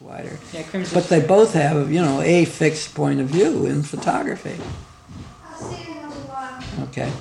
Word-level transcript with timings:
wider. 0.00 0.38
Yeah, 0.52 0.62
crimson. 0.64 0.94
But 0.98 1.08
they 1.08 1.20
both 1.20 1.54
have, 1.54 1.90
you 1.92 2.00
know, 2.00 2.20
a 2.20 2.44
fixed 2.44 2.94
point 2.94 3.20
of 3.20 3.28
view 3.28 3.66
in 3.66 3.82
photography. 3.82 4.56
I'll 5.44 5.54
see 5.58 5.84
you 5.84 5.90
in 5.98 6.04
a 6.04 6.08
little 6.08 6.22
while. 6.22 6.62
Okay. 6.88 7.12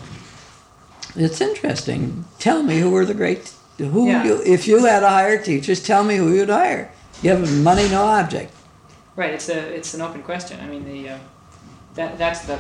It's 1.15 1.41
interesting. 1.41 2.25
Tell 2.39 2.63
me 2.63 2.79
who 2.79 2.89
were 2.89 3.05
the 3.05 3.13
great, 3.13 3.53
who 3.77 4.07
Yeah. 4.07 4.23
you, 4.23 4.41
if 4.45 4.67
you 4.67 4.85
had 4.85 5.01
to 5.01 5.09
hire 5.09 5.41
teachers, 5.41 5.83
tell 5.83 6.03
me 6.03 6.15
who 6.17 6.31
you'd 6.33 6.49
hire. 6.49 6.91
You 7.21 7.31
have 7.31 7.51
money, 7.63 7.87
no 7.89 8.03
object. 8.03 8.53
Right, 9.15 9.33
it's 9.33 9.49
a 9.49 9.59
it's 9.75 9.93
an 9.93 10.01
open 10.01 10.23
question. 10.23 10.59
I 10.61 10.67
mean, 10.67 10.85
the 10.85 11.09
uh, 11.09 11.17
that 11.95 12.17
that's 12.17 12.45
the 12.45 12.57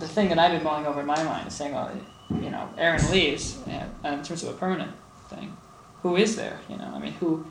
the 0.00 0.08
thing 0.08 0.28
that 0.28 0.38
I've 0.38 0.50
been 0.52 0.64
mulling 0.64 0.86
over 0.86 1.00
in 1.00 1.06
my 1.06 1.22
mind 1.22 1.46
is 1.48 1.54
saying, 1.54 1.72
well, 1.72 1.90
you 2.30 2.50
know, 2.50 2.68
Aaron 2.76 3.00
leaves 3.12 3.56
uh, 3.68 4.08
in 4.08 4.22
terms 4.24 4.42
of 4.42 4.48
a 4.50 4.52
permanent 4.58 4.90
thing. 5.30 5.56
Who 6.02 6.16
is 6.16 6.34
there? 6.36 6.58
You 6.68 6.76
know, 6.76 6.90
I 6.94 6.98
mean, 6.98 7.12
who 7.20 7.46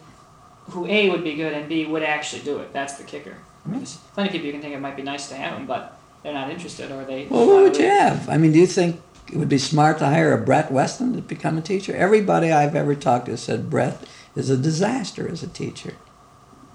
who 0.69 0.85
A 0.85 1.09
would 1.09 1.23
be 1.23 1.35
good 1.35 1.53
and 1.53 1.67
B 1.69 1.85
would 1.85 2.03
actually 2.03 2.41
do 2.41 2.59
it. 2.59 2.73
That's 2.73 2.95
the 2.95 3.03
kicker. 3.03 3.35
I 3.65 3.69
mean, 3.69 3.79
there's 3.79 3.97
plenty 4.13 4.29
of 4.29 4.33
people 4.33 4.47
you 4.47 4.53
can 4.53 4.61
think 4.61 4.73
it 4.73 4.79
might 4.79 4.95
be 4.95 5.03
nice 5.03 5.29
to 5.29 5.35
have 5.35 5.55
them, 5.55 5.65
but 5.65 5.99
they're 6.23 6.33
not 6.33 6.49
interested 6.49 6.91
or 6.91 7.03
they. 7.05 7.27
Well, 7.27 7.45
who 7.45 7.63
would 7.63 7.77
you 7.77 7.85
have? 7.85 8.29
I 8.29 8.37
mean, 8.37 8.51
do 8.51 8.59
you 8.59 8.67
think 8.67 9.01
it 9.31 9.37
would 9.37 9.49
be 9.49 9.57
smart 9.57 9.97
to 9.99 10.05
hire 10.05 10.33
a 10.33 10.37
Brett 10.37 10.71
Weston 10.71 11.15
to 11.15 11.21
become 11.21 11.57
a 11.57 11.61
teacher? 11.61 11.95
Everybody 11.95 12.51
I've 12.51 12.75
ever 12.75 12.95
talked 12.95 13.27
to 13.27 13.37
said 13.37 13.69
Brett 13.69 14.03
is 14.35 14.49
a 14.49 14.57
disaster 14.57 15.27
as 15.27 15.43
a 15.43 15.47
teacher. 15.47 15.95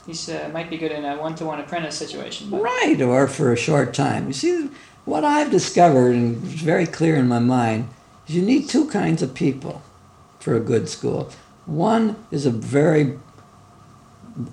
He 0.06 0.12
uh, 0.32 0.48
might 0.48 0.68
be 0.68 0.78
good 0.78 0.90
in 0.90 1.04
a 1.04 1.16
one-to-one 1.16 1.60
apprentice 1.60 1.96
situation, 1.96 2.50
but 2.50 2.60
Right, 2.60 3.00
or 3.00 3.28
for 3.28 3.52
a 3.52 3.56
short 3.56 3.94
time. 3.94 4.26
You 4.26 4.32
see, 4.32 4.68
what 5.04 5.24
I've 5.24 5.50
discovered, 5.50 6.14
and 6.14 6.44
it's 6.44 6.62
very 6.62 6.86
clear 6.86 7.16
in 7.16 7.28
my 7.28 7.38
mind, 7.38 7.88
is 8.26 8.34
you 8.34 8.42
need 8.42 8.68
two 8.68 8.88
kinds 8.88 9.22
of 9.22 9.34
people 9.34 9.82
for 10.40 10.54
a 10.54 10.60
good 10.60 10.88
school. 10.88 11.30
One 11.66 12.16
is 12.32 12.46
a 12.46 12.50
very, 12.50 13.18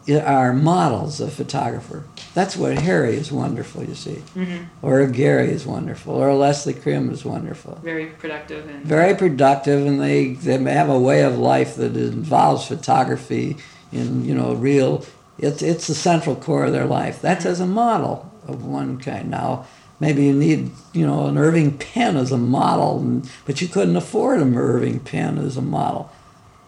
are 0.09 0.51
models 0.53 1.21
of 1.21 1.31
photographer. 1.33 2.03
That's 2.33 2.57
what 2.57 2.77
Harry 2.79 3.15
is 3.15 3.31
wonderful, 3.31 3.83
you 3.83 3.95
see. 3.95 4.21
Mhm. 4.35 4.65
Or 4.81 5.05
Gary 5.07 5.49
is 5.51 5.65
wonderful, 5.65 6.15
or 6.15 6.33
Leslie 6.33 6.73
Krim 6.73 7.09
is 7.11 7.23
wonderful. 7.23 7.79
very 7.83 8.07
productive 8.07 8.67
and 8.67 8.85
Very 8.85 9.15
productive, 9.15 9.85
and 9.85 10.01
they, 10.01 10.33
they 10.33 10.57
have 10.73 10.89
a 10.89 10.99
way 10.99 11.23
of 11.23 11.37
life 11.37 11.75
that 11.75 11.95
involves 11.95 12.65
photography 12.67 13.55
in, 13.93 14.25
you 14.25 14.35
know, 14.35 14.53
real, 14.53 15.05
it's, 15.37 15.61
it's 15.61 15.87
the 15.87 15.95
central 15.95 16.35
core 16.35 16.65
of 16.65 16.73
their 16.73 16.85
life. 16.85 17.21
That's 17.21 17.45
as 17.45 17.59
a 17.59 17.65
model 17.65 18.29
of 18.47 18.65
one 18.65 18.97
kind. 18.99 19.29
Now, 19.31 19.65
maybe 19.99 20.25
you 20.25 20.33
need, 20.33 20.71
you 20.93 21.07
know, 21.07 21.27
an 21.27 21.37
Irving 21.37 21.77
Penn 21.77 22.17
as 22.17 22.31
a 22.33 22.37
model, 22.37 22.99
and, 22.99 23.29
but 23.45 23.61
you 23.61 23.67
couldn't 23.69 23.95
afford 23.95 24.41
an 24.41 24.55
Irving 24.57 24.99
Penn 24.99 25.37
as 25.37 25.55
a 25.55 25.61
model. 25.61 26.11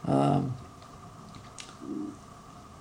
Um, 0.07 0.53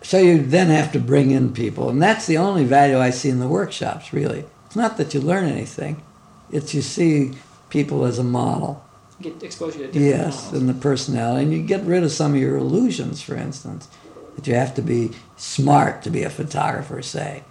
so 0.02 0.18
you 0.18 0.42
then 0.42 0.68
have 0.68 0.92
to 0.92 0.98
bring 0.98 1.30
in 1.30 1.52
people, 1.52 1.88
and 1.90 2.02
that's 2.02 2.26
the 2.26 2.38
only 2.38 2.64
value 2.64 2.98
I 2.98 3.10
see 3.10 3.28
in 3.28 3.40
the 3.40 3.48
workshops, 3.48 4.12
really. 4.12 4.44
It's 4.66 4.76
not 4.76 4.96
that 4.96 5.14
you 5.14 5.20
learn 5.20 5.44
anything, 5.44 6.02
it's 6.50 6.74
you 6.74 6.82
see 6.82 7.32
people 7.68 8.04
as 8.04 8.18
a 8.18 8.24
model. 8.24 8.82
get 9.20 9.42
exposure 9.42 9.78
to 9.78 9.86
different 9.86 10.06
Yes, 10.06 10.44
models. 10.46 10.60
and 10.60 10.68
the 10.68 10.74
personality, 10.74 11.42
and 11.44 11.52
you 11.52 11.62
get 11.62 11.84
rid 11.84 12.02
of 12.02 12.12
some 12.12 12.34
of 12.34 12.40
your 12.40 12.56
illusions, 12.56 13.20
for 13.20 13.34
instance, 13.36 13.88
that 14.36 14.46
you 14.46 14.54
have 14.54 14.74
to 14.76 14.82
be 14.82 15.10
smart 15.36 16.02
to 16.02 16.10
be 16.10 16.22
a 16.22 16.30
photographer, 16.30 17.02
say, 17.02 17.42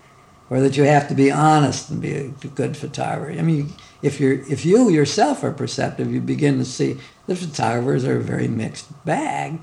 or 0.50 0.59
that 0.61 0.75
you 0.77 0.83
have 0.83 1.08
to 1.09 1.14
be 1.14 1.31
honest 1.31 1.89
and 1.92 2.02
be 2.02 2.14
a 2.16 2.27
good 2.55 2.75
photographer. 2.75 3.31
I 3.38 3.44
mean, 3.44 3.72
if 4.02 4.20
you're 4.20 4.39
if 4.50 4.66
you 4.66 4.89
yourself 4.89 5.44
are 5.44 5.52
perceptive, 5.52 6.11
you 6.11 6.22
begin 6.22 6.58
to 6.58 6.66
see 6.66 6.97
that 7.27 7.36
photographers 7.38 8.03
are 8.05 8.17
a 8.17 8.22
very 8.22 8.47
mixed 8.47 8.88
bag. 9.05 9.59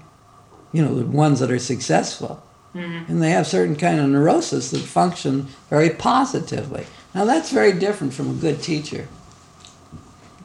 You 0.72 0.82
know, 0.84 0.94
the 0.94 1.06
ones 1.06 1.40
that 1.40 1.50
are 1.50 1.58
successful, 1.58 2.42
Mhm. 2.76 3.08
and 3.08 3.22
they 3.22 3.30
have 3.30 3.46
certain 3.46 3.76
kind 3.76 3.98
of 4.00 4.08
neurosis 4.08 4.70
that 4.70 4.80
function 4.82 5.48
very 5.70 5.90
positively. 5.90 6.86
Now, 7.14 7.24
that's 7.24 7.50
very 7.50 7.72
different 7.72 8.12
from 8.12 8.30
a 8.30 8.34
good 8.34 8.62
teacher. 8.62 9.08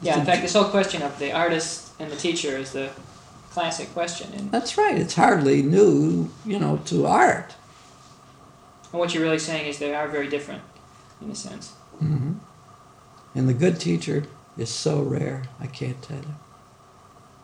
Yeah, 0.00 0.18
in 0.18 0.24
fact, 0.26 0.42
this 0.42 0.54
whole 0.54 0.64
question 0.70 1.02
of 1.02 1.18
the 1.18 1.30
artist 1.32 1.90
and 2.00 2.10
the 2.10 2.16
teacher 2.16 2.56
is 2.56 2.72
the 2.72 2.90
classic 3.50 3.92
question. 3.92 4.32
And, 4.34 4.50
That's 4.50 4.76
right. 4.78 4.96
It's 4.98 5.14
hardly 5.14 5.62
new, 5.62 6.30
you 6.44 6.58
know, 6.58 6.78
to 6.86 7.06
art. 7.06 7.54
and 8.92 8.98
what 9.00 9.14
you're 9.14 9.22
really 9.22 9.38
saying 9.38 9.66
is 9.68 9.78
they 9.78 9.94
are 9.94 10.08
very 10.08 10.28
different, 10.28 10.62
in 11.22 11.30
a 11.30 11.34
sense. 11.34 11.72
hmm 11.98 12.32
And 13.34 13.48
the 13.48 13.54
good 13.54 13.78
teacher 13.80 14.24
is 14.58 14.68
so 14.70 15.00
rare, 15.02 15.44
I 15.60 15.66
can't 15.66 16.00
tell 16.02 16.18
you. 16.18 16.34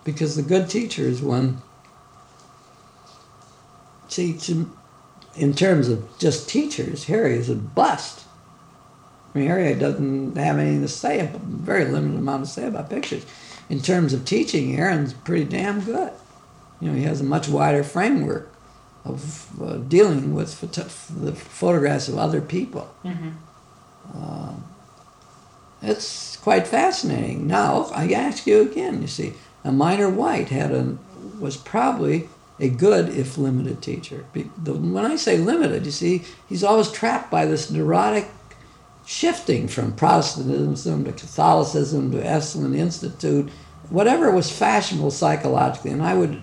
Because 0.04 0.34
the 0.36 0.42
good 0.42 0.68
teacher 0.68 1.02
is 1.02 1.20
one. 1.22 1.62
See, 4.08 4.32
to, 4.38 4.70
in 5.38 5.54
terms 5.54 5.88
of 5.88 6.18
just 6.18 6.48
teachers, 6.48 7.04
Harry 7.04 7.34
is 7.36 7.48
a 7.48 7.54
bust. 7.54 8.24
I 9.34 9.38
mean, 9.38 9.48
Harry 9.48 9.74
doesn't 9.74 10.36
have 10.36 10.58
anything 10.58 10.82
to 10.82 10.88
say, 10.88 11.30
very 11.44 11.84
limited 11.84 12.18
amount 12.18 12.46
to 12.46 12.50
say 12.50 12.66
about 12.66 12.90
pictures. 12.90 13.24
In 13.68 13.80
terms 13.80 14.12
of 14.12 14.24
teaching, 14.24 14.76
Aaron's 14.76 15.12
pretty 15.12 15.44
damn 15.44 15.80
good. 15.80 16.12
You 16.80 16.90
know, 16.90 16.96
he 16.96 17.04
has 17.04 17.20
a 17.20 17.24
much 17.24 17.48
wider 17.48 17.84
framework 17.84 18.52
of 19.04 19.60
uh, 19.60 19.76
dealing 19.76 20.34
with 20.34 20.54
photo- 20.54 20.84
the 21.22 21.32
photographs 21.32 22.08
of 22.08 22.18
other 22.18 22.40
people. 22.40 22.94
Mm-hmm. 23.04 23.30
Um, 24.14 24.64
it's 25.82 26.36
quite 26.36 26.66
fascinating. 26.66 27.46
Now 27.46 27.90
I 27.94 28.10
ask 28.12 28.46
you 28.46 28.62
again. 28.62 29.02
You 29.02 29.08
see, 29.08 29.34
a 29.64 29.70
Minor 29.70 30.10
White 30.10 30.48
had 30.48 30.72
a 30.72 30.98
was 31.38 31.56
probably 31.56 32.28
a 32.60 32.68
good 32.68 33.08
if 33.08 33.38
limited 33.38 33.82
teacher. 33.82 34.24
When 34.34 35.04
I 35.04 35.16
say 35.16 35.38
limited, 35.38 35.86
you 35.86 35.92
see, 35.92 36.24
he's 36.48 36.64
always 36.64 36.90
trapped 36.90 37.30
by 37.30 37.46
this 37.46 37.70
neurotic 37.70 38.28
shifting 39.06 39.68
from 39.68 39.92
Protestantism 39.94 41.04
to 41.04 41.12
Catholicism 41.12 42.10
to 42.10 42.18
Esalen 42.18 42.76
Institute, 42.76 43.48
whatever 43.88 44.30
was 44.30 44.50
fashionable 44.50 45.10
psychologically, 45.10 45.92
and 45.92 46.02
I 46.02 46.14
would 46.14 46.42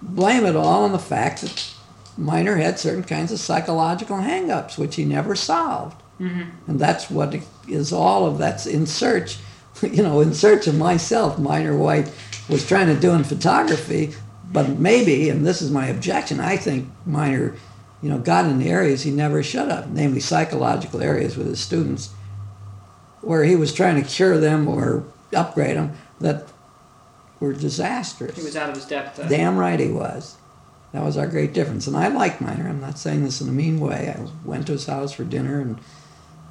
blame 0.00 0.46
it 0.46 0.56
all 0.56 0.84
on 0.84 0.92
the 0.92 0.98
fact 0.98 1.42
that 1.42 1.74
Minor 2.16 2.56
had 2.56 2.78
certain 2.78 3.02
kinds 3.02 3.32
of 3.32 3.40
psychological 3.40 4.18
hang-ups 4.18 4.78
which 4.78 4.96
he 4.96 5.04
never 5.04 5.34
solved. 5.34 6.00
Mm-hmm. 6.20 6.70
And 6.70 6.78
that's 6.78 7.10
what 7.10 7.34
is 7.68 7.92
all 7.92 8.26
of 8.26 8.38
that's 8.38 8.66
in 8.66 8.86
search, 8.86 9.38
you 9.82 10.02
know, 10.02 10.20
in 10.20 10.32
search 10.32 10.66
of 10.66 10.76
myself. 10.76 11.38
Minor 11.38 11.76
White 11.76 12.10
was 12.48 12.66
trying 12.66 12.86
to 12.86 12.98
do 12.98 13.12
in 13.12 13.24
photography, 13.24 14.14
but 14.54 14.68
maybe, 14.78 15.28
and 15.30 15.44
this 15.44 15.60
is 15.60 15.72
my 15.72 15.88
objection, 15.88 16.38
I 16.38 16.56
think 16.56 16.88
Minor, 17.04 17.56
you 18.00 18.08
know, 18.08 18.18
got 18.18 18.46
in 18.46 18.60
the 18.60 18.70
areas 18.70 19.02
he 19.02 19.10
never 19.10 19.42
should 19.42 19.68
have, 19.68 19.92
namely 19.92 20.20
psychological 20.20 21.02
areas 21.02 21.36
with 21.36 21.48
his 21.48 21.58
students, 21.58 22.12
where 23.20 23.42
he 23.42 23.56
was 23.56 23.74
trying 23.74 24.00
to 24.00 24.08
cure 24.08 24.38
them 24.38 24.68
or 24.68 25.02
upgrade 25.34 25.76
them 25.76 25.96
that 26.20 26.46
were 27.40 27.52
disastrous. 27.52 28.36
He 28.36 28.44
was 28.44 28.54
out 28.54 28.68
of 28.68 28.76
his 28.76 28.84
depth. 28.84 29.18
Uh, 29.18 29.26
Damn 29.26 29.56
right 29.56 29.80
he 29.80 29.90
was. 29.90 30.36
That 30.92 31.02
was 31.02 31.16
our 31.16 31.26
great 31.26 31.52
difference. 31.52 31.88
And 31.88 31.96
I 31.96 32.06
like 32.06 32.40
Minor. 32.40 32.68
I'm 32.68 32.80
not 32.80 32.96
saying 32.96 33.24
this 33.24 33.40
in 33.40 33.48
a 33.48 33.52
mean 33.52 33.80
way. 33.80 34.14
I 34.16 34.24
went 34.44 34.68
to 34.68 34.72
his 34.74 34.86
house 34.86 35.10
for 35.10 35.24
dinner, 35.24 35.60
and 35.60 35.80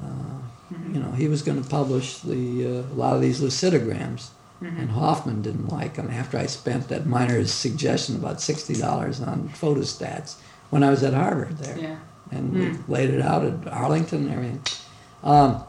uh, 0.04 0.76
you 0.92 1.00
know 1.00 1.12
he 1.12 1.30
was 1.30 1.42
going 1.42 1.64
to 1.64 1.70
publish 1.70 2.18
the 2.18 2.68
uh, 2.68 2.94
a 2.94 2.96
lot 2.96 3.16
of 3.16 3.22
these 3.22 3.40
lucidograms. 3.40 4.32
Mm-hmm. 4.64 4.80
And 4.80 4.90
Hoffman 4.92 5.42
didn't 5.42 5.68
like 5.68 5.96
them. 5.96 6.10
After 6.10 6.38
I 6.38 6.46
spent 6.46 6.88
that 6.88 7.06
Minor's 7.06 7.52
suggestion 7.52 8.16
about 8.16 8.40
sixty 8.40 8.74
dollars 8.76 9.20
on 9.22 9.50
photostats 9.50 10.36
when 10.70 10.84
I 10.84 10.90
was 10.90 11.04
at 11.04 11.14
Harvard 11.14 11.58
there, 11.58 11.78
Yeah. 11.78 11.96
and 12.32 12.50
Hmm. 12.54 12.60
we 12.60 12.78
laid 12.96 13.10
it 13.10 13.22
out 13.22 13.44
at 13.46 13.68
Arlington 13.68 14.26
and 14.26 14.32
everything. 14.32 14.62
Um, 15.24 15.64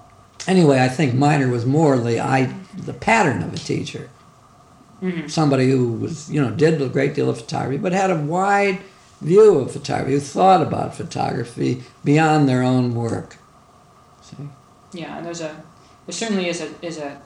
anyway, 0.46 0.80
I 0.80 0.88
think 0.88 1.14
Minor 1.14 1.48
was 1.48 1.66
more 1.66 1.98
the 1.98 2.20
I, 2.20 2.54
the 2.76 2.94
pattern 2.94 3.42
of 3.42 3.52
a 3.52 3.58
teacher 3.58 4.08
Mm-hmm. 5.02 5.26
somebody 5.26 5.68
who 5.70 5.92
was, 5.94 6.30
you 6.30 6.40
know, 6.40 6.50
did 6.50 6.80
a 6.80 6.88
great 6.88 7.14
deal 7.14 7.28
of 7.28 7.36
photography, 7.38 7.76
but 7.76 7.92
had 7.92 8.10
a 8.10 8.16
wide 8.16 8.78
view 9.20 9.58
of 9.58 9.72
photography, 9.72 10.12
who 10.12 10.20
thought 10.20 10.62
about 10.62 10.94
photography 10.94 11.82
beyond 12.04 12.48
their 12.48 12.62
own 12.62 12.94
work. 12.94 13.36
See? 14.22 14.48
Yeah, 14.92 15.16
and 15.18 15.26
there's 15.26 15.40
a 15.42 15.62
there 16.06 16.12
certainly 16.12 16.48
is 16.48 16.60
a 16.62 16.68
is 16.80 16.98
a 16.98 17.20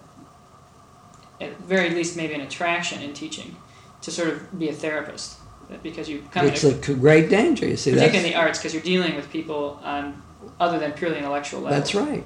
at 1.40 1.56
very 1.60 1.90
least 1.90 2.16
maybe 2.16 2.34
an 2.34 2.40
attraction 2.40 3.02
in 3.02 3.12
teaching 3.12 3.56
to 4.02 4.10
sort 4.10 4.28
of 4.28 4.58
be 4.58 4.68
a 4.68 4.72
therapist 4.72 5.36
because 5.82 6.08
you 6.08 6.22
come 6.32 6.46
It's 6.46 6.64
a 6.64 6.72
great 6.94 7.28
danger, 7.28 7.66
you 7.66 7.76
see. 7.76 7.92
particularly 7.92 8.26
in 8.28 8.32
the 8.32 8.38
arts 8.38 8.58
because 8.58 8.72
you're 8.72 8.82
dealing 8.82 9.14
with 9.16 9.30
people 9.30 9.80
on 9.84 10.22
other 10.60 10.78
than 10.78 10.92
purely 10.92 11.18
intellectual 11.18 11.60
levels. 11.60 11.80
that's 11.80 11.94
right. 11.94 12.24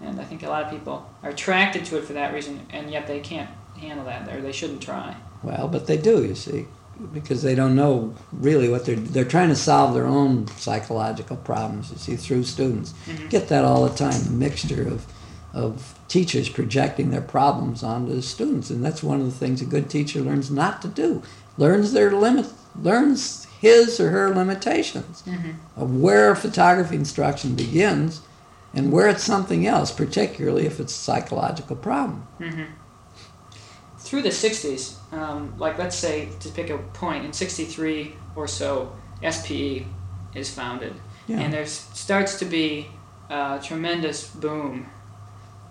And 0.00 0.20
I 0.20 0.24
think 0.24 0.42
a 0.42 0.48
lot 0.48 0.64
of 0.64 0.70
people 0.70 1.08
are 1.22 1.30
attracted 1.30 1.84
to 1.86 1.98
it 1.98 2.04
for 2.04 2.14
that 2.14 2.34
reason, 2.34 2.66
and 2.70 2.90
yet 2.90 3.06
they 3.06 3.20
can't 3.20 3.48
handle 3.78 4.04
that, 4.06 4.28
or 4.28 4.40
they 4.40 4.52
shouldn't 4.52 4.82
try. 4.82 5.16
Well, 5.42 5.68
but 5.68 5.86
they 5.86 5.96
do, 5.96 6.24
you 6.24 6.34
see, 6.34 6.66
because 7.12 7.42
they 7.42 7.54
don't 7.54 7.74
know 7.76 8.14
really 8.32 8.68
what 8.68 8.84
they're, 8.86 8.96
they're 8.96 9.24
trying 9.24 9.48
to 9.50 9.56
solve 9.56 9.94
their 9.94 10.06
own 10.06 10.46
psychological 10.48 11.36
problems, 11.36 11.90
you 11.92 11.98
see, 11.98 12.16
through 12.16 12.44
students. 12.44 12.92
Mhm. 13.06 13.30
Get 13.30 13.48
that 13.48 13.64
all 13.64 13.86
the 13.88 13.94
time, 13.96 14.20
the 14.24 14.30
mixture 14.32 14.86
of, 14.88 15.06
of 15.54 15.93
teachers 16.08 16.48
projecting 16.48 17.10
their 17.10 17.20
problems 17.20 17.82
onto 17.82 18.14
the 18.14 18.22
students. 18.22 18.70
And 18.70 18.84
that's 18.84 19.02
one 19.02 19.20
of 19.20 19.26
the 19.26 19.32
things 19.32 19.60
a 19.60 19.64
good 19.64 19.88
teacher 19.90 20.20
learns 20.20 20.50
not 20.50 20.82
to 20.82 20.88
do. 20.88 21.22
Learns 21.56 21.92
their 21.92 22.10
limit, 22.12 22.46
learns 22.80 23.46
his 23.60 23.98
or 24.00 24.10
her 24.10 24.34
limitations 24.34 25.22
Mm-hmm. 25.26 25.52
of 25.80 25.96
where 25.96 26.34
photography 26.34 26.96
instruction 26.96 27.54
begins 27.54 28.20
and 28.74 28.92
where 28.92 29.08
it's 29.08 29.24
something 29.24 29.66
else, 29.66 29.90
particularly 29.92 30.66
if 30.66 30.80
it's 30.80 30.92
a 30.92 30.98
psychological 30.98 31.76
problem. 31.76 32.26
Mm-hmm. 32.40 32.64
Through 33.98 34.22
the 34.22 34.30
60s, 34.30 34.96
um, 35.12 35.54
like 35.58 35.78
let's 35.78 35.96
say, 35.96 36.28
to 36.40 36.48
pick 36.50 36.68
a 36.70 36.78
point, 36.78 37.24
in 37.24 37.32
63 37.32 38.14
or 38.36 38.46
so, 38.46 38.92
SPE 39.28 39.86
is 40.34 40.52
founded. 40.52 40.94
Yeah. 41.26 41.40
And 41.40 41.52
there 41.52 41.64
starts 41.66 42.38
to 42.40 42.44
be 42.44 42.88
a 43.30 43.60
tremendous 43.62 44.28
boom 44.28 44.90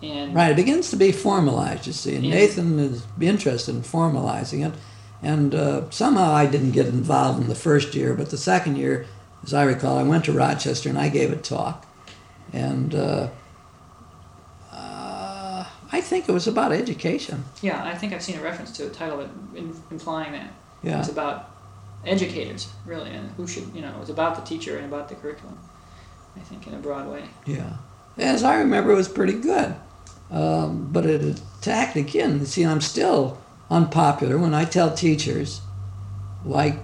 in. 0.04 0.34
Right, 0.34 0.52
it 0.52 0.56
begins 0.56 0.90
to 0.92 0.96
be 0.96 1.12
formalized, 1.12 1.88
you 1.88 1.94
see, 1.94 2.16
and. 2.16 2.30
Nathan 2.30 2.80
is 2.80 3.06
interested 3.20 3.76
in 3.76 3.82
formalizing 3.82 4.68
it. 4.68 4.74
And 5.22 5.56
uh, 5.56 5.90
somehow 5.90 6.34
I 6.34 6.46
didn't 6.46 6.72
get 6.72 6.88
involved 6.88 7.42
in 7.42 7.48
the 7.48 7.56
first 7.56 7.96
year, 7.96 8.14
but 8.14 8.30
the 8.30 8.38
second 8.38 8.76
year, 8.76 9.06
as 9.44 9.54
I 9.54 9.64
recall, 9.64 9.98
I 9.98 10.04
went 10.04 10.26
to 10.26 10.34
Rochester 10.34 10.90
and 10.90 10.98
I 10.98 11.08
gave 11.08 11.32
a 11.32 11.38
talk. 11.38 11.86
And 12.52 12.94
uh, 12.94 13.30
uh, 14.72 15.66
I 15.92 16.02
think 16.02 16.28
it 16.28 16.34
was 16.34 16.46
about 16.46 16.74
education. 16.74 17.46
Yeah, 17.62 17.84
I 17.86 17.96
think 17.96 18.12
I've 18.12 18.22
seen 18.22 18.38
a 18.38 18.44
reference 18.44 18.72
to 18.74 18.88
a 18.88 18.90
title 18.90 19.20
that 19.20 19.30
in, 19.56 19.74
implying 19.90 20.34
that. 20.34 20.54
Yeah. 20.84 21.00
It's 21.00 21.08
about 21.08 21.52
educators, 22.06 22.68
really, 22.86 23.12
and 23.12 23.30
who 23.38 23.48
should, 23.48 23.74
you 23.74 23.82
know, 23.82 23.96
it's 24.02 24.10
about 24.10 24.36
the 24.36 24.42
teacher 24.42 24.76
and 24.76 24.86
about 24.86 25.08
the 25.08 25.16
curriculum, 25.16 25.58
I 26.36 26.42
think, 26.42 26.68
in 26.68 26.74
a 26.74 26.80
broad 26.80 27.08
way. 27.08 27.24
Yeah. 27.46 27.78
As 28.18 28.44
I 28.44 28.60
remember, 28.60 28.92
it 28.92 28.96
was 28.96 29.08
pretty 29.08 29.40
good. 29.40 29.74
Um, 30.34 30.90
but 30.92 31.06
it 31.06 31.22
attacked 31.22 31.96
again. 31.96 32.46
See, 32.46 32.66
I'm 32.66 32.82
still 32.82 33.38
unpopular 33.70 34.38
when 34.38 34.54
I 34.54 34.66
tell 34.66 34.94
teachers, 34.94 35.62
like 36.44 36.80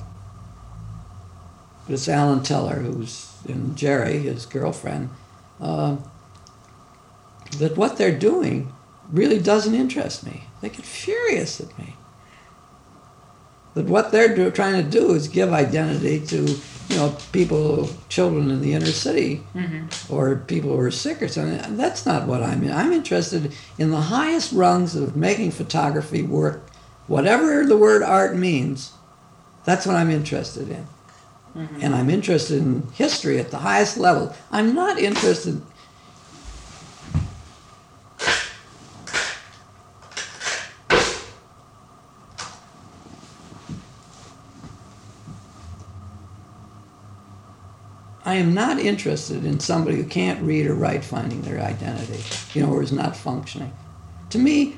this 1.88 2.08
Alan 2.08 2.44
Teller, 2.44 2.76
who's 2.76 3.34
in 3.48 3.76
Jerry, 3.76 4.20
his 4.20 4.46
girlfriend, 4.46 5.10
um, 5.60 6.04
that 7.58 7.76
what 7.76 7.98
they're 7.98 8.18
doing 8.18 8.72
really 9.12 9.40
doesn't 9.40 9.74
interest 9.74 10.24
me. 10.24 10.44
They 10.62 10.70
get 10.70 10.86
furious 10.86 11.60
at 11.60 11.78
me. 11.80 11.96
That 13.74 13.88
what 13.88 14.12
they're 14.12 14.36
do, 14.36 14.52
trying 14.52 14.84
to 14.84 14.90
do 14.90 15.14
is 15.14 15.28
give 15.28 15.52
identity 15.52 16.24
to, 16.28 16.56
you 16.90 16.96
know, 16.96 17.16
people, 17.32 17.90
children 18.10 18.50
in 18.50 18.62
the 18.62 18.74
inner 18.74 18.88
city 18.88 19.44
Mm-hmm. 19.56 20.14
or 20.14 20.38
people 20.38 20.72
who 20.72 20.80
are 20.80 20.92
sick 20.92 21.22
or 21.22 21.28
something. 21.28 21.78
That's 21.78 22.06
not 22.06 22.28
what 22.28 22.42
I'm 22.42 22.64
in. 22.64 22.72
I'm 22.72 22.92
interested 22.92 23.54
in 23.78 23.92
the 23.92 24.02
highest 24.02 24.52
rungs 24.52 24.96
of 24.96 25.16
making 25.16 25.52
photography 25.52 26.24
work, 26.24 26.68
whatever 27.08 27.66
the 27.66 27.78
word 27.78 28.02
art 28.02 28.36
means. 28.36 28.94
That's 29.66 29.86
what 29.86 29.96
I'm 29.96 30.10
interested 30.10 30.70
in. 30.70 30.88
Mm-hmm. 31.56 31.80
And 31.82 31.96
I'm 31.96 32.10
interested 32.10 32.58
in 32.58 32.88
history 32.94 33.40
at 33.40 33.52
the 33.52 33.60
highest 33.60 33.98
level. 33.98 34.36
I'm 34.52 34.74
not 34.74 34.98
interested. 34.98 35.62
I 48.30 48.36
am 48.36 48.54
not 48.54 48.78
interested 48.78 49.44
in 49.44 49.60
somebody 49.60 49.98
who 49.98 50.04
can't 50.04 50.40
read 50.44 50.68
or 50.68 50.76
write 50.76 51.04
finding 51.04 51.42
their 51.42 51.60
identity, 51.60 52.24
you 52.54 52.64
know, 52.64 52.72
or 52.72 52.84
is 52.84 52.92
not 52.92 53.18
functioning. 53.18 53.74
To 54.30 54.38
me, 54.38 54.78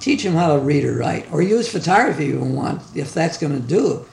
teach 0.00 0.24
them 0.24 0.34
how 0.34 0.54
to 0.54 0.58
read 0.58 0.84
or 0.84 0.96
write, 0.96 1.32
or 1.32 1.40
use 1.40 1.68
photography 1.68 2.24
if 2.24 2.30
you 2.34 2.40
want, 2.40 2.82
if 2.96 3.14
that's 3.14 3.38
going 3.38 3.54
to 3.54 3.66
do 3.66 4.04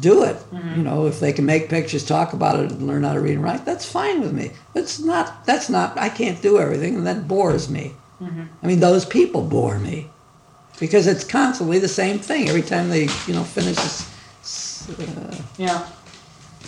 do 0.00 0.24
it. 0.24 0.36
You 0.76 0.82
know, 0.82 1.06
if 1.06 1.20
they 1.20 1.32
can 1.32 1.46
make 1.46 1.68
pictures, 1.68 2.04
talk 2.04 2.32
about 2.32 2.58
it, 2.58 2.72
and 2.72 2.88
learn 2.88 3.04
how 3.04 3.12
to 3.14 3.20
read 3.20 3.34
and 3.34 3.44
write, 3.44 3.64
that's 3.64 3.86
fine 3.86 4.20
with 4.20 4.32
me. 4.32 4.50
It's 4.74 4.98
not. 4.98 5.46
That's 5.46 5.68
not. 5.70 5.96
I 5.96 6.08
can't 6.08 6.42
do 6.42 6.58
everything, 6.58 6.96
and 6.96 7.06
that 7.06 7.28
bores 7.28 7.70
me. 7.70 7.92
I 8.62 8.66
mean, 8.66 8.80
those 8.80 9.04
people 9.04 9.42
bore 9.42 9.78
me 9.78 10.08
because 10.80 11.06
it's 11.06 11.22
constantly 11.22 11.78
the 11.78 11.88
same 11.88 12.18
thing 12.18 12.48
every 12.48 12.62
time 12.62 12.88
they, 12.88 13.04
you 13.28 13.34
know, 13.34 13.44
finish 13.44 13.76
this. 13.76 14.88
Uh, 14.90 15.36
Yeah. 15.56 15.86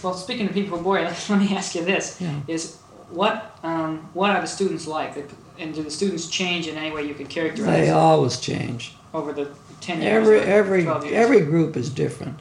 Well, 0.02 0.14
speaking 0.14 0.46
of 0.46 0.54
people, 0.54 0.78
boy, 0.80 1.02
let 1.28 1.38
me 1.38 1.56
ask 1.56 1.74
you 1.74 1.84
this: 1.84 2.20
Yeah. 2.20 2.40
Is 2.46 2.76
what 3.10 3.58
um, 3.62 4.08
what 4.14 4.30
are 4.30 4.40
the 4.40 4.46
students 4.46 4.86
like, 4.86 5.16
and 5.58 5.74
do 5.74 5.82
the 5.82 5.90
students 5.90 6.28
change 6.28 6.66
in 6.66 6.76
any 6.76 6.94
way 6.94 7.06
you 7.06 7.14
could 7.14 7.28
characterize 7.28 7.86
they 7.86 7.90
always 7.90 8.38
change. 8.38 8.94
over 9.14 9.32
the 9.32 9.50
ten 9.80 10.02
years? 10.02 10.12
Every 10.14 10.40
every 10.40 10.82
years? 10.84 11.04
every 11.12 11.40
group 11.40 11.76
is 11.76 11.90
different. 11.90 12.38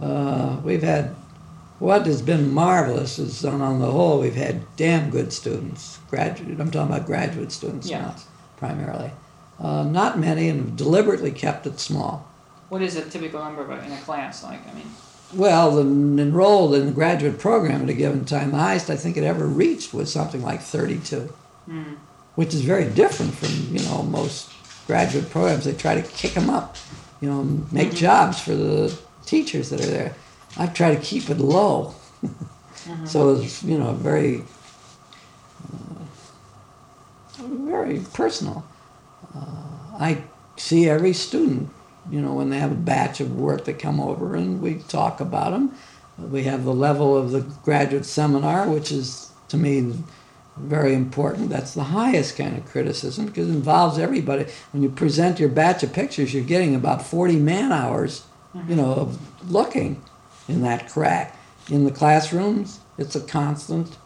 Uh, 0.00 0.58
we've 0.64 0.82
had 0.82 1.14
what 1.78 2.06
has 2.06 2.22
been 2.22 2.52
marvelous 2.52 3.18
is 3.18 3.44
on, 3.44 3.60
on 3.62 3.80
the 3.80 3.90
whole 3.90 4.20
we've 4.20 4.34
had 4.34 4.62
damn 4.76 5.10
good 5.10 5.32
students. 5.32 5.98
Graduate. 6.10 6.60
I'm 6.60 6.70
talking 6.70 6.94
about 6.94 7.06
graduate 7.06 7.52
students 7.52 7.88
Yeah. 7.88 8.02
now, 8.02 8.16
primarily. 8.58 9.10
Uh, 9.58 9.84
not 9.84 10.18
many, 10.18 10.48
and 10.48 10.76
deliberately 10.76 11.30
kept 11.30 11.66
it 11.66 11.78
small. 11.78 12.26
What 12.70 12.82
is 12.82 12.96
a 12.96 13.02
typical 13.08 13.40
number 13.40 13.62
of 13.62 13.70
a, 13.70 13.84
in 13.84 13.92
a 13.92 14.00
class 14.00 14.42
like? 14.44 14.60
I 14.68 14.74
mean, 14.74 14.90
Well, 15.32 15.76
the 15.76 15.82
enrolled 15.82 16.74
in 16.74 16.86
the 16.86 16.92
graduate 16.92 17.38
program 17.38 17.82
at 17.82 17.88
a 17.88 17.94
given 17.94 18.24
time, 18.24 18.50
the 18.50 18.58
highest 18.58 18.90
I 18.90 18.96
think 18.96 19.16
it 19.16 19.22
ever 19.24 19.46
reached 19.46 19.94
was 19.94 20.12
something 20.12 20.42
like 20.42 20.60
32, 20.60 21.32
mm, 21.68 21.96
which 22.34 22.52
is 22.52 22.62
very 22.62 22.90
different 22.90 23.34
from 23.34 23.76
you 23.76 23.82
know 23.84 24.02
most 24.02 24.50
graduate 24.86 25.30
programs. 25.30 25.64
They 25.64 25.72
try 25.72 25.94
to 25.94 26.02
kick 26.02 26.32
them 26.34 26.50
up, 26.50 26.76
you 27.20 27.28
know, 27.30 27.44
make 27.70 27.94
jobs 27.94 28.40
for 28.40 28.54
the 28.56 28.96
teachers 29.24 29.70
that 29.70 29.80
are 29.80 29.86
there. 29.86 30.14
I 30.56 30.66
try 30.66 30.94
to 30.94 31.00
keep 31.00 31.30
it 31.30 31.38
low, 31.38 31.94
so 33.04 33.36
it's 33.36 33.62
you 33.62 33.78
know 33.78 33.92
very, 33.92 34.42
uh, 35.72 37.46
very 37.46 38.00
personal. 38.12 38.64
Uh, 39.32 39.96
I 39.96 40.24
see 40.56 40.88
every 40.88 41.12
student, 41.12 41.70
you 42.10 42.20
know, 42.20 42.34
when 42.34 42.50
they 42.50 42.58
have 42.58 42.72
a 42.72 42.76
batch 42.76 43.20
of 43.20 43.36
work, 43.36 43.64
that 43.64 43.78
come 43.78 44.00
over 44.00 44.34
and 44.34 44.60
we 44.60 44.76
talk 44.88 45.20
about 45.20 45.52
them. 45.52 45.74
We 46.18 46.44
have 46.44 46.64
the 46.64 46.74
level 46.74 47.16
of 47.16 47.30
the 47.30 47.40
graduate 47.62 48.04
seminar, 48.04 48.68
which 48.68 48.92
is 48.92 49.30
to 49.48 49.56
me 49.56 49.94
very 50.56 50.94
important. 50.94 51.48
That's 51.48 51.74
the 51.74 51.84
highest 51.84 52.36
kind 52.36 52.56
of 52.56 52.66
criticism 52.66 53.26
because 53.26 53.48
it 53.48 53.52
involves 53.52 53.98
everybody. 53.98 54.46
When 54.72 54.82
you 54.82 54.90
present 54.90 55.40
your 55.40 55.48
batch 55.48 55.82
of 55.82 55.92
pictures, 55.92 56.34
you're 56.34 56.44
getting 56.44 56.74
about 56.74 57.06
40 57.06 57.36
man 57.36 57.72
hours, 57.72 58.24
you 58.68 58.76
know, 58.76 58.92
of 58.92 59.50
looking 59.50 60.02
in 60.48 60.62
that 60.62 60.90
crack. 60.90 61.36
In 61.70 61.84
the 61.84 61.90
classrooms, 61.90 62.80
it's 62.98 63.14
a 63.14 63.20
constant 63.20 63.96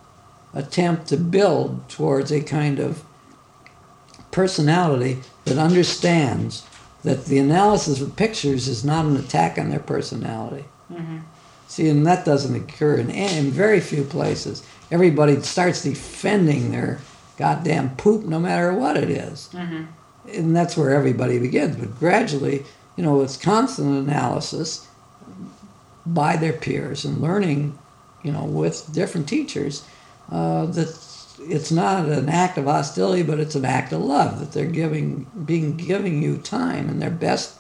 attempt 0.53 1.09
to 1.09 1.17
build 1.17 1.89
towards 1.89 2.31
a 2.31 2.41
kind 2.41 2.79
of 2.79 3.03
personality 4.31 5.19
that 5.45 5.59
understands 5.59 6.67
that 7.05 7.27
the 7.27 7.39
analysis 7.39 8.01
of 8.01 8.17
pictures 8.17 8.67
is 8.67 8.85
not 8.85 9.05
an 9.05 9.17
attack 9.17 9.59
on 9.59 9.71
their 9.71 9.79
personality. 9.81 10.65
mhm. 10.93 11.21
See, 11.67 11.89
and 11.89 12.07
that 12.07 12.25
doesn't 12.25 12.55
occur 12.55 12.97
in, 12.97 13.11
in 13.11 13.51
very 13.51 13.81
few 13.81 14.05
places. 14.05 14.63
Everybody 14.91 15.41
starts 15.41 15.83
defending 15.83 16.71
their 16.71 17.01
goddamn 17.37 17.97
poop 17.97 18.25
no 18.25 18.39
matter 18.39 18.73
what 18.73 18.97
it 18.97 19.11
is. 19.11 19.49
Mhm. 19.53 19.87
And 20.33 20.55
that's 20.57 20.77
where 20.77 20.91
everybody 20.91 21.39
begins. 21.39 21.77
But 21.77 21.99
gradually, 21.99 22.65
you 22.97 23.03
know, 23.03 23.23
it's 23.23 23.37
constant 23.37 24.09
analysis 24.09 24.87
by 26.07 26.37
their 26.37 26.53
peers 26.53 27.05
and 27.05 27.21
learning, 27.21 27.77
you 28.23 28.31
know, 28.33 28.45
with 28.45 28.93
different 28.93 29.27
teachers 29.29 29.83
uh, 30.31 30.67
that 30.67 30.89
it's 31.49 31.71
not 31.71 32.09
an 32.09 32.29
act 32.29 32.59
of 32.59 32.65
hostility, 32.65 33.23
but 33.23 33.39
it's 33.41 33.55
an 33.55 33.65
act 33.65 33.93
of 33.93 34.01
love 34.01 34.41
that 34.41 34.53
they're 34.53 34.67
giving, 34.67 35.27
being 35.45 35.77
giving 35.77 36.23
you 36.23 36.39
time 36.39 36.89
and 36.89 37.01
their 37.01 37.11
best, 37.11 37.59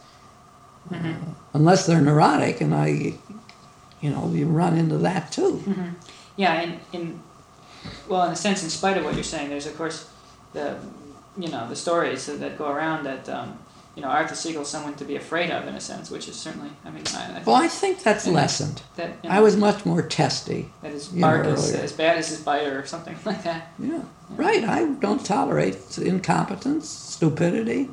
uh, 0.93 1.15
unless 1.53 1.87
they're 1.87 2.01
neurotic, 2.01 2.61
and 2.61 2.75
I, 2.75 3.15
you 4.01 4.11
know, 4.11 4.31
you 4.33 4.47
run 4.47 4.77
into 4.77 4.99
that 4.99 5.33
too. 5.33 5.63
Yeah, 6.37 6.61
in, 6.63 6.81
in 6.93 7.21
well, 8.09 8.27
in 8.27 8.33
a 8.33 8.37
sense, 8.37 8.63
in 8.63 8.71
spite 8.71 8.97
of 8.97 9.05
what 9.05 9.15
you're 9.15 9.25
saying, 9.25 9.51
there's 9.51 9.67
of 9.67 9.77
course 9.77 10.11
the 10.53 10.77
you 11.37 11.49
know 11.49 11.69
the 11.69 11.77
stories 11.77 12.27
that, 12.27 12.41
that 12.41 12.59
go 12.59 12.69
around 12.69 13.05
that 13.05 13.29
um, 13.29 13.59
you 13.97 14.03
know 14.03 14.09
Arthur 14.09 14.35
Siegel's 14.35 14.69
someone 14.69 14.95
to 14.95 15.05
be 15.05 15.17
afraid 15.17 15.51
of 15.51 15.67
in 15.69 15.75
a 15.75 15.81
sense, 15.81 16.11
which 16.11 16.29
is 16.29 16.37
certainly 16.37 16.71
I 16.85 16.91
mean 16.91 17.05
I, 17.15 17.39
I 17.39 17.43
Well, 17.45 17.57
I 17.57 17.69
think 17.69 18.03
that's 18.03 18.27
lessened. 18.27 18.83
that 18.97 19.11
you 19.23 19.31
I 19.31 19.41
was 19.41 19.57
much 19.57 19.85
more 19.87 20.03
testy. 20.03 20.71
that 20.83 20.93
his 20.93 21.13
know, 21.13 21.21
bark 21.21 21.47
is 21.47 21.73
as 21.75 21.93
bad 21.93 22.19
as 22.19 22.29
his 22.29 22.41
bite 22.41 22.67
or 22.67 22.85
something 22.87 23.17
like 23.25 23.43
that. 23.45 23.69
Yeah, 23.79 24.03
right. 24.31 24.65
I 24.65 24.87
don't 24.95 25.25
tolerate 25.25 25.77
incompetence, 25.99 26.89
stupidity. 26.89 27.89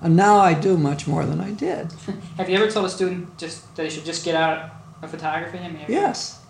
And 0.00 0.16
now 0.16 0.36
I 0.38 0.52
do 0.52 0.76
much 0.76 1.06
more 1.06 1.24
than 1.24 1.40
I 1.40 1.52
did. 1.52 1.92
Have 2.36 2.50
you 2.50 2.56
ever 2.56 2.70
told 2.70 2.84
a 2.86 2.90
student 2.90 3.38
just 3.38 3.62
that 3.76 3.82
they 3.82 3.88
should 3.90 4.04
just 4.04 4.22
get 4.24 4.34
out 4.34 4.70
of 5.02 5.10
photography? 5.10 5.58
I 5.58 5.68
mean, 5.68 5.80
you- 5.88 5.94
Yes, 5.94 6.40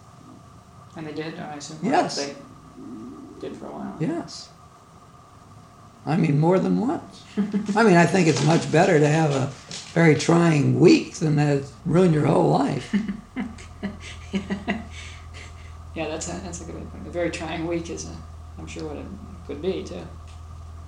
and 0.97 1.07
they 1.07 1.13
did. 1.13 1.39
I 1.39 1.55
assume 1.57 1.79
Yes. 1.83 2.17
they 2.17 2.35
did 3.41 3.57
for 3.57 3.67
a 3.67 3.71
while. 3.71 3.97
yes. 4.01 4.49
I 6.07 6.17
mean, 6.17 6.39
more 6.39 6.59
than 6.59 6.81
once. 6.81 7.25
I 7.75 7.83
mean, 7.83 7.97
I 7.97 8.05
think 8.05 8.29
it's 8.29 8.45
much 8.45 8.71
better 8.71 8.99
to 8.99 9.09
have 9.09 9.31
a 9.31 9.47
very 9.93 10.15
trying 10.15 10.79
week 10.79 11.15
than 11.15 11.37
to 11.37 11.65
ruin 11.87 12.13
your 12.13 12.27
whole 12.27 12.51
life. 12.51 12.95
yeah, 15.95 16.09
that's 16.09 16.29
a 16.29 16.33
that's 16.41 16.61
a 16.61 16.65
good 16.65 16.75
way 16.75 16.83
to 16.83 16.87
put 16.89 17.01
it. 17.01 17.07
A 17.07 17.11
very 17.11 17.31
trying 17.31 17.67
week 17.67 17.89
is, 17.89 18.07
a, 18.07 18.17
I'm 18.59 18.67
sure, 18.67 18.89
what 18.89 18.97
it 18.97 19.07
could 19.47 19.63
be 19.63 19.83
too. 19.83 20.07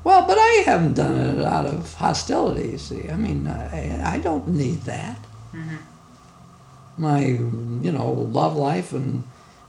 Well, 0.04 0.26
but 0.26 0.38
I 0.38 0.62
haven't 0.66 0.94
done 0.94 1.16
it 1.18 1.44
out 1.44 1.66
of 1.66 1.94
hostility, 1.94 2.68
you 2.68 2.78
see. 2.78 3.08
I 3.08 3.16
mean, 3.16 3.48
I, 3.48 4.14
I 4.14 4.18
don't 4.18 4.46
need 4.46 4.82
that. 4.82 5.18
Mm-hmm. 5.52 5.76
My, 6.98 7.20
you 7.20 7.92
know, 7.92 8.12
love 8.12 8.56
life 8.56 8.92
and 8.92 9.24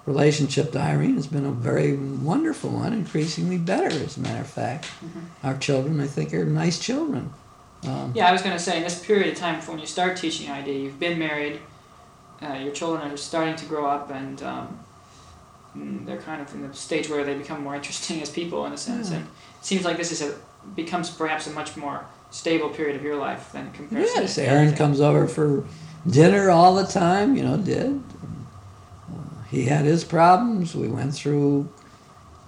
relationship 0.07 0.71
to 0.71 0.79
Irene 0.79 1.15
has 1.15 1.27
been 1.27 1.45
a 1.45 1.51
very 1.51 1.95
wonderful 1.95 2.71
one, 2.71 2.93
increasingly 2.93 3.57
better, 3.57 3.87
as 3.87 4.17
a 4.17 4.21
matter 4.21 4.41
of 4.41 4.47
fact. 4.47 4.85
Mm-hmm. 4.85 5.45
Our 5.45 5.57
children, 5.57 5.99
I 5.99 6.07
think, 6.07 6.33
are 6.33 6.45
nice 6.45 6.79
children. 6.79 7.31
Um, 7.83 8.13
Yeah, 8.15 8.27
I 8.27 8.31
was 8.31 8.41
going 8.41 8.55
to 8.55 8.63
say 8.63 8.77
in 8.77 8.83
this 8.83 9.05
period 9.05 9.27
of 9.27 9.37
time 9.37 9.61
when 9.61 9.79
you 9.79 9.85
start 9.85 10.17
teaching 10.17 10.49
ID, 10.49 10.71
you've 10.71 10.99
been 10.99 11.19
married, 11.19 11.59
uh, 12.41 12.53
your 12.53 12.71
children 12.71 13.11
are 13.11 13.17
starting 13.17 13.57
to 13.57 13.65
grow 13.65 13.85
up, 13.85 14.09
and 14.09 14.41
um, 14.43 14.79
mm, 15.77 16.05
they're 16.05 16.21
kind 16.21 16.41
of 16.41 16.51
in 16.55 16.65
the 16.65 16.73
stage 16.73 17.09
where 17.09 17.25
they 17.25 17.35
become 17.35 17.61
more 17.61 17.75
interesting 17.75 18.21
as 18.21 18.29
people 18.29 18.65
in 18.65 18.71
a 18.71 18.77
sense. 18.77 19.11
Yeah. 19.11 19.17
And 19.17 19.25
it 19.25 19.65
seems 19.65 19.83
like 19.83 19.97
this 19.97 20.11
is 20.11 20.21
a 20.21 20.35
becomes 20.75 21.09
perhaps 21.09 21.47
a 21.47 21.51
much 21.51 21.77
more 21.77 22.05
stable 22.29 22.69
period 22.69 22.95
of 22.95 23.03
your 23.03 23.15
life 23.15 23.51
than 23.53 23.71
compared 23.71 24.03
Yes, 24.03 24.35
to 24.35 24.43
Aaron 24.43 24.75
comes 24.75 24.99
over 24.99 25.27
for 25.27 25.65
dinner 26.09 26.49
all 26.49 26.75
the 26.75 26.85
time, 26.85 27.37
you 27.37 27.43
know, 27.43 27.57
did. 27.57 28.01
He 29.49 29.65
had 29.65 29.85
his 29.85 30.03
problems. 30.03 30.75
We 30.75 30.87
went 30.87 31.13
through, 31.13 31.67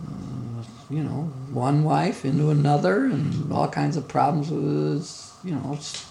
uh, 0.04 0.64
you 0.90 1.04
know, 1.04 1.32
one 1.52 1.84
wife 1.84 2.26
into 2.26 2.50
another 2.50 3.06
and 3.06 3.52
all 3.52 3.68
kinds 3.68 3.96
of 3.98 4.08
problems 4.08 4.50
with 4.50 4.64
his, 4.64 5.34
you 5.44 5.56
know, 5.56 5.74
s- 5.76 6.06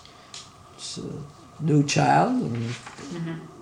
s- 0.79 0.99
uh, 0.99 1.03
new 1.61 1.83
child. 1.85 2.41
And, 2.43 2.75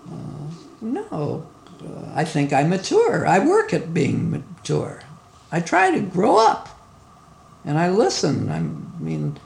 uh, 0.09 0.47
no, 0.81 1.47
uh, 1.83 2.11
I 2.15 2.25
think 2.25 2.53
I 2.53 2.63
mature. 2.63 3.27
I 3.27 3.39
work 3.41 3.75
at 3.75 3.93
being 3.93 4.31
mature. 4.31 5.01
I 5.51 5.61
try 5.61 5.91
to 5.91 6.01
grow 6.01 6.37
up. 6.39 6.69
And 7.65 7.79
I 7.79 7.91
listen. 7.91 8.49
I 8.51 8.61
mean, 9.03 9.37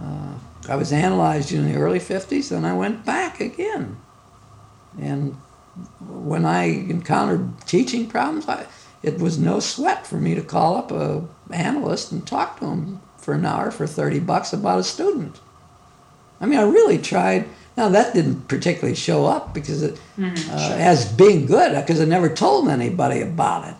uh, 0.00 0.34
I 0.68 0.74
was 0.74 0.92
analyzed 0.92 1.52
in 1.52 1.70
the 1.70 1.78
early 1.78 2.00
50s, 2.00 2.50
and 2.50 2.66
I 2.66 2.72
went 2.72 3.04
back 3.04 3.40
again. 3.40 3.96
And 4.98 5.36
when 6.00 6.44
I 6.44 6.64
encountered 6.64 7.48
teaching 7.66 8.06
problems, 8.06 8.48
I, 8.48 8.66
it 9.02 9.18
was 9.18 9.38
no 9.38 9.58
sweat 9.60 10.06
for 10.06 10.16
me 10.16 10.34
to 10.34 10.42
call 10.42 10.76
up 10.76 10.90
a 10.92 11.24
analyst 11.50 12.12
and 12.12 12.26
talk 12.26 12.58
to 12.60 12.66
him 12.66 13.00
for 13.18 13.34
an 13.34 13.44
hour 13.44 13.70
for 13.70 13.86
30 13.86 14.20
bucks 14.20 14.52
about 14.52 14.80
a 14.80 14.84
student. 14.84 15.40
I 16.40 16.46
mean, 16.46 16.58
I 16.58 16.62
really 16.62 16.98
tried. 16.98 17.48
Now, 17.76 17.88
that 17.88 18.14
didn't 18.14 18.48
particularly 18.48 18.94
show 18.96 19.24
up 19.26 19.54
because 19.54 19.82
it, 19.82 19.98
Mhm, 20.18 20.36
uh, 20.50 20.68
sure. 20.68 20.76
as 20.76 21.06
being 21.06 21.46
good, 21.46 21.74
because 21.74 22.00
I 22.00 22.04
never 22.04 22.28
told 22.28 22.68
anybody 22.68 23.22
about 23.22 23.68
it. 23.68 23.74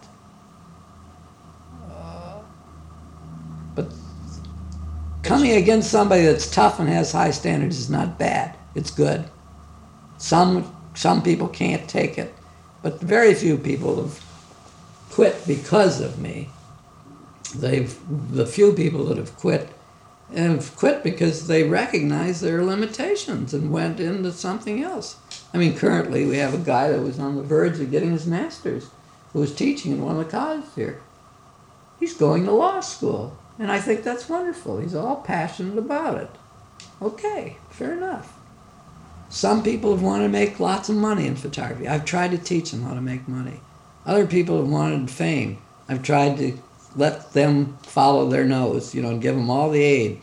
Uh, 1.90 2.38
but 3.74 3.86
coming 5.22 5.52
against 5.52 5.90
somebody 5.90 6.22
that's 6.24 6.50
tough 6.50 6.78
and 6.80 6.88
has 6.88 7.12
high 7.12 7.32
standards 7.32 7.78
is 7.78 7.90
not 7.90 8.18
bad. 8.18 8.54
It's 8.74 8.90
good. 8.90 9.24
Some 10.18 10.72
some 10.94 11.22
people 11.22 11.48
can't 11.48 11.88
take 11.88 12.18
it, 12.18 12.34
but 12.82 13.00
very 13.00 13.34
few 13.34 13.56
people 13.56 13.96
have 13.96 14.24
quit 15.10 15.46
because 15.46 16.00
of 16.00 16.18
me. 16.18 16.48
They've 17.54 17.94
the 18.34 18.46
few 18.46 18.72
people 18.72 19.04
that 19.06 19.18
have 19.18 19.36
quit 19.36 19.68
have 20.34 20.74
quit 20.76 21.02
because 21.02 21.46
they 21.46 21.62
recognize 21.62 22.40
their 22.40 22.64
limitations 22.64 23.52
and 23.52 23.70
went 23.70 24.00
into 24.00 24.32
something 24.32 24.82
else. 24.82 25.16
I 25.52 25.58
mean, 25.58 25.76
currently 25.76 26.24
we 26.24 26.38
have 26.38 26.54
a 26.54 26.58
guy 26.58 26.88
that 26.88 27.02
was 27.02 27.18
on 27.18 27.36
the 27.36 27.42
verge 27.42 27.78
of 27.80 27.90
getting 27.90 28.12
his 28.12 28.26
master's, 28.26 28.88
who 29.32 29.40
was 29.40 29.54
teaching 29.54 29.92
in 29.92 30.02
one 30.02 30.18
of 30.18 30.24
the 30.24 30.30
colleges 30.30 30.74
here. 30.74 31.00
He's 32.00 32.14
going 32.14 32.44
to 32.46 32.52
law 32.52 32.80
school, 32.80 33.36
and 33.58 33.70
I 33.70 33.80
think 33.80 34.02
that's 34.02 34.28
wonderful. 34.28 34.80
He's 34.80 34.94
all 34.94 35.16
passionate 35.16 35.78
about 35.78 36.18
it. 36.18 36.30
Okay, 37.00 37.58
fair 37.70 37.92
enough. 37.92 38.38
Some 39.32 39.62
people 39.62 39.92
have 39.92 40.02
wanted 40.02 40.24
to 40.24 40.28
make 40.28 40.60
lots 40.60 40.90
of 40.90 40.96
money 40.96 41.26
in 41.26 41.36
photography. 41.36 41.88
I've 41.88 42.04
tried 42.04 42.32
to 42.32 42.38
teach 42.38 42.70
them 42.70 42.82
how 42.82 42.92
to 42.92 43.00
make 43.00 43.26
money. 43.26 43.62
Other 44.04 44.26
people 44.26 44.58
have 44.58 44.68
wanted 44.68 45.10
fame. 45.10 45.56
I've 45.88 46.02
tried 46.02 46.36
to 46.36 46.58
let 46.96 47.32
them 47.32 47.78
follow 47.82 48.28
their 48.28 48.44
nose, 48.44 48.94
you 48.94 49.00
know, 49.00 49.08
and 49.08 49.22
give 49.22 49.34
them 49.34 49.48
all 49.48 49.70
the 49.70 49.82
aid. 49.82 50.20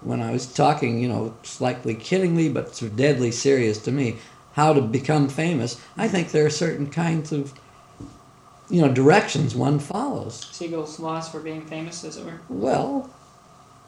When 0.00 0.22
I 0.22 0.30
was 0.32 0.46
talking, 0.46 0.98
you 0.98 1.08
know, 1.08 1.36
slightly 1.42 1.94
kiddingly, 1.94 2.48
but 2.52 2.74
sort 2.74 2.92
of 2.92 2.96
deadly 2.96 3.32
serious 3.32 3.76
to 3.82 3.92
me, 3.92 4.16
how 4.54 4.72
to 4.72 4.80
become 4.80 5.28
famous, 5.28 5.78
I 5.98 6.08
think 6.08 6.30
there 6.30 6.46
are 6.46 6.50
certain 6.50 6.88
kinds 6.88 7.32
of, 7.32 7.52
you 8.70 8.80
know, 8.80 8.90
directions 8.90 9.54
one 9.54 9.78
follows. 9.78 10.48
Siegel's 10.52 10.98
laws 10.98 11.28
for 11.28 11.40
being 11.40 11.66
famous, 11.66 12.02
as 12.02 12.16
it 12.16 12.24
were. 12.24 12.40
Well, 12.48 13.10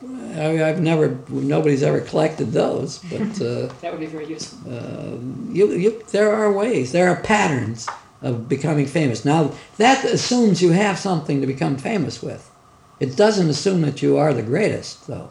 I, 0.03 0.65
I've 0.65 0.81
never, 0.81 1.19
nobody's 1.29 1.83
ever 1.83 2.01
collected 2.01 2.53
those, 2.53 2.99
but 2.99 3.21
uh, 3.43 3.73
That 3.81 3.93
would 3.93 4.01
be 4.01 4.07
very 4.07 4.27
useful. 4.27 4.73
uh, 4.73 5.17
you, 5.53 5.73
you, 5.73 6.03
there 6.11 6.33
are 6.33 6.51
ways, 6.53 6.93
there 6.93 7.09
are 7.09 7.17
patterns 7.17 7.89
of 8.23 8.49
becoming 8.49 8.87
famous. 8.87 9.25
Now, 9.25 9.53
that 9.77 10.05
assumes 10.05 10.63
you 10.63 10.71
have 10.71 10.99
something 10.99 11.41
to 11.41 11.47
become 11.47 11.77
famous 11.77 12.23
with. 12.23 12.51
It 12.99 13.17
doesn't 13.17 13.49
assume 13.49 13.81
that 13.83 14.03
you 14.03 14.19
are 14.19 14.33
the 14.35 14.43
greatest, 14.43 15.07
though. 15.07 15.31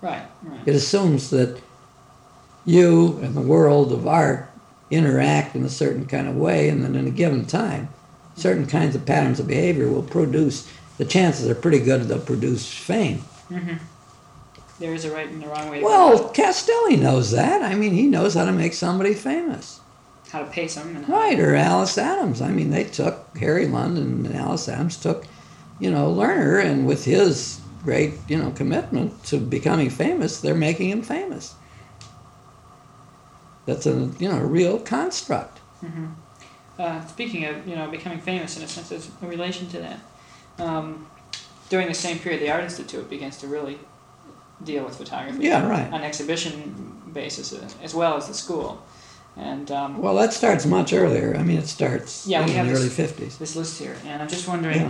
Right, 0.00 0.26
right. 0.42 0.60
It 0.66 0.74
assumes 0.74 1.30
that 1.30 1.60
you 2.64 3.18
and 3.22 3.34
the 3.34 3.40
world 3.40 3.92
of 3.92 4.06
art 4.06 4.48
interact 4.90 5.56
in 5.56 5.64
a 5.64 5.70
certain 5.70 6.06
kind 6.06 6.28
of 6.28 6.36
way, 6.36 6.68
and 6.68 6.84
then 6.84 6.94
in 6.94 7.06
a 7.06 7.10
given 7.10 7.46
time, 7.46 7.88
certain 8.36 8.66
kinds 8.66 8.94
of 8.94 9.06
patterns 9.06 9.40
of 9.40 9.46
behavior 9.48 9.88
will 9.88 10.02
produce, 10.02 10.70
the 10.98 11.04
chances 11.04 11.48
are 11.48 11.54
pretty 11.54 11.78
good 11.78 12.02
they'll 12.02 12.18
produce 12.20 12.70
fame. 12.70 13.22
Hmm 13.52 13.76
There 14.78 14.94
is 14.94 15.04
a 15.04 15.10
right 15.12 15.28
and 15.28 15.42
a 15.44 15.48
wrong 15.48 15.68
way 15.70 15.78
to 15.80 15.84
Well, 15.84 16.28
Castelli 16.30 16.96
knows 16.96 17.30
that. 17.32 17.62
I 17.62 17.74
mean, 17.74 17.92
he 17.92 18.06
knows 18.06 18.34
how 18.34 18.44
to 18.44 18.52
make 18.52 18.72
somebody 18.74 19.14
famous. 19.14 19.80
how 20.30 20.40
to 20.40 20.46
pay 20.50 20.68
and 20.76 21.08
Right, 21.08 21.38
or 21.38 21.54
Alice 21.54 21.98
Adams. 21.98 22.40
I 22.40 22.50
mean, 22.50 22.70
they 22.70 22.84
took 22.84 23.36
Harry 23.36 23.66
London 23.66 24.26
and 24.26 24.34
Alice 24.34 24.68
Adams 24.68 24.96
took, 24.96 25.24
you 25.78 25.90
know, 25.90 26.12
Lerner, 26.12 26.64
and 26.64 26.86
with 26.86 27.04
his 27.04 27.60
great, 27.84 28.14
you 28.28 28.38
know, 28.38 28.50
commitment 28.52 29.24
to 29.24 29.38
becoming 29.38 29.90
famous, 29.90 30.40
they're 30.40 30.54
making 30.54 30.90
him 30.90 31.02
famous. 31.02 31.54
That's 33.66 33.86
a, 33.86 34.10
you 34.18 34.28
know, 34.28 34.38
a 34.38 34.44
real 34.44 34.78
construct. 34.78 35.60
Uh, 36.78 37.04
speaking 37.06 37.44
of, 37.44 37.66
you 37.66 37.76
know, 37.76 37.90
becoming 37.90 38.20
famous 38.20 38.56
in 38.56 38.62
a 38.62 38.68
sense, 38.68 38.88
there's 38.88 39.10
a 39.22 39.26
relation 39.26 39.68
to 39.68 39.78
that. 39.78 40.00
Um, 40.58 41.06
during 41.72 41.88
the 41.88 42.02
same 42.06 42.18
period, 42.18 42.42
the 42.42 42.50
Art 42.50 42.64
Institute 42.64 43.08
begins 43.08 43.38
to 43.38 43.46
really 43.46 43.78
deal 44.62 44.84
with 44.84 44.94
photography 45.02 45.44
Yeah, 45.44 45.66
right. 45.66 45.90
on 45.90 46.02
exhibition 46.02 46.54
basis, 47.14 47.46
uh, 47.54 47.66
as 47.82 47.94
well 47.94 48.14
as 48.18 48.28
the 48.28 48.34
school. 48.34 48.70
And 49.38 49.70
um, 49.70 49.96
Well, 49.96 50.16
that 50.16 50.34
starts 50.34 50.66
much 50.66 50.92
earlier. 50.92 51.34
I 51.40 51.42
mean, 51.42 51.56
it 51.56 51.68
starts 51.78 52.26
Yeah, 52.26 52.42
in 52.46 52.66
the 52.66 52.74
early 52.74 52.90
50s. 52.90 53.38
this 53.38 53.56
list 53.56 53.78
here, 53.80 53.96
and 54.06 54.20
I'm 54.20 54.28
just 54.28 54.46
wondering. 54.46 54.82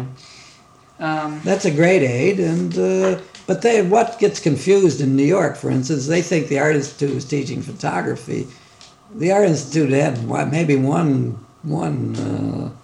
Yeah. 0.98 1.06
Um, 1.08 1.40
That's 1.44 1.64
a 1.64 1.70
great 1.70 2.02
aid, 2.02 2.40
and 2.40 2.72
uh, 2.76 3.20
but 3.46 3.62
they 3.62 3.76
what 3.96 4.18
gets 4.24 4.38
confused 4.40 5.00
in 5.04 5.16
New 5.20 5.30
York, 5.38 5.54
for 5.56 5.70
instance, 5.70 6.02
they 6.14 6.22
think 6.30 6.48
the 6.48 6.60
Art 6.66 6.76
Institute 6.76 7.14
was 7.14 7.24
teaching 7.24 7.62
photography. 7.62 8.42
The 9.24 9.30
Art 9.36 9.48
Institute 9.54 9.90
had 9.90 10.14
maybe 10.58 10.76
one 10.76 11.12
one 11.80 11.98
uh, 12.28 12.81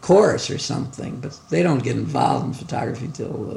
course 0.00 0.50
or 0.50 0.58
something, 0.58 1.20
but 1.20 1.38
they 1.50 1.62
don't 1.62 1.82
get 1.82 1.96
involved 1.96 2.46
in 2.46 2.52
photography 2.52 3.08
till 3.12 3.50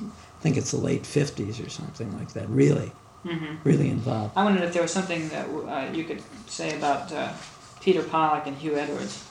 uh, 0.00 0.04
I 0.04 0.40
think 0.42 0.56
it's 0.56 0.70
the 0.72 0.78
late 0.78 1.06
fifties 1.06 1.60
or 1.60 1.70
something 1.70 2.16
like 2.18 2.32
that. 2.34 2.48
Really, 2.48 2.92
mhm. 3.24 3.58
really 3.64 3.88
involved. 3.88 4.32
I 4.36 4.44
wondered 4.44 4.64
if 4.64 4.72
there 4.72 4.82
was 4.82 4.92
something 4.92 5.28
that 5.30 5.46
uh, 5.48 5.92
you 5.92 6.04
could 6.04 6.22
say 6.46 6.76
about 6.76 7.12
uh, 7.12 7.32
Peter 7.80 8.02
Pollack 8.02 8.46
and 8.46 8.56
Hugh 8.56 8.76
Edwards. 8.76 9.24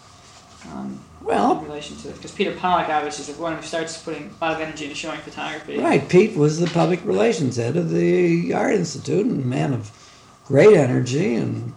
Um, 0.71 0.99
Well, 1.21 1.59
in 1.59 1.65
relation 1.65 1.97
to 1.97 2.09
it, 2.09 2.15
because 2.15 2.31
Peter 2.31 2.53
Pollack 2.53 2.89
obviously 2.89 3.23
is 3.23 3.35
the 3.35 3.41
one 3.41 3.55
who 3.55 3.61
starts 3.61 4.01
putting 4.01 4.29
a 4.29 4.45
lot 4.45 4.55
of 4.55 4.61
energy 4.61 4.85
into 4.85 4.95
showing 4.95 5.19
photography. 5.19 5.77
Right, 5.77 6.07
Pete 6.07 6.35
was 6.35 6.59
the 6.59 6.67
public 6.67 7.03
relations 7.05 7.57
head 7.57 7.75
of 7.77 7.89
the 7.89 8.53
Art 8.53 8.73
Institute 8.75 9.25
and 9.25 9.43
a 9.43 9.45
man 9.45 9.73
of 9.73 9.91
great 10.45 10.75
energy 10.75 11.35
and 11.35 11.73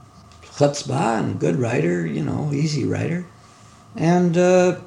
chutzpah 0.57 1.21
and 1.21 1.39
good 1.41 1.57
writer, 1.57 2.07
you 2.07 2.23
know, 2.23 2.51
easy 2.53 2.85
writer. 2.85 3.25
And 3.97 4.37
uh, 4.37 4.81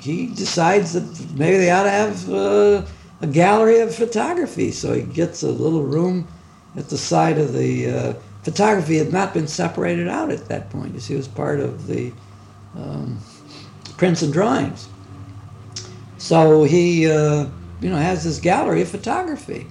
he 0.00 0.26
decides 0.26 0.92
that 0.92 1.34
maybe 1.34 1.58
they 1.58 1.70
ought 1.70 1.84
to 1.84 1.90
have 1.90 2.30
uh, 2.30 2.82
a 3.20 3.26
gallery 3.26 3.80
of 3.80 3.94
photography. 3.94 4.70
So 4.70 4.92
he 4.92 5.02
gets 5.02 5.42
a 5.42 5.50
little 5.50 5.82
room 5.82 6.28
at 6.76 6.88
the 6.88 6.98
side 6.98 7.38
of 7.38 7.52
the. 7.52 7.90
Uh, 7.90 8.14
photography 8.44 8.98
had 8.98 9.12
not 9.12 9.34
been 9.34 9.48
separated 9.48 10.06
out 10.06 10.30
at 10.30 10.46
that 10.48 10.70
point. 10.70 10.94
You 10.94 11.00
see, 11.00 11.14
it 11.14 11.16
was 11.16 11.28
part 11.28 11.60
of 11.60 11.86
the 11.86 12.12
um, 12.76 13.18
prints 13.96 14.22
and 14.22 14.32
drawings. 14.32 14.88
So 16.18 16.64
he, 16.64 17.10
uh, 17.10 17.46
you 17.80 17.90
know, 17.90 17.96
has 17.96 18.24
this 18.24 18.38
gallery 18.38 18.82
of 18.82 18.88
photography, 18.88 19.66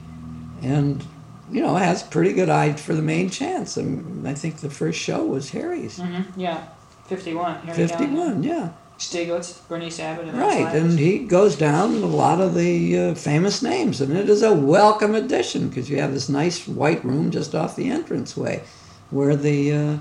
and 0.61 1.05
you 1.51 1.61
know, 1.61 1.75
has 1.75 2.03
pretty 2.03 2.33
good 2.33 2.49
eye 2.49 2.73
for 2.73 2.93
the 2.93 3.01
main 3.01 3.29
chance. 3.29 3.77
And 3.77 4.27
I 4.27 4.33
think 4.33 4.57
the 4.57 4.69
first 4.69 4.99
show 4.99 5.23
was 5.23 5.51
Harry's. 5.51 5.99
Mm-hmm. 5.99 6.39
Yeah, 6.39 6.67
fifty-one. 7.05 7.55
Harry 7.67 7.87
Callahan. 7.87 8.41
51, 8.41 8.43
yeah. 8.43 8.69
Stieglitz, 8.97 9.67
Berenice 9.67 9.99
Abbott, 9.99 10.27
and 10.27 10.37
Right, 10.37 10.73
and 10.75 10.97
he 10.97 11.19
goes 11.19 11.55
down 11.55 11.95
a 11.95 12.05
lot 12.05 12.39
of 12.39 12.53
the 12.55 12.97
uh, 12.97 13.15
famous 13.15 13.61
names, 13.61 13.99
and 13.99 14.15
it 14.15 14.29
is 14.29 14.43
a 14.43 14.53
welcome 14.53 15.15
addition 15.15 15.67
because 15.67 15.89
you 15.89 15.99
have 15.99 16.13
this 16.13 16.29
nice 16.29 16.67
white 16.67 17.03
room 17.03 17.31
just 17.31 17.53
off 17.55 17.75
the 17.75 17.89
entranceway, 17.89 18.63
where 19.09 19.35
the, 19.35 19.71
uh, 19.73 19.97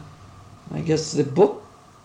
I 0.72 0.80
guess 0.80 1.12
the 1.12 1.24
book 1.24 1.64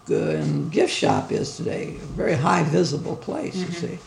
uh, 0.10 0.16
and 0.16 0.72
gift 0.72 0.94
shop 0.94 1.32
is 1.32 1.58
today. 1.58 1.98
A 2.01 2.06
very 2.16 2.34
high 2.34 2.63
visible 2.63 3.18
place, 3.18 3.56
you 3.56 3.72
see. 3.72 4.00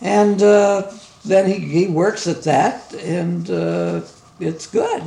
And 0.00 0.42
uh, 0.42 0.90
then 1.24 1.50
he, 1.50 1.58
he 1.58 1.86
works 1.88 2.26
at 2.26 2.42
that, 2.42 2.94
and 2.94 3.50
uh, 3.50 4.02
it's 4.38 4.66
good. 4.66 5.02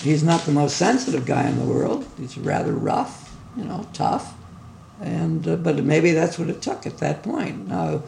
He's 0.00 0.22
not 0.22 0.40
the 0.42 0.52
most 0.52 0.76
sensitive 0.78 1.26
guy 1.26 1.46
in 1.46 1.58
the 1.58 1.64
world. 1.64 2.06
He's 2.18 2.38
rather 2.38 2.72
rough, 2.72 3.19
you 3.56 3.64
know, 3.64 3.86
tough 3.92 4.34
and 5.00 5.48
uh, 5.48 5.56
but 5.56 5.82
maybe 5.82 6.12
that's 6.12 6.38
what 6.38 6.48
it 6.48 6.60
took 6.62 6.86
at 6.86 6.98
that 6.98 7.22
point. 7.22 7.68
Now, 7.68 8.02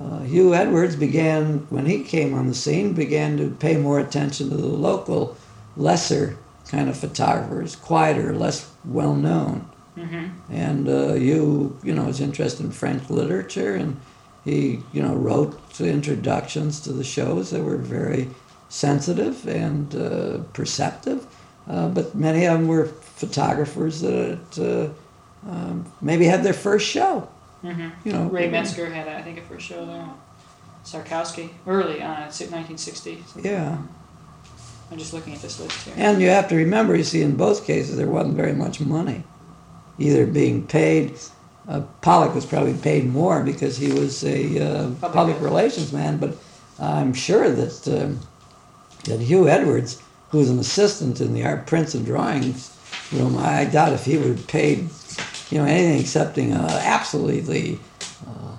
uh, 0.00 0.20
Hugh 0.20 0.54
Edwards 0.54 0.96
began 0.96 1.66
when 1.70 1.86
he 1.86 2.02
came 2.02 2.34
on 2.34 2.48
the 2.48 2.54
scene 2.54 2.92
began 2.92 3.36
to 3.38 3.50
pay 3.50 3.76
more 3.76 4.00
attention 4.00 4.50
to 4.50 4.56
the 4.56 4.66
local, 4.66 5.36
lesser 5.76 6.36
kind 6.68 6.88
of 6.88 6.96
photographers, 6.96 7.76
quieter, 7.76 8.34
less 8.34 8.70
well 8.84 9.14
known. 9.14 9.68
Mm-hmm. 9.96 10.52
And 10.52 10.88
uh, 10.88 11.14
Hugh, 11.14 11.78
you 11.82 11.94
know, 11.94 12.04
was 12.04 12.20
interested 12.20 12.66
in 12.66 12.72
French 12.72 13.08
literature, 13.08 13.74
and 13.74 13.98
he, 14.44 14.82
you 14.92 15.00
know, 15.00 15.14
wrote 15.14 15.80
introductions 15.80 16.80
to 16.80 16.92
the 16.92 17.04
shows 17.04 17.50
that 17.50 17.62
were 17.62 17.76
very 17.76 18.28
sensitive 18.68 19.46
and 19.46 19.94
uh, 19.94 20.38
perceptive. 20.52 21.26
Uh, 21.68 21.88
but 21.88 22.14
many 22.14 22.46
of 22.46 22.58
them 22.58 22.68
were 22.68 22.86
photographers 22.86 24.00
that. 24.00 24.58
Uh, 24.58 24.94
um, 25.48 25.90
maybe 26.00 26.24
had 26.26 26.42
their 26.42 26.52
first 26.52 26.86
show. 26.86 27.28
Mm-hmm. 27.62 27.88
You 28.04 28.12
know, 28.12 28.24
Ray 28.26 28.50
Metzker 28.50 28.92
had, 28.92 29.08
I 29.08 29.22
think, 29.22 29.38
a 29.38 29.42
first 29.42 29.66
show 29.66 29.84
there. 29.86 30.08
Szarkowski, 30.84 31.50
early 31.66 32.02
on, 32.02 32.22
it's 32.22 32.40
1960. 32.40 33.24
Yeah, 33.42 33.78
I'm 34.90 34.98
just 34.98 35.12
looking 35.12 35.34
at 35.34 35.40
this 35.40 35.58
list 35.58 35.76
here. 35.82 35.94
and 35.96 36.20
you 36.22 36.28
have 36.28 36.48
to 36.48 36.56
remember, 36.56 36.94
you 36.94 37.02
see, 37.02 37.22
in 37.22 37.36
both 37.36 37.66
cases 37.66 37.96
there 37.96 38.06
wasn't 38.06 38.36
very 38.36 38.52
much 38.52 38.80
money, 38.80 39.24
either 39.98 40.26
being 40.26 40.66
paid. 40.66 41.18
Uh, 41.66 41.80
Pollack 42.02 42.36
was 42.36 42.46
probably 42.46 42.74
paid 42.74 43.06
more 43.06 43.42
because 43.42 43.76
he 43.76 43.92
was 43.92 44.24
a 44.24 44.60
uh, 44.60 44.90
Public 45.00 45.12
public 45.12 45.40
relations 45.40 45.92
man, 45.92 46.18
but 46.18 46.36
I'm 46.78 47.12
sure 47.12 47.50
that 47.50 47.88
um, 47.88 48.20
that 49.06 49.20
Hugh 49.20 49.48
Edwards, 49.48 50.00
who 50.30 50.38
was 50.38 50.50
an 50.50 50.58
assistant 50.58 51.20
in 51.20 51.32
the 51.34 51.44
art 51.44 51.66
prints 51.66 51.94
and 51.94 52.04
drawings 52.04 52.76
room, 53.12 53.36
I 53.38 53.64
doubt 53.64 53.92
if 53.92 54.04
he 54.04 54.16
would 54.16 54.26
have 54.28 54.46
paid, 54.48 54.88
you 55.50 55.58
know, 55.58 55.64
anything 55.64 56.00
excepting 56.00 56.52
a 56.52 56.58
absolutely 56.84 57.78
uh, 58.26 58.56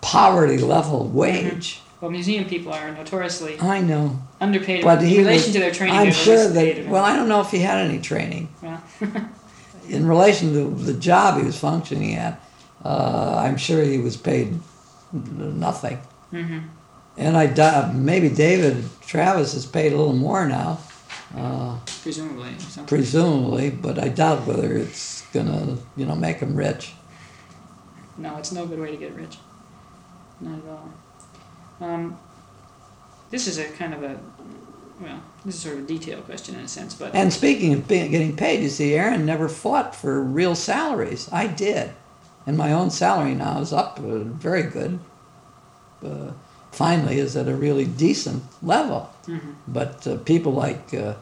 poverty 0.00 0.58
level 0.58 1.06
wage. 1.08 1.80
Well, 2.00 2.10
museum 2.10 2.44
people 2.44 2.72
are 2.72 2.92
notoriously 2.92 3.58
I 3.60 3.80
know. 3.80 4.18
underpaid 4.40 4.84
But 4.84 5.02
in 5.02 5.08
relation 5.18 5.46
was- 5.48 5.52
to 5.54 5.58
their 5.58 5.72
training. 5.72 5.96
I'm 5.96 6.12
sure 6.12 6.48
that. 6.48 6.86
Well, 6.86 7.04
I 7.04 7.16
don't 7.16 7.28
know 7.28 7.40
if 7.40 7.50
he 7.50 7.58
had 7.58 7.78
any 7.86 7.98
training 8.00 8.48
Well, 8.62 8.82
in 9.88 10.06
relation 10.06 10.52
to 10.54 10.70
the 10.84 10.94
job 10.94 11.38
he 11.40 11.44
was 11.46 11.58
functioning 11.58 12.14
at. 12.14 12.40
Uh, 12.84 13.34
I'm 13.44 13.56
sure 13.56 13.82
he 13.82 13.98
was 13.98 14.16
paid 14.16 14.58
nothing. 15.12 15.98
mhm. 16.32 16.62
And 17.18 17.36
I 17.36 17.46
doubt 17.46 17.94
maybe 17.94 18.28
David 18.28 18.88
Travis 19.02 19.52
is 19.52 19.66
paid 19.66 19.92
a 19.92 19.96
little 19.96 20.14
more 20.14 20.46
now, 20.46 20.78
uh, 21.36 21.76
presumably. 22.02 22.54
Presumably, 22.86 23.70
but 23.70 23.98
I 23.98 24.08
doubt 24.08 24.46
whether 24.46 24.76
it's 24.76 25.26
gonna 25.32 25.76
you 25.96 26.06
know 26.06 26.14
make 26.14 26.38
him 26.38 26.54
rich. 26.54 26.94
No, 28.16 28.36
it's 28.36 28.52
no 28.52 28.66
good 28.66 28.78
way 28.78 28.92
to 28.92 28.96
get 28.96 29.14
rich. 29.14 29.36
Not 30.40 30.58
at 30.60 30.64
all. 30.68 30.92
Um, 31.80 32.18
this 33.30 33.46
is 33.46 33.58
a 33.58 33.68
kind 33.68 33.94
of 33.94 34.02
a, 34.02 34.18
well, 35.00 35.20
this 35.44 35.56
is 35.56 35.60
sort 35.60 35.78
of 35.78 35.84
a 35.84 35.86
detail 35.86 36.20
question 36.22 36.54
in 36.54 36.62
a 36.62 36.68
sense, 36.68 36.94
but 36.94 37.14
And 37.14 37.32
speaking 37.32 37.72
of 37.74 37.86
being, 37.86 38.10
getting 38.10 38.36
paid, 38.36 38.62
you 38.62 38.68
see, 38.68 38.94
Aaron 38.94 39.26
never 39.26 39.48
fought 39.48 39.94
for 39.94 40.22
real 40.22 40.54
salaries. 40.54 41.28
I 41.32 41.46
did. 41.46 41.92
And 42.46 42.56
my 42.56 42.72
own 42.72 42.90
salary 42.90 43.34
now 43.34 43.60
is 43.60 43.72
up 43.72 43.98
uh, 43.98 44.18
very 44.20 44.62
good. 44.62 44.98
Uh, 46.04 46.32
finally, 46.72 47.18
is 47.18 47.36
at 47.36 47.48
a 47.48 47.54
really 47.54 47.84
decent 47.84 48.42
level. 48.62 49.08
Mhm. 49.26 49.54
But 49.66 50.06
uh, 50.06 50.16
people 50.18 50.52
like 50.52 50.92
uh, 50.94 51.14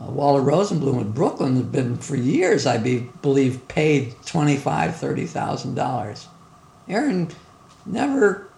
uh, 0.00 0.06
Walter 0.10 0.42
Rosenblum 0.42 1.00
in 1.00 1.12
Brooklyn 1.12 1.56
have 1.56 1.70
been 1.72 1.96
for 1.98 2.16
years, 2.16 2.66
I 2.66 2.78
be, 2.78 3.08
believe, 3.20 3.66
paid 3.68 4.14
twenty-five, 4.26 4.96
thirty 4.96 5.26
thousand 5.26 5.74
dollars. 5.74 6.26
Aaron 6.88 7.28
never, 7.86 8.48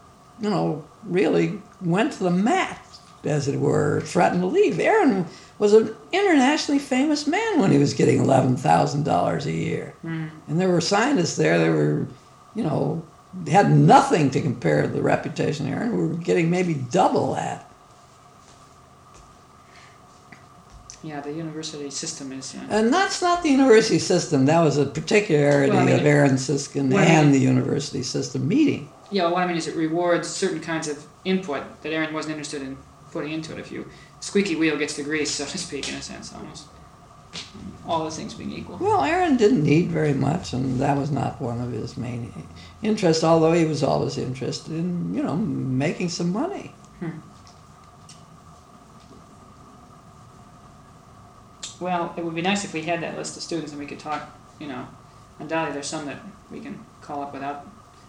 you 0.41 0.51
know, 0.51 0.85
really 1.05 1.61
went 1.81 2.13
to 2.15 2.25
the 2.25 2.31
mat, 2.31 2.79
as 3.25 3.49
it 3.49 3.59
were, 3.59 4.01
threatened 4.03 4.41
to 4.43 4.47
leave. 4.47 4.79
Aaron 4.81 5.27
was 5.59 5.73
an 5.73 5.95
internationally 6.13 6.79
famous 6.81 7.27
man 7.27 7.61
when 7.61 7.71
he 7.71 7.79
was 7.79 7.95
getting 7.95 8.19
eleven 8.21 8.57
thousand 8.57 9.05
dollars 9.05 9.47
a 9.47 9.53
year, 9.53 9.95
Mhm. 10.05 10.31
and 10.49 10.61
there 10.61 10.69
were 10.69 10.81
scientists 10.81 11.37
there 11.37 11.59
that 11.59 11.71
were, 11.71 12.07
you 12.55 12.63
know, 12.63 13.03
had 13.49 13.71
nothing 13.71 14.31
to 14.31 14.41
compare 14.41 14.83
to 14.83 14.89
the 14.89 15.03
reputation 15.03 15.67
of 15.67 15.73
Aaron. 15.75 15.97
we 15.97 16.07
were 16.09 16.15
getting 16.15 16.51
maybe 16.51 16.75
double 16.75 17.35
that. 17.35 17.71
yeah, 21.03 21.21
the 21.21 21.33
university 21.33 21.91
system 21.91 22.33
is. 22.33 22.55
Uh, 22.55 22.61
And 22.71 22.93
that's 22.93 23.21
not 23.21 23.43
the 23.43 23.51
university 23.51 23.99
system. 23.99 24.47
That 24.47 24.61
was 24.63 24.79
a 24.79 24.87
particularity 24.87 25.71
Well, 25.73 25.83
I 25.83 25.85
mean, 25.87 26.01
of 26.01 26.07
Aaron 26.07 26.33
Siskind 26.37 26.91
what 26.93 27.03
I 27.03 27.07
and 27.07 27.31
mean- 27.31 27.33
the 27.41 27.45
university 27.47 28.03
system 28.03 28.49
meeting. 28.49 28.89
yeah, 29.11 29.29
what 29.29 29.43
I 29.43 29.47
mean 29.47 29.57
is 29.57 29.67
it 29.69 29.77
rewards 29.77 30.29
certain 30.29 30.61
kinds 30.61 30.89
of 30.89 31.05
input 31.25 31.63
that 31.83 31.93
Aaron 31.93 32.15
wasn't 32.15 32.33
interested 32.33 32.63
in 32.63 32.79
putting 33.13 33.33
into 33.33 33.53
it. 33.53 33.59
If 33.59 33.71
you 33.71 33.87
squeaky 34.21 34.57
wheel 34.57 34.77
gets 34.79 34.95
the 34.95 35.03
grease, 35.03 35.31
so 35.31 35.45
to 35.45 35.59
speak, 35.59 35.89
in 35.91 35.95
a 35.95 36.03
sense, 36.03 36.33
almost. 36.33 36.65
All 37.87 38.05
the 38.05 38.11
things 38.11 38.35
being 38.35 38.53
equal. 38.53 38.79
Well, 38.79 39.03
Aaron 39.03 39.37
didn't 39.37 39.63
need 39.63 39.89
very 39.91 40.15
much, 40.15 40.53
and 40.55 40.81
that 40.81 40.97
was 40.97 41.11
not 41.11 41.41
one 41.41 41.61
of 41.61 41.71
his 41.71 41.97
main 41.97 42.33
interests. 42.83 43.23
Although 43.23 43.53
he 43.53 43.67
was 43.67 43.83
always 43.83 44.17
interested 44.17 44.73
in, 44.73 45.15
you 45.15 45.23
know, 45.23 45.37
making 45.37 46.09
some 46.09 46.33
money. 46.33 46.73
Hmm. 47.01 47.11
Well, 51.81 52.15
it 52.17 52.25
would 52.25 52.35
be 52.35 52.43
nice 52.43 52.65
if 52.65 52.73
we 52.73 52.83
had 52.83 53.03
that 53.03 53.17
list 53.17 53.37
of 53.37 53.43
students 53.43 53.73
and 53.73 53.81
we 53.81 53.87
could 53.87 53.99
talk, 53.99 54.31
you 54.59 54.67
know, 54.67 54.87
undoubtedly 55.39 55.75
there's 55.75 55.87
some 55.87 56.07
that 56.07 56.21
we 56.51 56.61
can 56.61 56.79
call 57.03 57.23
up 57.23 57.35
without 57.35 57.67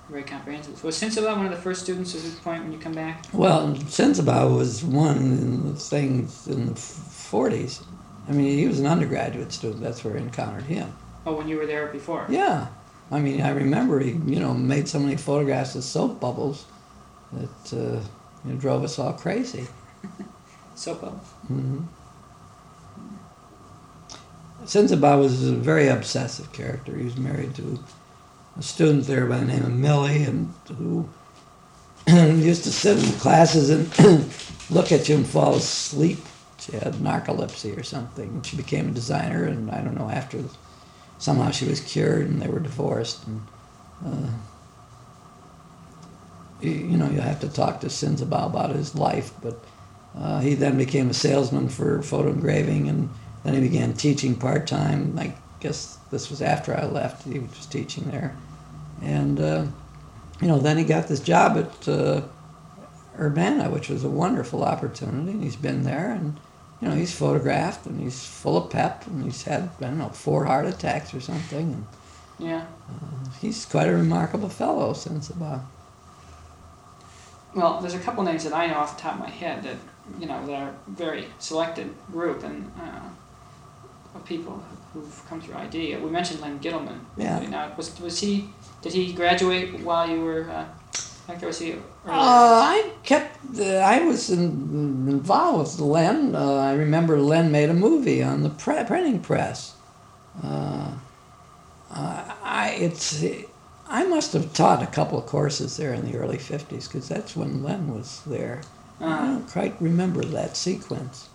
very 0.09 0.23
comprehensive. 0.23 0.81
Was 0.83 1.01
Sinsabaugh 1.01 1.35
one 1.35 1.45
of 1.45 1.51
the 1.51 1.57
first 1.57 1.81
students 1.81 2.13
at 2.15 2.21
this 2.21 2.35
point 2.35 2.63
when 2.63 2.71
you 2.71 2.77
come 2.77 2.93
back? 2.93 3.25
Well, 3.33 3.73
Sinsabaugh 3.75 4.55
was 4.55 4.83
one 4.83 5.17
in 5.17 5.73
the 5.73 5.79
things 5.79 6.47
in 6.47 6.67
the 6.67 6.73
40s. 6.73 7.83
I 8.27 8.31
mean, 8.31 8.57
he 8.57 8.67
was 8.67 8.79
an 8.79 8.87
undergraduate 8.87 9.51
student. 9.51 9.81
That's 9.81 10.03
where 10.03 10.15
I 10.15 10.19
encountered 10.19 10.63
him. 10.63 10.91
Oh, 11.25 11.35
when 11.35 11.47
you 11.47 11.57
were 11.57 11.65
there 11.65 11.87
before? 11.87 12.25
Yeah. 12.29 12.67
I 13.11 13.19
mean, 13.19 13.41
I 13.41 13.51
remember 13.51 13.99
he, 13.99 14.11
you 14.11 14.39
know, 14.39 14.53
made 14.53 14.87
so 14.87 14.99
many 14.99 15.15
photographs 15.15 15.75
of 15.75 15.83
soap 15.83 16.19
bubbles 16.19 16.65
that 17.33 17.73
uh, 17.73 18.53
drove 18.57 18.83
us 18.83 18.97
all 18.97 19.13
crazy. 19.13 19.67
Soap 20.75 21.01
bubble. 21.01 21.17
hmm 21.47 21.83
Sinsabaugh 24.65 25.19
was 25.19 25.47
a 25.47 25.53
very 25.53 25.87
obsessive 25.89 26.51
character. 26.51 26.97
He 26.97 27.03
was 27.03 27.17
married 27.17 27.53
to 27.55 27.77
a 28.57 28.63
student 28.63 29.05
there 29.05 29.27
by 29.27 29.37
the 29.37 29.45
name 29.45 29.63
of 29.63 29.71
Millie, 29.71 30.23
and 30.23 30.51
who 30.77 31.07
used 32.07 32.63
to 32.63 32.71
sit 32.71 32.97
in 32.97 33.11
classes 33.19 33.69
and 33.69 34.25
look 34.71 34.91
at 34.91 35.07
you 35.07 35.17
and 35.17 35.27
fall 35.27 35.53
asleep. 35.55 36.17
She 36.65 36.71
had 36.71 36.95
narcolepsy 36.95 37.77
or 37.77 37.83
something. 37.83 38.41
She 38.41 38.57
became 38.57 38.89
a 38.89 38.91
designer, 38.91 39.43
and 39.43 39.69
I 39.69 39.81
don't 39.81 39.97
know 39.97 40.09
after 40.09 40.43
somehow 41.19 41.51
she 41.51 41.67
was 41.67 41.79
cured, 41.79 42.27
and 42.27 42.41
they 42.41 42.47
were 42.47 42.59
divorced. 42.59 43.27
And 43.27 43.41
uh, 44.03 44.29
you, 46.61 46.71
you 46.71 46.97
know, 46.97 47.09
you 47.09 47.21
have 47.21 47.39
to 47.41 47.49
talk 47.49 47.81
to 47.81 47.87
Sinsabaugh 47.87 48.47
about 48.47 48.71
his 48.71 48.95
life, 48.95 49.31
but 49.43 49.59
uh, 50.17 50.39
he 50.39 50.55
then 50.55 50.75
became 50.77 51.09
a 51.11 51.13
salesman 51.13 51.69
for 51.69 52.01
photo 52.01 52.29
engraving, 52.29 52.89
and 52.89 53.09
then 53.43 53.53
he 53.53 53.61
began 53.61 53.93
teaching 53.93 54.35
part 54.35 54.65
time. 54.65 55.17
I 55.19 55.35
guess 55.59 55.99
this 56.09 56.31
was 56.31 56.41
after 56.41 56.75
I 56.75 56.85
left. 56.85 57.27
He 57.27 57.37
was 57.37 57.67
teaching 57.67 58.09
there, 58.09 58.35
and 59.03 59.39
uh, 59.39 59.65
you 60.41 60.47
know, 60.47 60.57
then 60.57 60.79
he 60.79 60.83
got 60.83 61.07
this 61.07 61.19
job 61.19 61.57
at 61.57 61.87
uh, 61.87 62.21
Urbana, 63.19 63.69
which 63.69 63.89
was 63.89 64.03
a 64.03 64.09
wonderful 64.09 64.63
opportunity. 64.63 65.31
And 65.31 65.43
he's 65.43 65.55
been 65.55 65.83
there, 65.83 66.09
and 66.11 66.39
you 66.81 66.87
know, 66.89 66.95
he's 66.95 67.13
photographed, 67.17 67.85
and 67.85 67.99
he's 67.99 68.25
full 68.25 68.57
of 68.57 68.69
pep, 68.69 69.07
and 69.07 69.23
he's 69.23 69.43
had 69.43 69.69
I 69.79 69.85
don't 69.85 69.97
know 69.97 70.09
four 70.09 70.45
heart 70.45 70.65
attacks 70.65 71.13
or 71.13 71.21
something, 71.21 71.73
and 71.73 71.85
Yeah. 72.37 72.65
he's 73.41 73.65
quite 73.65 73.87
a 73.87 73.93
remarkable 73.93 74.49
fellow 74.49 74.93
Sinsabaugh. 74.93 75.61
Well, 77.55 77.79
there's 77.79 77.93
a 77.93 77.99
couple 77.99 78.23
names 78.23 78.43
that 78.43 78.53
I 78.53 78.67
know 78.67 78.75
off 78.75 78.97
the 78.97 79.01
top 79.03 79.13
of 79.13 79.19
my 79.21 79.29
head 79.29 79.63
that 79.63 79.77
you 80.19 80.27
know, 80.27 80.45
they're 80.45 80.69
a 80.69 80.91
very 80.91 81.25
selected 81.39 81.93
group 82.11 82.43
and 82.43 82.71
uh, 82.79 82.99
of 84.15 84.23
people 84.25 84.63
who've 84.93 85.23
come 85.27 85.41
through 85.41 85.55
ID. 85.55 85.95
We 85.97 86.09
mentioned 86.09 86.41
Len 86.41 86.59
Gittleman. 86.59 86.99
Yeah. 87.17 87.39
Now, 87.47 87.73
was 87.75 87.99
was 87.99 88.19
he? 88.19 88.49
Did 88.81 88.93
he 88.93 89.13
graduate 89.13 89.79
while 89.81 90.07
you 90.09 90.21
were? 90.21 90.49
Uh, 90.49 90.65
there? 91.27 91.47
Was 91.47 91.59
he? 91.59 91.73
Uh. 91.73 91.77
I 92.07 92.91
kept. 93.03 93.37
Uh, 93.59 93.63
I 93.77 93.99
was 94.05 94.29
in, 94.29 94.41
involved 95.07 95.79
with 95.79 95.79
Len. 95.87 96.35
Uh, 96.35 96.55
I 96.55 96.73
remember 96.73 97.19
Len 97.19 97.51
made 97.51 97.69
a 97.69 97.73
movie 97.73 98.21
on 98.23 98.43
the 98.43 98.49
pre- 98.49 98.83
printing 98.85 99.19
press. 99.21 99.75
Uh, 100.43 100.91
I 101.91 102.75
it's. 102.79 103.23
I 103.87 104.03
must 104.05 104.33
have 104.33 104.51
taught 104.53 104.81
a 104.81 104.87
couple 104.87 105.17
of 105.19 105.25
courses 105.27 105.77
there 105.77 105.93
in 105.93 106.09
the 106.11 106.17
early 106.17 106.37
'50s 106.37 106.87
because 106.87 107.07
that's 107.07 107.35
when 107.35 107.63
Len 107.63 107.93
was 107.93 108.21
there. 108.25 108.61
I 108.99 109.05
Uh, 109.05 109.25
don't 109.27 109.47
quite 109.49 109.75
remember 109.79 110.23
that 110.23 110.55
sequence. 110.57 111.29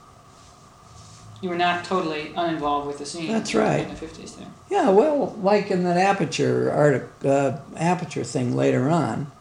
you 1.43 1.49
were 1.49 1.57
not 1.57 1.85
totally 1.85 2.33
uninvolved 2.37 2.87
with 2.87 2.99
the 2.99 3.07
scene. 3.07 3.29
That's 3.33 3.55
right. 3.55 3.81
In 3.85 3.89
the 3.89 3.95
fifties, 3.97 4.33
there. 4.37 4.49
Yeah, 4.71 4.91
well, 4.91 5.35
like 5.43 5.71
in 5.71 5.85
that 5.85 5.97
aperture 5.97 6.71
art, 6.71 7.11
uh, 7.25 7.59
aperture 7.77 8.25
thing 8.25 8.55
later 8.55 8.89
on, 8.91 9.17
uh, 9.23 9.40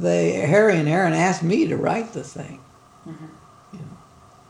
they 0.00 0.32
Harry 0.32 0.76
and 0.76 0.88
Aaron 0.88 1.12
asked 1.12 1.42
me 1.42 1.66
to 1.66 1.76
write 1.76 2.12
the 2.12 2.22
thing. 2.22 2.60
Mhm. 3.06 3.28
You 3.72 3.78
know. 3.78 3.84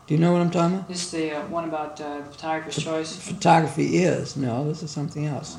Do 0.07 0.13
you 0.13 0.19
know 0.19 0.31
what 0.31 0.41
I'm 0.41 0.51
talking 0.51 0.75
about? 0.77 0.87
This 0.87 1.03
is 1.05 1.11
the 1.11 1.31
uh, 1.33 1.41
one 1.47 1.65
about 1.65 1.99
uh, 2.01 2.21
photographer's 2.23 2.83
choice. 2.83 3.15
Photography 3.17 3.97
is 3.97 4.35
no, 4.37 4.67
this 4.67 4.83
is 4.83 4.91
something 4.91 5.25
else. 5.25 5.57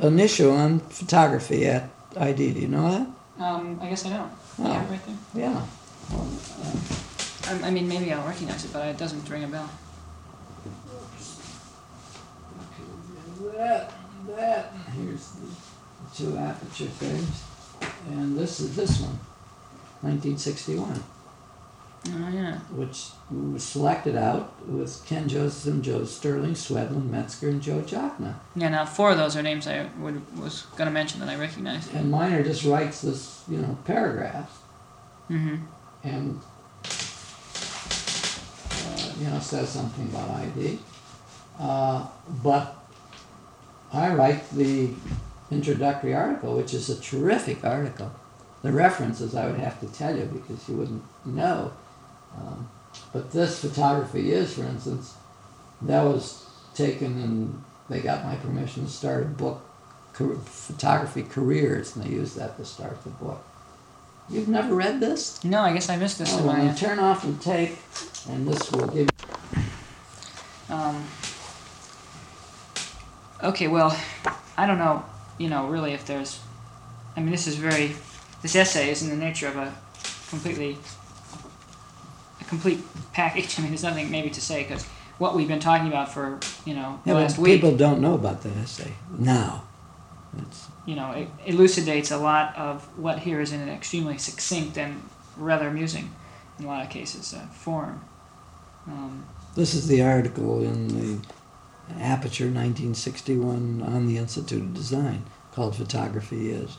An 0.00 0.18
issue 0.18 0.50
on 0.50 0.80
photography 0.80 1.66
at 1.66 1.88
ID. 2.16 2.52
Do 2.54 2.60
you 2.60 2.68
know 2.68 2.90
that? 2.90 3.44
Um, 3.44 3.78
I 3.82 3.88
guess 3.90 4.06
I 4.06 4.10
don't. 4.10 4.32
Oh. 4.58 4.64
Yeah, 4.72 4.90
right 4.90 5.00
there. 5.06 5.16
Yeah. 5.34 5.62
I, 7.48 7.68
I 7.68 7.70
mean, 7.70 7.86
maybe 7.86 8.12
I'll 8.12 8.26
recognize 8.26 8.64
it, 8.64 8.72
but 8.72 8.86
it 8.86 8.96
doesn't 8.96 9.28
ring 9.28 9.44
a 9.44 9.48
bell. 9.48 9.68
Okay, 12.62 13.56
that, 13.58 13.92
that, 14.28 14.72
here's 14.96 15.32
the 15.32 15.46
two 16.14 16.36
aperture 16.38 16.86
things, 16.86 17.42
and 18.08 18.36
this 18.38 18.60
is 18.60 18.76
this 18.76 19.00
one, 19.00 19.18
1961. 20.02 21.02
Oh 22.08 22.28
yeah. 22.32 22.58
which 22.70 23.08
was 23.32 23.64
selected 23.64 24.14
out 24.14 24.64
with 24.64 25.04
Ken 25.06 25.28
Joseph, 25.28 25.72
and 25.74 25.82
Joe 25.82 26.04
Sterling, 26.04 26.52
Swedlund, 26.54 27.10
Metzker, 27.10 27.48
and 27.48 27.60
Joe 27.60 27.80
Jachna. 27.80 28.34
Yeah. 28.54 28.68
Now 28.68 28.84
four 28.84 29.10
of 29.10 29.16
those 29.18 29.36
are 29.36 29.42
names 29.42 29.66
I 29.66 29.88
would 29.98 30.22
was 30.38 30.66
gonna 30.76 30.92
mention 30.92 31.18
that 31.20 31.28
I 31.28 31.34
recognize. 31.36 31.92
And 31.92 32.08
Minor 32.12 32.44
just 32.44 32.64
writes 32.64 33.00
this, 33.02 33.42
you 33.48 33.58
know, 33.58 33.76
paragraphs 33.84 34.52
Mm-hmm. 35.28 35.56
and, 36.04 36.40
uh, 38.70 39.12
you 39.18 39.28
know, 39.28 39.40
says 39.40 39.68
something 39.70 40.04
about 40.06 40.30
ID. 40.30 40.78
Uh, 41.58 42.06
but 42.44 42.76
I 43.92 44.14
write 44.14 44.48
the 44.50 44.90
introductory 45.50 46.14
article, 46.14 46.56
which 46.56 46.74
is 46.74 46.88
a 46.90 47.00
terrific 47.00 47.64
article. 47.64 48.10
The 48.62 48.72
references 48.72 49.34
I 49.34 49.46
would 49.46 49.60
have 49.60 49.78
to 49.80 49.86
tell 49.86 50.16
you 50.16 50.24
because 50.24 50.68
you 50.68 50.76
wouldn't 50.76 51.02
know. 51.26 51.72
Um, 52.36 52.68
but 53.12 53.30
this 53.30 53.60
photography 53.60 54.32
is, 54.32 54.54
for 54.54 54.64
instance, 54.64 55.14
that 55.82 56.02
was 56.02 56.44
taken 56.74 57.20
and 57.22 57.62
they 57.88 58.00
got 58.00 58.24
my 58.24 58.34
permission 58.36 58.84
to 58.86 58.90
start 58.90 59.22
a 59.22 59.26
book, 59.26 59.62
photography 60.12 61.22
careers, 61.22 61.94
and 61.94 62.04
they 62.04 62.10
used 62.10 62.36
that 62.36 62.56
to 62.56 62.64
start 62.64 63.02
the 63.04 63.10
book. 63.10 63.44
You've 64.28 64.48
never 64.48 64.74
read 64.74 64.98
this? 64.98 65.42
No, 65.44 65.60
I 65.60 65.72
guess 65.72 65.88
I 65.88 65.96
missed 65.96 66.18
this 66.18 66.34
Oh, 66.34 66.44
well, 66.44 66.56
my. 66.56 66.72
turn 66.74 66.98
off 66.98 67.24
the 67.24 67.32
tape, 67.34 67.76
and 68.28 68.48
this 68.48 68.72
will 68.72 68.88
give. 68.88 69.08
Um, 70.68 71.04
okay, 73.44 73.68
well, 73.68 73.96
I 74.56 74.66
don't 74.66 74.78
know, 74.78 75.04
you 75.38 75.48
know, 75.48 75.68
really 75.68 75.92
if 75.92 76.06
there's. 76.06 76.40
I 77.16 77.20
mean, 77.20 77.30
this 77.30 77.46
is 77.46 77.56
very. 77.56 77.94
This 78.42 78.54
essay 78.54 78.90
is 78.90 79.02
in 79.02 79.10
the 79.10 79.16
nature 79.16 79.48
of 79.48 79.56
a 79.56 79.74
completely. 80.28 80.78
a 82.40 82.44
complete 82.44 82.80
package. 83.12 83.54
I 83.58 83.62
mean, 83.62 83.70
there's 83.70 83.82
nothing 83.82 84.10
maybe 84.10 84.30
to 84.30 84.40
say 84.40 84.62
because 84.62 84.86
what 85.18 85.34
we've 85.34 85.48
been 85.48 85.60
talking 85.60 85.88
about 85.88 86.12
for, 86.12 86.38
you 86.64 86.74
know, 86.74 87.00
the 87.04 87.10
Yeah, 87.10 87.16
last 87.16 87.38
week, 87.38 87.60
people 87.60 87.76
don't 87.76 88.00
know 88.00 88.14
about 88.14 88.42
that 88.42 88.56
essay 88.56 88.92
now. 89.18 89.62
It's, 90.38 90.66
you 90.84 90.94
know, 90.94 91.12
it 91.12 91.28
elucidates 91.46 92.10
a 92.10 92.18
lot 92.18 92.54
of 92.56 92.84
what 92.98 93.20
here 93.20 93.40
is 93.40 93.52
in 93.52 93.60
an 93.60 93.70
extremely 93.70 94.18
succinct 94.18 94.76
and 94.76 95.02
rather 95.38 95.68
amusing, 95.68 96.10
in 96.58 96.66
a 96.66 96.68
lot 96.68 96.84
of 96.84 96.90
cases, 96.90 97.32
uh, 97.32 97.46
form. 97.46 98.02
Um, 98.86 99.24
this 99.54 99.74
is 99.74 99.88
the 99.88 100.02
article 100.02 100.62
in 100.62 100.88
the 100.88 101.26
Aperture 102.00 102.46
1961 102.50 103.82
on 103.82 104.06
the 104.06 104.18
Institute 104.18 104.62
of 104.62 104.74
Design 104.74 105.24
called 105.52 105.76
"Photography 105.76 106.50
Is." 106.50 106.76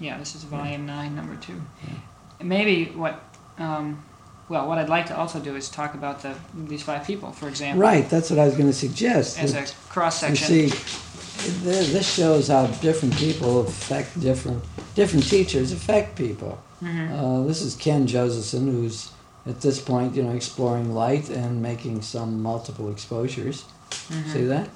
Yeah, 0.00 0.18
this 0.18 0.34
is 0.34 0.42
volume 0.44 0.86
nine, 0.86 1.14
number 1.14 1.36
two. 1.36 1.60
Yeah. 1.86 1.94
Maybe 2.42 2.86
what, 2.86 3.22
um, 3.58 4.02
well, 4.48 4.66
what 4.68 4.78
I'd 4.78 4.88
like 4.88 5.06
to 5.06 5.16
also 5.16 5.38
do 5.40 5.54
is 5.56 5.68
talk 5.68 5.94
about 5.94 6.22
the 6.22 6.34
these 6.54 6.82
five 6.82 7.06
people, 7.06 7.30
for 7.32 7.48
example, 7.48 7.80
Right, 7.80 8.08
that's 8.10 8.28
what 8.30 8.38
I 8.38 8.44
was 8.46 8.54
going 8.54 8.66
to 8.68 8.72
suggest. 8.76 9.38
as 9.38 9.54
a 9.54 9.64
cross 9.88 10.22
you 10.22 10.34
section. 10.34 10.68
see, 10.68 11.60
this 11.62 12.12
shows 12.12 12.48
how 12.48 12.66
different 12.66 13.14
people 13.16 13.60
affect 13.60 14.20
different 14.20 14.62
different 14.94 15.28
teachers 15.28 15.72
affect 15.72 16.16
people. 16.16 16.58
hmm 16.80 17.12
Uh, 17.12 17.42
this 17.44 17.62
is 17.62 17.76
Ken 17.76 18.06
Josephson, 18.06 18.66
who's 18.72 19.10
at 19.46 19.60
this 19.60 19.78
point, 19.80 20.14
you 20.16 20.22
know, 20.22 20.32
exploring 20.32 20.94
light 20.94 21.28
and 21.30 21.60
making 21.62 22.02
some 22.02 22.42
multiple 22.42 22.90
exposures. 22.90 23.64
Mm-hmm. 24.08 24.30
See 24.32 24.44
that? 24.44 24.68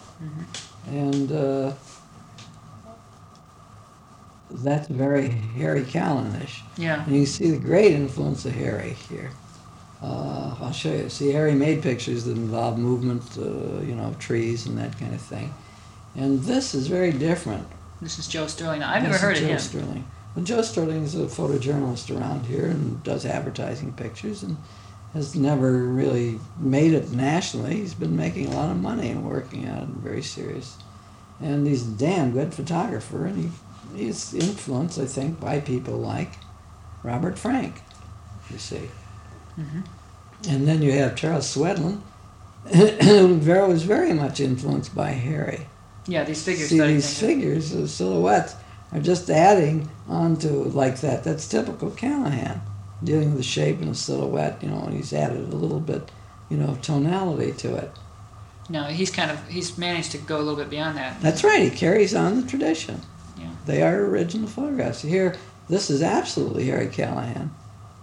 And 0.89 1.33
uh, 1.33 1.73
that's 4.51 4.89
very 4.89 5.29
Harry 5.29 5.83
Callanish. 5.83 6.61
Yeah. 6.77 7.05
And 7.05 7.15
you 7.15 7.27
see 7.27 7.51
the 7.51 7.59
great 7.59 7.93
influence 7.93 8.45
of 8.45 8.53
Harry 8.53 8.97
here. 9.09 9.31
Uh, 10.03 10.55
I'll 10.61 10.73
show 10.73 10.93
you. 10.93 11.09
See, 11.09 11.33
Harry 11.33 11.55
made 11.55 11.83
pictures 11.83 12.25
that 12.25 12.37
involve 12.37 12.79
movement, 12.79 13.23
uh, 13.37 13.81
you 13.83 13.95
know, 13.95 14.05
of 14.05 14.19
trees 14.19 14.67
and 14.67 14.79
that 14.79 14.99
kind 14.99 15.13
of 15.15 15.21
thing. 15.21 15.53
And 16.17 16.41
this 16.43 16.75
is 16.75 16.87
very 16.87 17.13
different. 17.13 17.67
This 18.01 18.19
is 18.19 18.29
Joe 18.29 18.47
Sterling. 18.47 18.83
I've 18.83 19.03
never 19.03 19.15
This 19.15 19.17
is 19.17 19.23
heard 19.23 19.37
of 19.37 19.43
Joe 19.43 19.49
him. 19.49 19.59
Sterling. 19.59 20.05
Well, 20.35 20.45
Joe 20.45 20.63
Sterling 20.63 21.03
is 21.03 21.15
a 21.17 21.27
photojournalist 21.27 22.17
around 22.17 22.47
here 22.47 22.67
and 22.67 23.03
does 23.03 23.27
advertising 23.27 23.93
pictures 23.93 24.43
and 24.45 24.57
has 25.15 25.35
never 25.35 25.73
really 25.73 26.39
made 26.59 26.93
it 26.93 27.11
nationally. 27.13 27.77
He's 27.77 27.95
been 27.95 28.17
making 28.17 28.47
a 28.47 28.57
lot 28.57 28.71
of 28.71 28.77
money 28.81 29.11
and 29.11 29.25
working 29.25 29.65
at 29.65 29.83
it, 29.85 29.89
very 29.89 30.23
serious. 30.23 30.77
And 31.41 31.67
he's 31.67 31.87
a 31.87 31.91
damn 31.93 32.33
good 32.33 32.53
photographer, 32.53 33.25
and 33.27 33.37
he, 33.95 34.05
he's 34.05 34.35
influenced, 34.35 34.99
I 34.99 35.07
think, 35.07 35.41
by 35.41 35.61
people 35.61 35.97
like 35.99 36.33
Robert 37.03 37.39
Frank, 37.39 37.81
you 38.51 38.59
see. 38.59 38.91
Mhm. 39.59 39.85
And 40.49 40.69
then 40.69 40.83
you 40.83 40.93
have 40.93 41.17
Charles 41.17 41.53
Swedlund, 41.55 42.01
who 43.03 43.39
was 43.39 43.83
very 43.85 44.13
much 44.13 44.41
influenced 44.41 44.95
by 44.95 45.11
Harry. 45.11 45.67
Yeah, 46.07 46.25
these 46.25 46.43
figures. 46.45 46.69
See 46.71 46.81
these 46.81 47.19
figures, 47.21 47.71
the 47.71 47.87
silhouettes, 47.89 48.55
are 48.93 49.01
just 49.01 49.29
adding 49.31 49.89
onto 50.09 50.49
like 50.65 51.01
that. 51.01 51.23
That's 51.25 51.47
typical 51.49 51.91
Callahan, 51.91 52.61
dealing 53.03 53.29
with 53.31 53.39
the 53.39 53.43
shape 53.45 53.81
and 53.81 53.91
the 53.91 53.95
silhouette. 53.95 54.63
You 54.63 54.71
know, 54.71 54.83
and 54.85 54.95
he's 54.95 55.13
added 55.13 55.53
a 55.53 55.57
little 55.57 55.81
bit, 55.81 56.11
you 56.49 56.57
know, 56.57 56.69
of 56.69 56.83
tonality 56.83 57.53
to 57.53 57.77
it. 57.77 57.91
No, 58.71 58.85
he's 58.85 59.11
kind 59.11 59.31
of 59.31 59.49
he's 59.49 59.79
managed 59.79 60.13
to 60.13 60.19
go 60.19 60.37
a 60.37 60.43
little 60.43 60.57
bit 60.57 60.71
beyond 60.71 60.97
that. 60.99 61.21
That's 61.21 61.43
right. 61.45 61.63
He 61.63 61.71
carries 61.71 62.15
on 62.15 62.41
the 62.41 62.47
tradition. 62.47 63.01
Yeah. 63.39 63.51
They 63.67 63.83
are 63.83 64.05
original 64.05 64.49
photographs. 64.49 65.03
Here, 65.03 65.37
this 65.69 65.91
is 65.91 66.03
absolutely 66.03 66.67
Harry 66.67 66.89
Callahan, 66.89 67.51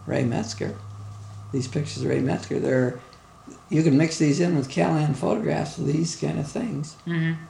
Ray 0.07 0.23
Metzker. 0.23 0.75
These 1.51 1.67
pictures 1.67 2.01
of 2.03 2.09
Ray 2.09 2.19
Metzker, 2.19 2.61
they're 2.61 2.99
you 3.69 3.83
can 3.83 3.97
mix 3.97 4.17
these 4.17 4.39
in 4.39 4.55
with 4.55 4.69
Callahan 4.69 5.13
photographs 5.13 5.77
of 5.77 5.85
these 5.87 6.15
kind 6.15 6.39
of 6.39 6.47
things. 6.47 6.95
Mm-hmm. 7.05 7.41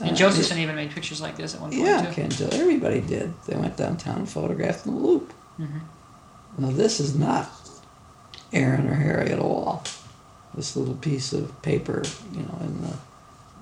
And 0.00 0.10
Uh, 0.12 0.14
Josephson 0.14 0.58
even 0.58 0.74
made 0.76 0.90
pictures 0.90 1.20
like 1.20 1.36
this 1.36 1.54
at 1.54 1.60
one 1.60 1.70
point 1.70 1.82
Yeah, 1.82 2.02
too. 2.02 2.12
Ken 2.28 2.30
everybody 2.52 3.00
did. 3.00 3.32
They 3.46 3.56
went 3.56 3.76
downtown 3.76 4.18
and 4.20 4.28
photographed 4.28 4.86
in 4.86 4.94
the 4.94 5.00
loop. 5.00 5.32
Mhm. 5.58 5.80
Now 6.58 6.70
this 6.70 7.00
is 7.00 7.16
not 7.18 7.50
Aaron 8.52 8.86
or 8.88 8.94
Harry 8.94 9.30
at 9.30 9.38
all. 9.38 9.82
This 10.54 10.76
little 10.76 10.94
piece 10.94 11.32
of 11.32 11.60
paper, 11.62 12.02
you 12.32 12.40
know, 12.42 12.58
in 12.60 12.82
the 12.82 12.94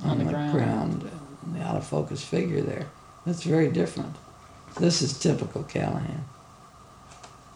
On 0.08 0.18
the 0.18 0.24
ground. 0.24 0.52
ground, 0.52 1.10
the 1.52 1.60
out 1.62 1.76
of 1.76 1.86
focus 1.86 2.24
figure 2.24 2.60
there. 2.62 2.86
That's 3.24 3.42
very 3.44 3.70
different. 3.70 4.16
This 4.78 5.02
is 5.02 5.16
typical 5.18 5.62
Callahan. 5.62 6.24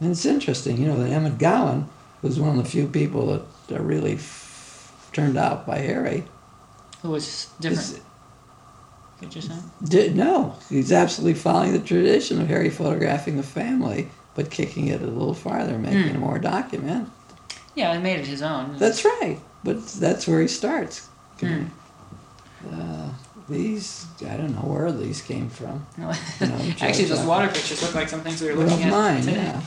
And 0.01 0.11
it's 0.11 0.25
interesting, 0.27 0.79
you 0.81 0.87
know, 0.87 0.97
that 1.03 1.11
Emmet 1.11 1.39
Gowin 1.39 1.89
was 2.23 2.39
one 2.39 2.57
of 2.59 2.65
the 2.65 2.71
few 2.71 2.87
people 2.87 3.45
that 3.69 3.77
are 3.79 3.83
really 3.83 4.15
f- 4.15 5.09
turned 5.13 5.37
out 5.37 5.67
by 5.67 5.79
Harry. 5.79 6.25
Who 7.03 7.11
was 7.11 7.49
different? 7.61 8.01
Could 9.21 9.35
you 9.35 9.43
say? 9.43 9.55
Did, 9.83 10.17
no, 10.17 10.57
he's 10.69 10.93
absolutely 10.93 11.35
following 11.41 11.73
the 11.73 11.79
tradition 11.81 12.41
of 12.41 12.49
Harry 12.49 12.71
photographing 12.71 13.37
the 13.37 13.43
family 13.43 14.11
but 14.35 14.51
kicking 14.51 14.89
it 14.89 15.01
a 15.01 15.07
little 15.07 15.35
farther, 15.35 15.79
making 15.79 16.15
it 16.15 16.19
more 16.19 16.39
document. 16.39 17.11
Yeah, 17.75 17.91
I 17.91 17.99
made 17.99 18.21
it 18.21 18.27
his 18.27 18.43
own. 18.43 18.77
That's 18.79 19.05
right, 19.05 19.39
but 19.63 19.87
that's 19.89 20.27
where 20.27 20.41
he 20.41 20.49
starts. 20.49 21.09
Hmm. 21.41 21.65
Uh, 22.73 23.11
these, 23.49 24.07
I 24.23 24.37
don't 24.37 24.55
know 24.55 24.69
where 24.69 24.91
these 24.93 25.21
came 25.21 25.51
from. 25.51 25.87
You 25.99 26.47
know, 26.49 26.75
Actually, 26.81 27.07
those 27.07 27.25
water 27.25 27.49
pictures 27.49 27.83
look 27.83 27.95
like 27.95 28.09
some 28.09 28.21
things 28.21 28.41
we 28.41 28.53
were 28.53 28.65
looking 28.65 28.85
at 28.85 28.91
mine, 28.91 29.21
today 29.23 29.35
yeah. 29.35 29.63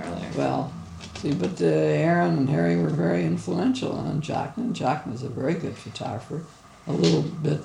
earlier. 0.00 0.30
Well, 0.36 0.72
see, 1.16 1.34
but 1.34 1.60
uh, 1.60 1.64
Aaron 1.64 2.38
and 2.38 2.48
Harry 2.48 2.76
were 2.76 2.88
very 2.88 3.24
influential 3.24 3.92
on 3.92 4.20
Jockman. 4.20 4.72
Jockman 4.72 5.14
is 5.14 5.22
a 5.22 5.28
very 5.28 5.54
good 5.54 5.76
photographer. 5.76 6.42
A 6.86 6.92
little 6.92 7.22
bit, 7.22 7.60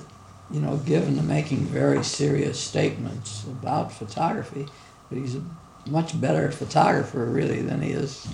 you 0.50 0.60
know, 0.60 0.78
given 0.78 1.16
to 1.16 1.22
making 1.22 1.58
very 1.66 2.02
serious 2.02 2.58
statements 2.58 3.44
about 3.44 3.92
photography, 3.92 4.66
but 5.08 5.18
he's 5.18 5.36
a 5.36 5.42
much 5.86 6.20
better 6.20 6.50
photographer, 6.50 7.24
really, 7.24 7.62
than 7.62 7.80
he 7.82 7.90
is, 7.90 8.26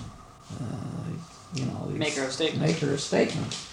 uh, 0.59 0.65
you 1.55 1.65
know, 1.65 1.87
he's 1.89 1.99
Maker 1.99 2.23
of 2.23 2.31
statements. 2.31 2.73
Maker 2.81 2.93
of 2.93 2.99
statements. 3.01 3.67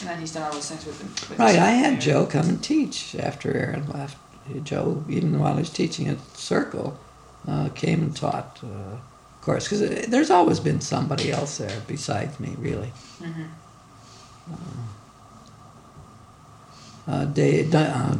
And 0.00 0.08
then 0.10 0.18
he's 0.20 0.32
done 0.32 0.42
all 0.42 0.52
those 0.52 0.68
things 0.68 0.84
with 0.84 0.98
the. 0.98 1.30
With 1.30 1.38
Right, 1.38 1.56
I 1.58 1.70
had 1.70 1.94
yeah. 1.94 1.98
Joe 2.00 2.26
come 2.26 2.48
and 2.48 2.62
teach 2.62 3.14
after 3.14 3.54
Aaron 3.56 3.86
left. 3.88 4.16
Joe, 4.64 5.04
even 5.08 5.38
while 5.38 5.54
he 5.54 5.60
was 5.60 5.70
teaching 5.70 6.08
at 6.08 6.18
Circle, 6.36 6.98
uh, 7.46 7.68
came 7.76 8.02
and 8.02 8.16
taught, 8.16 8.58
uh, 8.64 8.66
of 8.66 9.40
course, 9.40 9.64
because 9.68 10.06
there's 10.08 10.30
always 10.30 10.58
been 10.58 10.80
somebody 10.80 11.30
else 11.30 11.58
there 11.58 11.80
besides 11.86 12.40
me, 12.40 12.56
really. 12.58 12.92
Mhm. 13.20 13.46
Uh, 17.06 17.24
Dave, 17.26 17.74
uh, 17.74 18.16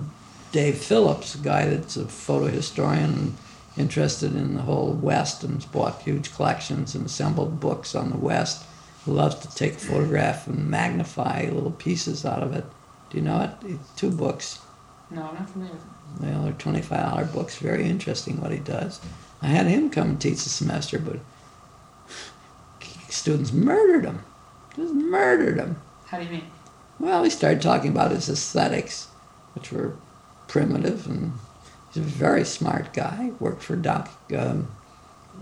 Dave 0.52 0.78
Phillips, 0.78 1.34
a 1.34 1.38
guy 1.38 1.68
that's 1.68 1.96
a 1.96 2.06
photo 2.06 2.46
historian 2.46 3.04
and 3.10 3.36
interested 3.76 4.34
in 4.36 4.54
the 4.54 4.62
whole 4.62 4.92
West 4.92 5.42
and 5.44 5.54
has 5.54 5.64
bought 5.66 6.02
huge 6.02 6.34
collections 6.34 6.94
and 6.94 7.06
assembled 7.06 7.58
books 7.60 7.94
on 7.94 8.10
the 8.10 8.16
West, 8.18 8.64
who 9.04 9.12
loves 9.12 9.34
to 9.36 9.54
take 9.54 9.74
a 9.74 9.78
photograph 9.78 10.46
and 10.46 10.68
magnify 10.68 11.48
little 11.50 11.70
pieces 11.72 12.24
out 12.24 12.42
of 12.42 12.52
it. 12.54 12.64
Do 13.10 13.18
you 13.18 13.24
know 13.24 13.40
it? 13.42 13.50
He- 13.66 13.78
Two 13.96 14.10
books. 14.10 14.60
No, 15.10 15.22
I'm 15.22 15.34
not 15.34 15.50
familiar 15.50 15.74
with 15.74 15.82
it. 15.82 15.88
Well, 16.24 16.42
they're 16.44 16.52
twenty-five 16.52 17.10
dollar 17.10 17.24
books. 17.24 17.56
Very 17.56 17.84
interesting 17.88 18.40
what 18.40 18.50
he 18.52 18.58
does. 18.58 19.00
I 19.40 19.46
had 19.46 19.66
him 19.66 19.88
come 19.90 20.10
and 20.10 20.20
teach 20.20 20.42
the 20.44 20.50
semester, 20.50 20.98
but 20.98 21.18
students 23.08 23.52
murdered 23.52 24.04
him. 24.04 24.22
Just 24.76 24.94
murdered 24.94 25.58
him. 25.58 25.76
How 26.06 26.18
do 26.18 26.24
you 26.24 26.30
mean? 26.30 26.46
Well, 26.98 27.24
he 27.24 27.30
started 27.30 27.60
talking 27.62 27.90
about 27.90 28.10
his 28.10 28.28
aesthetics, 28.28 29.08
which 29.54 29.72
were 29.72 29.96
primitive, 30.48 31.06
and 31.06 31.32
he's 31.92 32.02
a 32.02 32.06
very 32.06 32.44
smart 32.44 32.92
guy. 32.92 33.32
Worked 33.38 33.62
for 33.62 33.76
Doc, 33.76 34.10
um, 34.36 34.68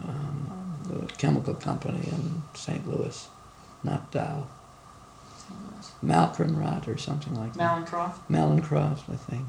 um, 0.02 0.78
the 0.88 1.06
chemical 1.14 1.54
company 1.54 2.06
in 2.08 2.42
St. 2.54 2.86
Louis, 2.88 3.28
not 3.84 4.10
Dow. 4.10 4.46
Malkrenrot 6.04 6.88
or 6.88 6.96
something 6.96 7.34
like 7.34 7.54
that. 7.54 7.86
Mallinckrodt? 7.86 8.14
Mallinckrodt, 8.30 8.98
I 9.12 9.16
think. 9.16 9.46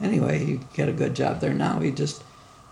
Anyway, 0.00 0.38
he 0.38 0.60
got 0.76 0.88
a 0.88 0.92
good 0.92 1.14
job 1.14 1.40
there 1.40 1.52
now. 1.52 1.80
He 1.80 1.90
just, 1.90 2.22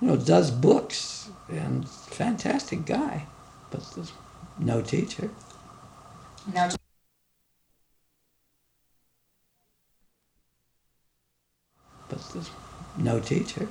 you 0.01 0.09
know, 0.09 0.17
does 0.17 0.51
books 0.51 1.31
and 1.49 1.89
fantastic 1.89 2.87
guy, 2.87 3.27
but 3.71 3.83
there's 3.93 4.13
no 4.59 4.81
teacher. 4.81 5.31
Now, 6.53 6.71
But 12.09 12.27
there's 12.33 12.51
no 12.99 13.21
teacher. 13.21 13.69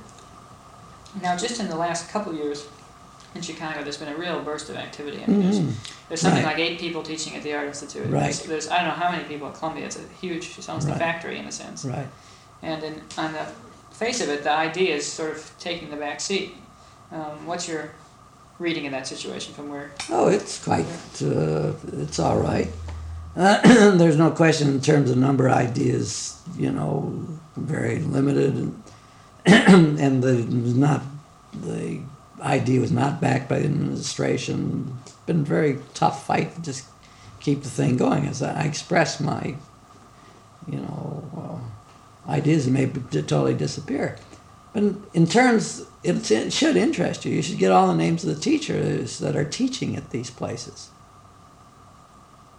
now, 1.22 1.36
just 1.36 1.58
in 1.60 1.68
the 1.68 1.76
last 1.76 2.10
couple 2.10 2.32
years 2.34 2.66
in 3.34 3.40
Chicago, 3.42 3.82
there's 3.82 3.96
been 3.96 4.08
a 4.12 4.16
real 4.16 4.40
burst 4.42 4.68
of 4.70 4.76
activity. 4.76 5.22
I 5.22 5.26
mean, 5.26 5.42
there's, 5.42 5.58
Mhm. 5.60 5.72
there's 6.08 6.20
something 6.20 6.44
Right. 6.44 6.56
like 6.58 6.58
eight 6.66 6.78
people 6.78 7.02
teaching 7.02 7.34
at 7.34 7.42
the 7.42 7.54
Art 7.54 7.66
Institute. 7.66 8.04
Right. 8.10 8.22
There's, 8.24 8.42
there's 8.42 8.68
I 8.68 8.78
don't 8.78 8.88
know 8.88 8.94
how 9.04 9.10
many 9.10 9.24
people 9.24 9.48
at 9.48 9.54
Columbia. 9.54 9.86
It's 9.86 9.96
a 9.96 10.00
huge. 10.20 10.54
It's 10.58 10.68
almost 10.68 10.86
Right. 10.86 10.96
a 10.96 10.98
factory 10.98 11.38
in 11.38 11.46
a 11.46 11.52
sense. 11.52 11.84
Right. 11.84 12.06
And 12.62 12.82
in, 12.84 13.00
on 13.16 13.32
the 13.32 13.46
face 13.94 14.20
of 14.20 14.28
it, 14.28 14.44
the 14.44 14.52
idea 14.52 14.94
is 14.94 15.06
sort 15.10 15.32
of 15.32 15.50
taking 15.58 15.90
the 15.90 15.96
back 15.96 16.20
seat. 16.20 16.54
Um, 17.10 17.46
what's 17.46 17.66
your 17.68 17.90
reading 18.58 18.86
of 18.86 18.92
that 18.92 19.06
situation 19.06 19.54
from 19.54 19.70
where? 19.70 19.90
Oh, 20.10 20.28
it's 20.28 20.62
quite, 20.62 20.86
uh, 21.22 21.72
it's 22.04 22.18
all 22.18 22.38
right. 22.38 22.68
Uh, 23.36 23.60
there's 23.96 24.16
no 24.16 24.30
question 24.30 24.68
in 24.68 24.80
terms 24.80 25.10
of 25.10 25.16
number 25.16 25.48
of 25.48 25.54
ideas, 25.54 26.36
you 26.56 26.70
know, 26.70 27.12
very 27.56 27.98
limited, 28.00 28.54
and, 28.54 28.82
and 29.46 30.22
the 30.22 30.34
was 30.34 30.74
not 30.74 31.02
the 31.52 32.00
idea 32.40 32.80
was 32.80 32.92
not 32.92 33.20
backed 33.20 33.48
by 33.48 33.58
the 33.58 33.66
administration. 33.66 34.98
It's 35.02 35.12
been 35.26 35.40
a 35.40 35.44
very 35.44 35.78
tough 35.94 36.26
fight 36.26 36.54
to 36.54 36.62
just 36.62 36.86
keep 37.40 37.62
the 37.62 37.70
thing 37.70 37.96
going. 37.96 38.26
As 38.26 38.42
I 38.42 38.62
express 38.62 39.20
my, 39.20 39.56
you 40.70 40.78
know, 40.78 41.60
uh, 42.28 42.30
ideas 42.30 42.68
may 42.68 42.86
b- 42.86 43.00
totally 43.10 43.54
disappear. 43.54 44.16
But 44.72 44.82
in, 44.82 45.02
in 45.14 45.26
terms, 45.26 45.86
it, 46.02 46.30
it 46.30 46.52
should 46.52 46.76
interest 46.76 47.24
you. 47.24 47.34
You 47.34 47.42
should 47.42 47.58
get 47.58 47.72
all 47.72 47.88
the 47.88 47.96
names 47.96 48.24
of 48.24 48.34
the 48.34 48.40
teachers 48.40 49.18
that 49.18 49.36
are 49.36 49.44
teaching 49.44 49.96
at 49.96 50.10
these 50.10 50.30
places. 50.30 50.90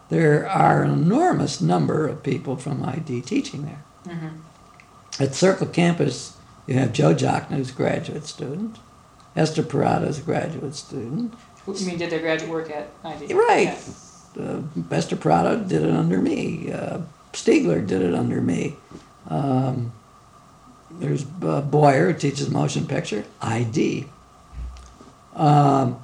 There 0.10 0.50
are 0.50 0.84
an 0.84 0.92
enormous 0.92 1.62
number 1.62 2.08
of 2.08 2.24
people 2.24 2.58
from 2.58 2.84
ID 2.84 3.22
teaching 3.22 3.66
there. 3.66 3.84
Mm-hmm. 4.06 5.24
At 5.24 5.36
Circle 5.36 5.68
Campus, 5.68 6.36
you 6.70 6.76
have 6.76 6.94
Joe 6.94 7.16
Jachna, 7.16 7.58
who's 7.58 7.72
a 7.72 7.74
graduate 7.74 8.28
student. 8.28 8.78
Esther 9.36 9.64
Parada 9.64 10.08
is 10.08 10.20
a 10.20 10.22
graduate 10.22 10.76
student. 10.76 11.34
You 11.66 11.86
mean 11.88 11.98
did 11.98 12.12
their 12.12 12.20
graduate 12.20 12.52
work 12.52 12.70
at 12.70 12.90
ID? 13.04 13.34
Right. 13.34 13.76
Yeah. 14.36 14.44
Uh, 14.44 14.62
Esther 14.92 15.16
Parada 15.16 15.68
did 15.68 15.82
it 15.82 15.90
under 15.90 16.20
me. 16.22 16.72
Uh, 16.72 17.00
Stiegler 17.34 17.86
did 17.86 18.04
it 18.04 18.14
under 18.14 18.40
me. 18.40 18.76
Um, 19.28 19.94
there's 20.92 21.26
uh, 21.42 21.62
Boyer, 21.62 22.12
who 22.12 22.20
teaches 22.20 22.52
motion 22.52 22.86
picture, 22.86 23.26
ID. 23.42 24.06
Um, 25.34 26.00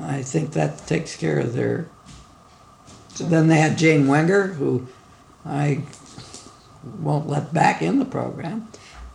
I 0.00 0.22
think 0.22 0.52
that 0.52 0.86
takes 0.86 1.16
care 1.16 1.40
of 1.40 1.54
their. 1.54 1.88
Then 3.18 3.48
they 3.48 3.58
had 3.58 3.78
Jane 3.78 4.06
Wenger, 4.06 4.46
who 4.48 4.86
I 5.44 5.82
won't 6.84 7.28
let 7.28 7.52
back 7.52 7.82
in 7.82 7.98
the 7.98 8.04
program. 8.04 8.68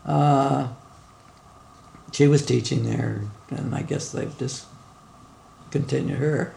Uh, 0.09 0.67
she 2.11 2.27
was 2.27 2.43
teaching 2.43 2.83
there, 2.83 3.21
and 3.51 3.75
I 3.75 3.83
guess 3.83 4.11
they've 4.11 4.35
just 4.39 4.65
continued 5.69 6.17
her. 6.17 6.55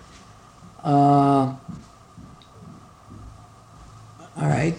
Uh, 0.83 1.55
all 4.39 4.49
right. 4.49 4.75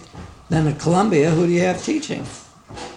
Then 0.48 0.66
at 0.66 0.80
Columbia, 0.80 1.30
who 1.30 1.46
do 1.46 1.52
you 1.52 1.60
have 1.60 1.84
teaching? 1.84 2.26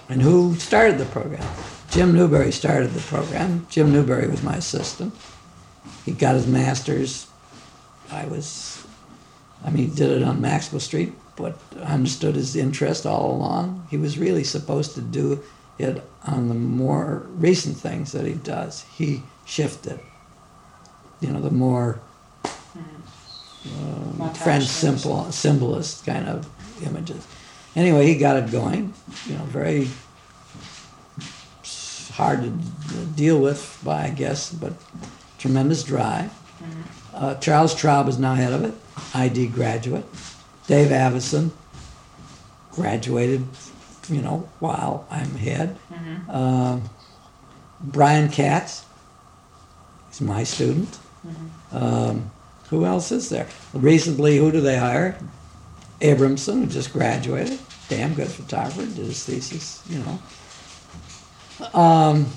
And 0.10 0.20
who 0.20 0.56
started 0.56 0.98
the 0.98 1.06
program? 1.06 1.48
Jim 1.92 2.12
Newberry 2.12 2.52
started 2.52 2.90
the 2.92 3.02
program. 3.02 3.68
Jim 3.70 3.92
Newberry 3.92 4.28
was 4.28 4.42
my 4.42 4.56
assistant. 4.56 5.14
He 6.06 6.12
got 6.12 6.34
his 6.34 6.48
master's. 6.48 7.28
I 8.12 8.26
was, 8.26 8.84
I 9.64 9.70
mean, 9.70 9.90
he 9.90 9.96
did 9.96 10.10
it 10.10 10.24
on 10.24 10.42
Maxwell 10.42 10.80
Street, 10.80 11.14
but 11.36 11.60
I 11.78 11.94
understood 11.94 12.34
his 12.34 12.56
interest 12.56 13.06
all 13.06 13.32
along. 13.32 13.86
He 13.92 13.98
was 13.98 14.18
really 14.18 14.44
supposed 14.44 14.96
to 14.96 15.02
do 15.02 15.44
it 15.80 16.04
on 16.26 16.48
the 16.48 16.54
more 16.54 17.26
recent 17.36 17.78
things 17.78 18.12
that 18.12 18.26
he 18.26 18.34
does. 18.34 18.86
He 18.96 19.24
shifted. 19.46 20.00
You 21.22 21.32
know, 21.32 21.42
the 21.42 21.52
more 21.52 22.00
um, 22.46 24.34
French 24.34 24.64
things. 24.66 24.72
simple 24.72 25.32
symbolist 25.32 26.06
kind 26.06 26.28
of 26.28 26.48
images. 26.86 27.26
Anyway, 27.76 28.06
he 28.06 28.18
got 28.18 28.38
it 28.38 28.52
going. 28.52 28.94
You 29.26 29.38
know, 29.38 29.44
very 29.46 29.88
hard 32.14 32.42
to 32.42 32.50
deal 33.16 33.40
with 33.40 33.80
by 33.84 34.06
I 34.06 34.10
guess, 34.10 34.52
but 34.52 34.74
tremendous 35.38 35.84
drive. 35.84 36.32
Uh, 37.14 37.36
Charles 37.36 37.74
Traub 37.76 38.08
is 38.08 38.20
now 38.20 38.36
head 38.36 38.54
of 38.54 38.64
it, 38.64 38.74
ID 39.14 39.48
graduate. 39.48 40.06
Dave 40.68 40.92
Avison 40.92 41.52
graduated, 42.72 43.46
you 44.10 44.22
know, 44.22 44.50
while 44.60 45.08
I'm 45.10 45.36
head. 45.36 45.78
Mm-hmm. 45.92 46.32
Um 46.32 46.90
Brian 47.80 48.30
Katz, 48.30 48.86
is 50.12 50.22
my 50.22 50.44
student. 50.44 50.98
Mm-hmm. 51.26 51.78
Um, 51.78 52.32
who 52.70 52.86
else 52.86 53.12
is 53.12 53.30
there? 53.30 53.48
Recently, 53.74 54.38
who 54.38 54.52
do 54.52 54.62
they 54.62 54.78
hire? 54.78 55.18
Abramson, 56.02 56.62
who 56.62 56.66
just 56.68 56.94
graduated, 56.94 57.60
damn 57.90 58.14
good 58.14 58.28
photographer, 58.28 58.82
did 58.82 59.06
his 59.06 59.24
thesis, 59.24 59.84
you 59.90 60.00
know. 60.00 61.80
Um, 61.80 62.28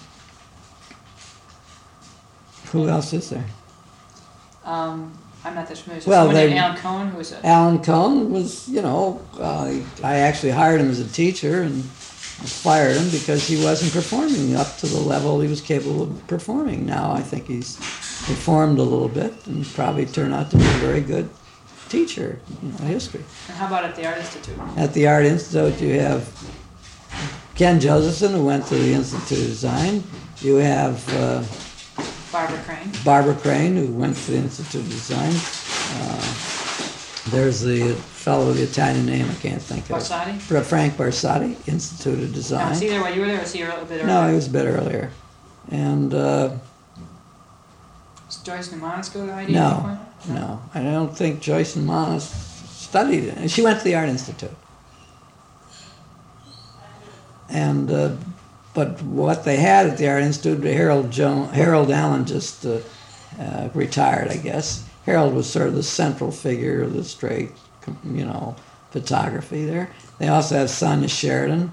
who 2.66 2.88
else 2.88 3.12
is 3.12 3.30
there? 3.30 3.44
Um, 4.64 5.18
I'm 5.44 5.54
not 5.54 5.68
that 5.68 5.78
familiar. 5.78 6.02
So 6.02 6.10
Well, 6.10 6.26
someone 6.26 6.36
named 6.36 6.52
they- 6.52 6.58
Alan 6.58 6.76
Cohen, 6.76 7.08
who 7.08 7.18
was 7.18 7.32
a 7.32 7.46
Alan 7.46 7.78
Cohn 7.82 8.30
was, 8.30 8.68
you 8.68 8.82
know, 8.82 9.20
uh, 9.38 9.72
I 10.04 10.16
actually 10.16 10.50
hired 10.52 10.80
him 10.80 10.90
as 10.90 11.00
a 11.00 11.08
teacher, 11.08 11.62
and 11.62 11.82
fired 11.84 12.96
him 12.96 13.08
because 13.10 13.46
he 13.46 13.62
wasn't 13.62 13.92
performing 13.92 14.56
up 14.56 14.78
to 14.78 14.86
the 14.86 14.98
level 14.98 15.40
he 15.40 15.48
was 15.48 15.60
capable 15.60 16.02
of 16.04 16.26
performing. 16.26 16.86
Now 16.86 17.12
I 17.12 17.20
think 17.20 17.46
he's 17.46 17.76
reformed 18.28 18.78
a 18.78 18.82
little 18.82 19.08
bit 19.08 19.34
and 19.46 19.66
probably 19.74 20.06
turned 20.06 20.32
out 20.34 20.50
to 20.50 20.56
be 20.56 20.64
a 20.64 20.78
very 20.78 21.02
good 21.02 21.28
teacher, 21.90 22.38
you 22.62 22.72
know, 22.72 22.86
history. 22.86 23.22
And 23.48 23.56
how 23.58 23.66
about 23.66 23.84
at 23.84 23.94
the 23.96 24.06
Art 24.06 24.18
Institute? 24.18 24.56
At 24.76 24.94
the 24.94 25.06
Art 25.06 25.26
Institute, 25.26 25.80
you 25.82 26.00
have 26.00 26.28
Ken 27.56 27.78
Josephson, 27.78 28.32
who 28.32 28.44
went 28.44 28.66
to 28.68 28.74
the 28.74 28.94
Institute 28.94 29.38
of 29.38 29.44
Design. 29.46 30.02
You 30.40 30.56
have 30.56 31.06
uh, 31.14 31.42
Barbara 32.32 32.58
Crane. 32.64 32.92
Barbara 33.04 33.34
Crane, 33.34 33.76
who 33.76 33.92
went 33.92 34.16
to 34.16 34.30
the 34.32 34.36
Institute 34.38 34.82
of 34.82 34.88
Design. 34.88 35.32
Uh, 35.96 37.30
there's 37.30 37.60
the 37.60 37.94
fellow 37.94 38.46
with 38.48 38.56
the 38.56 38.62
Italian 38.64 39.06
name, 39.06 39.28
I 39.28 39.34
can't 39.34 39.60
think 39.60 39.90
of. 39.90 39.96
Barsotti? 39.98 40.36
it. 40.36 40.62
Frank 40.64 40.94
Barsotti, 40.94 41.56
Institute 41.68 42.22
of 42.22 42.32
Design. 42.32 42.70
was 42.70 42.80
he 42.80 42.88
there 42.88 43.00
while 43.00 43.12
you 43.14 43.20
were 43.20 43.26
there, 43.26 43.38
or 43.38 43.40
was 43.40 43.52
he 43.52 43.62
a 43.62 43.68
little 43.68 43.84
bit 43.84 43.94
earlier? 44.02 44.06
No, 44.06 44.28
he 44.28 44.34
was 44.34 44.46
a 44.46 44.50
bit 44.50 44.64
earlier. 44.66 45.10
And 45.70 46.14
uh, 46.14 46.56
Joyce 48.44 48.68
Neimanas 48.68 49.12
go 49.12 49.26
to 49.26 49.32
ID 49.32 49.52
No. 49.52 49.80
point? 49.82 49.98
no, 50.38 50.62
I 50.74 50.82
don't 50.82 51.16
think 51.16 51.40
Joyce 51.40 51.76
and 51.76 51.88
Monis 51.88 52.22
studied 52.70 53.24
it. 53.24 53.50
She 53.50 53.62
went 53.62 53.78
to 53.78 53.84
the 53.84 53.94
Art 53.94 54.08
Institute. 54.08 54.50
And 57.48 57.90
uh, 57.90 58.16
but 58.74 59.02
what 59.02 59.44
they 59.44 59.56
had 59.56 59.86
at 59.86 59.98
the 59.98 60.08
Art 60.08 60.22
Institute, 60.22 60.62
Harold 60.64 61.10
Jones, 61.10 61.52
Harold 61.52 61.90
Allen 61.90 62.24
just 62.24 62.64
uh, 62.64 62.78
uh, 63.38 63.68
retired, 63.74 64.28
I 64.28 64.36
guess. 64.36 64.88
Harold 65.06 65.34
was 65.34 65.50
sort 65.50 65.68
of 65.68 65.74
the 65.74 65.82
central 65.82 66.30
figure 66.30 66.82
of 66.82 66.92
the 66.92 67.02
straight, 67.02 67.50
you 68.04 68.24
know, 68.24 68.54
photography 68.90 69.64
there. 69.64 69.90
They 70.18 70.28
also 70.28 70.56
have 70.56 70.70
Sonia 70.70 71.08
Sheridan, 71.08 71.72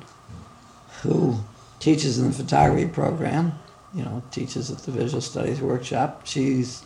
who 1.01 1.39
teaches 1.79 2.17
in 2.17 2.27
the 2.27 2.33
photography 2.33 2.87
program. 2.87 3.53
You 3.93 4.03
know, 4.03 4.21
teaches 4.31 4.69
at 4.69 4.79
the 4.79 4.91
Visual 4.91 5.21
Studies 5.21 5.61
Workshop. 5.61 6.21
She's 6.25 6.83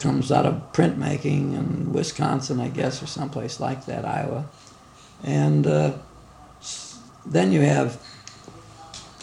comes 0.00 0.32
out 0.32 0.46
of 0.46 0.72
printmaking 0.72 1.54
in 1.54 1.92
Wisconsin, 1.92 2.58
I 2.58 2.68
guess, 2.68 3.02
or 3.02 3.06
someplace 3.06 3.60
like 3.60 3.84
that, 3.86 4.04
Iowa. 4.04 4.46
And 5.22 5.66
uh, 5.66 5.92
then 7.26 7.52
you 7.52 7.60
have 7.60 8.02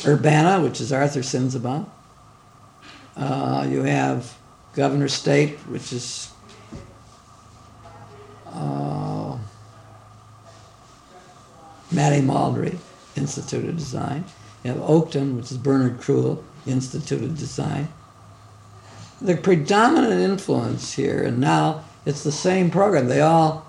Urbana, 0.06 0.64
which 0.64 0.80
is 0.80 0.92
Arthur 0.94 1.22
Sinsabaugh. 1.22 1.86
Uh, 3.16 3.68
you 3.70 3.84
have 3.84 4.38
Governor 4.74 5.08
State, 5.08 5.58
which 5.70 5.92
is 5.92 6.32
uh, 8.46 9.38
Mati 11.92 12.22
Maldre, 12.22 12.78
Institute 13.16 13.66
of 13.66 13.78
Design. 13.78 14.24
You 14.64 14.74
have 14.74 14.82
Oakton, 14.82 15.36
which 15.36 15.52
is 15.52 15.58
Bernard 15.58 16.00
Krull, 16.00 16.44
Institute 16.68 17.24
of 17.24 17.38
Design. 17.38 17.88
The 19.20 19.36
predominant 19.36 20.22
influence 20.22 20.94
here, 20.94 21.24
and 21.24 21.40
now 21.40 21.84
it's 22.06 22.24
the 22.24 22.32
same 22.32 22.70
program. 22.70 23.08
They 23.08 23.22
all, 23.22 23.66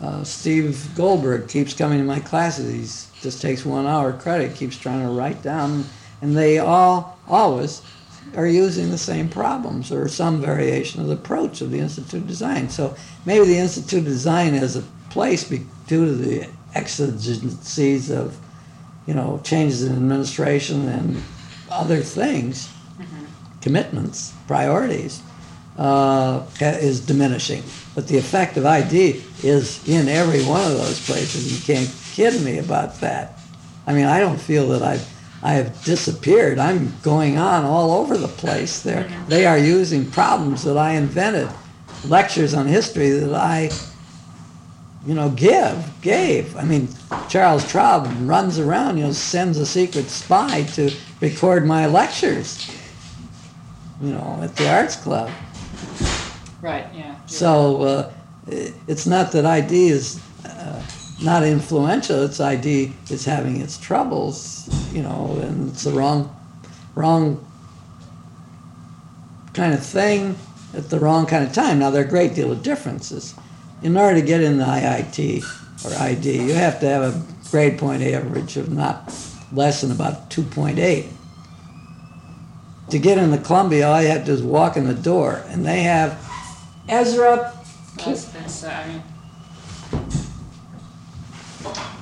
uh, 0.00 0.24
Steve 0.24 0.88
Goldberg 0.96 1.48
keeps 1.48 1.74
coming 1.74 1.98
to 1.98 2.04
my 2.04 2.20
classes. 2.20 2.72
He 2.72 2.84
just 3.20 3.42
takes 3.42 3.64
one 3.64 3.86
hour 3.86 4.12
credit, 4.12 4.54
keeps 4.56 4.76
trying 4.76 5.02
to 5.02 5.08
write 5.08 5.42
down, 5.42 5.84
and 6.22 6.36
they 6.36 6.58
all 6.58 7.18
always 7.28 7.82
are 8.36 8.46
using 8.46 8.90
the 8.90 8.98
same 8.98 9.28
problems 9.28 9.90
or 9.90 10.08
some 10.08 10.40
variation 10.40 11.00
of 11.00 11.06
the 11.06 11.14
approach 11.14 11.60
of 11.60 11.70
the 11.70 11.78
Institute 11.78 12.22
of 12.22 12.26
Design. 12.26 12.68
So 12.68 12.94
maybe 13.24 13.46
the 13.46 13.58
Institute 13.58 14.00
of 14.00 14.04
Design 14.04 14.54
has 14.54 14.76
a 14.76 14.82
place 15.10 15.44
be, 15.44 15.66
due 15.86 16.04
to 16.04 16.12
the 16.12 16.48
exigencies 16.74 18.10
of, 18.10 18.36
you 19.06 19.14
know, 19.14 19.40
changes 19.44 19.84
in 19.84 19.92
administration 19.92 20.88
and 20.88 21.22
other 21.70 22.00
things, 22.00 22.68
commitments, 23.62 24.34
priorities, 24.46 25.22
uh, 25.78 26.44
is 26.60 27.00
diminishing. 27.00 27.62
But 27.94 28.08
the 28.08 28.18
effect 28.18 28.56
of 28.56 28.66
ID 28.66 29.22
is 29.42 29.86
in 29.88 30.08
every 30.08 30.44
one 30.44 30.60
of 30.60 30.76
those 30.76 31.04
places. 31.06 31.52
You 31.52 31.74
can't 31.74 31.88
kid 32.18 32.42
me 32.42 32.58
about 32.58 32.98
that. 33.00 33.38
I 33.86 33.92
mean, 33.92 34.06
I 34.06 34.18
don't 34.18 34.40
feel 34.40 34.66
that 34.70 34.82
I've 34.82 35.06
I 35.40 35.52
have 35.52 35.84
disappeared. 35.84 36.58
I'm 36.58 36.92
going 37.02 37.38
on 37.38 37.64
all 37.64 37.92
over 37.92 38.16
the 38.16 38.26
place 38.26 38.82
there. 38.82 39.08
They 39.28 39.46
are 39.46 39.56
using 39.56 40.10
problems 40.10 40.64
that 40.64 40.76
I 40.76 40.94
invented, 40.94 41.48
lectures 42.04 42.54
on 42.54 42.66
history 42.66 43.10
that 43.10 43.32
I, 43.32 43.70
you 45.06 45.14
know, 45.14 45.30
give, 45.30 45.92
gave. 46.02 46.56
I 46.56 46.64
mean, 46.64 46.88
Charles 47.28 47.64
Traub 47.64 48.28
runs 48.28 48.58
around, 48.58 48.98
you 48.98 49.04
know, 49.04 49.12
sends 49.12 49.58
a 49.58 49.66
secret 49.66 50.10
spy 50.10 50.64
to 50.74 50.92
record 51.20 51.64
my 51.64 51.86
lectures, 51.86 52.68
you 54.02 54.10
know, 54.10 54.40
at 54.42 54.56
the 54.56 54.68
Arts 54.68 54.96
Club. 54.96 55.30
Right, 56.60 56.86
yeah. 56.92 57.14
So 57.26 57.82
uh, 57.82 58.12
it's 58.88 59.06
not 59.06 59.30
that 59.30 59.46
ID 59.46 59.86
is 59.86 60.20
uh, 60.44 60.82
not 61.22 61.42
influential. 61.42 62.22
It's 62.22 62.40
ID 62.40 62.92
is 63.10 63.24
having 63.24 63.60
its 63.60 63.78
troubles, 63.78 64.68
you 64.92 65.02
know, 65.02 65.38
and 65.42 65.70
it's 65.70 65.84
the 65.84 65.92
wrong, 65.92 66.34
wrong 66.94 67.44
kind 69.52 69.74
of 69.74 69.84
thing 69.84 70.36
at 70.74 70.90
the 70.90 71.00
wrong 71.00 71.26
kind 71.26 71.44
of 71.44 71.52
time. 71.52 71.78
Now 71.78 71.90
there 71.90 72.02
are 72.02 72.06
a 72.06 72.08
great 72.08 72.34
deal 72.34 72.52
of 72.52 72.62
differences. 72.62 73.34
In 73.82 73.96
order 73.96 74.20
to 74.20 74.26
get 74.26 74.40
in 74.40 74.58
the 74.58 74.64
IIT 74.64 75.44
or 75.84 76.02
ID, 76.02 76.42
you 76.46 76.54
have 76.54 76.80
to 76.80 76.88
have 76.88 77.02
a 77.02 77.50
grade 77.50 77.78
point 77.78 78.02
average 78.02 78.56
of 78.56 78.70
not 78.70 79.12
less 79.52 79.80
than 79.80 79.90
about 79.90 80.30
2.8. 80.30 81.08
To 82.90 82.98
get 82.98 83.18
into 83.18 83.38
Columbia, 83.38 83.88
all 83.88 84.00
you 84.02 84.08
have 84.08 84.20
to 84.20 84.26
do 84.26 84.32
is 84.32 84.42
walk 84.42 84.76
in 84.76 84.86
the 84.86 84.94
door, 84.94 85.44
and 85.48 85.64
they 85.64 85.82
have 85.82 86.18
Ezra 86.88 87.52
that's, 88.04 88.64
uh, 88.64 88.68
I 88.68 88.88
mean, 88.88 89.02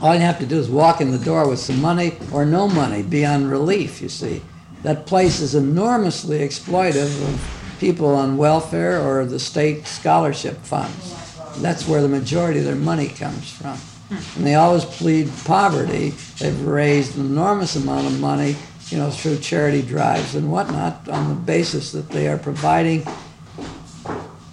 All 0.03 0.15
you 0.15 0.21
have 0.21 0.39
to 0.41 0.47
do 0.47 0.59
is 0.59 0.69
walk 0.69 1.01
in 1.01 1.11
the 1.11 1.19
door 1.19 1.49
with 1.49 1.59
some 1.59 1.81
money 1.81 2.17
or 2.33 2.45
no 2.45 2.69
money, 2.69 3.03
be 3.03 3.25
on 3.25 3.49
relief, 3.49 4.03
you 4.03 4.09
see. 4.09 4.43
That 4.83 5.07
place 5.07 5.41
is 5.41 5.55
enormously 5.55 6.41
exploitive 6.41 7.23
of 7.27 7.77
people 7.81 8.15
on 8.15 8.37
welfare 8.37 9.01
or 9.01 9.25
the 9.25 9.39
state 9.39 9.87
scholarship 9.87 10.59
funds. 10.59 11.15
That's 11.63 11.89
where 11.89 12.03
the 12.03 12.09
majority 12.09 12.59
of 12.59 12.67
their 12.67 12.75
money 12.75 13.09
comes 13.09 13.51
from. 13.51 13.79
And 14.11 14.47
they 14.47 14.55
always 14.55 14.85
plead 14.85 15.31
poverty. 15.45 16.11
They've 16.39 16.61
raised 16.63 17.17
an 17.17 17.27
enormous 17.27 17.75
amount 17.75 18.07
of 18.07 18.21
money, 18.21 18.55
you 18.89 18.99
know, 18.99 19.11
through 19.11 19.39
charity 19.39 19.83
drives 19.83 20.35
and 20.35 20.53
whatnot 20.53 21.09
on 21.09 21.29
the 21.31 21.35
basis 21.35 21.93
that 21.93 22.11
they 22.11 22.29
are 22.29 22.39
providing 22.39 23.07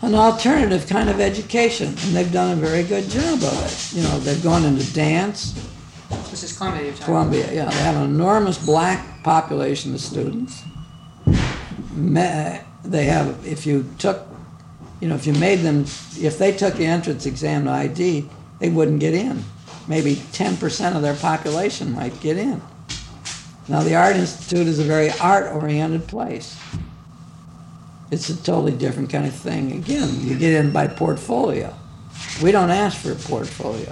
an 0.04 0.16
alternative 0.16 0.86
kind 0.88 1.10
of 1.10 1.20
education, 1.22 1.88
and 1.88 2.16
they've 2.16 2.32
done 2.32 2.58
a 2.58 2.62
very 2.62 2.84
good 2.84 3.10
job 3.10 3.42
of 3.42 3.66
it. 3.66 3.98
You 3.98 4.04
know, 4.04 4.20
they've 4.20 4.44
gone 4.44 4.66
into 4.66 4.86
dance, 4.94 5.54
this 6.30 6.44
is 6.44 6.58
Columbia 6.58 6.84
you're 6.84 6.92
talking 6.92 7.06
Columbia, 7.06 7.54
yeah, 7.54 7.66
they 7.66 7.76
have 7.78 7.96
an 7.96 8.04
enormous 8.04 8.64
black 8.64 9.24
population 9.24 9.94
of 9.94 10.02
students. 10.02 10.62
They 11.96 13.06
have, 13.06 13.48
if 13.48 13.66
you 13.66 13.86
took, 13.98 14.28
you 15.00 15.08
know, 15.08 15.16
if 15.16 15.26
you 15.26 15.34
made 15.34 15.60
them, 15.60 15.86
if 16.20 16.38
they 16.38 16.52
took 16.52 16.74
the 16.76 16.86
entrance 16.86 17.26
exam 17.26 17.64
to 17.66 17.72
ID, 17.72 18.28
they 18.60 18.70
wouldn't 18.70 19.00
get 19.00 19.14
in. 19.14 19.44
Maybe 19.88 20.16
10% 20.16 20.96
of 20.96 21.02
their 21.02 21.16
population 21.16 21.94
might 21.94 22.20
get 22.20 22.38
in. 22.38 22.62
Now, 23.70 23.82
the 23.84 23.96
Art 23.96 24.18
Institute 24.18 24.68
is 24.68 24.80
a 24.80 24.84
very 24.84 25.12
art-oriented 25.22 26.08
place. 26.08 26.60
It's 28.14 28.30
a 28.30 28.38
totally 28.44 28.74
different 28.74 29.10
kind 29.10 29.26
of 29.26 29.34
thing. 29.34 29.72
Again, 29.72 30.08
you 30.22 30.38
get 30.38 30.54
in 30.54 30.72
by 30.72 30.86
portfolio. 30.88 31.74
We 32.44 32.52
don't 32.52 32.70
ask 32.70 33.02
for 33.02 33.12
a 33.12 33.16
portfolio. 33.16 33.92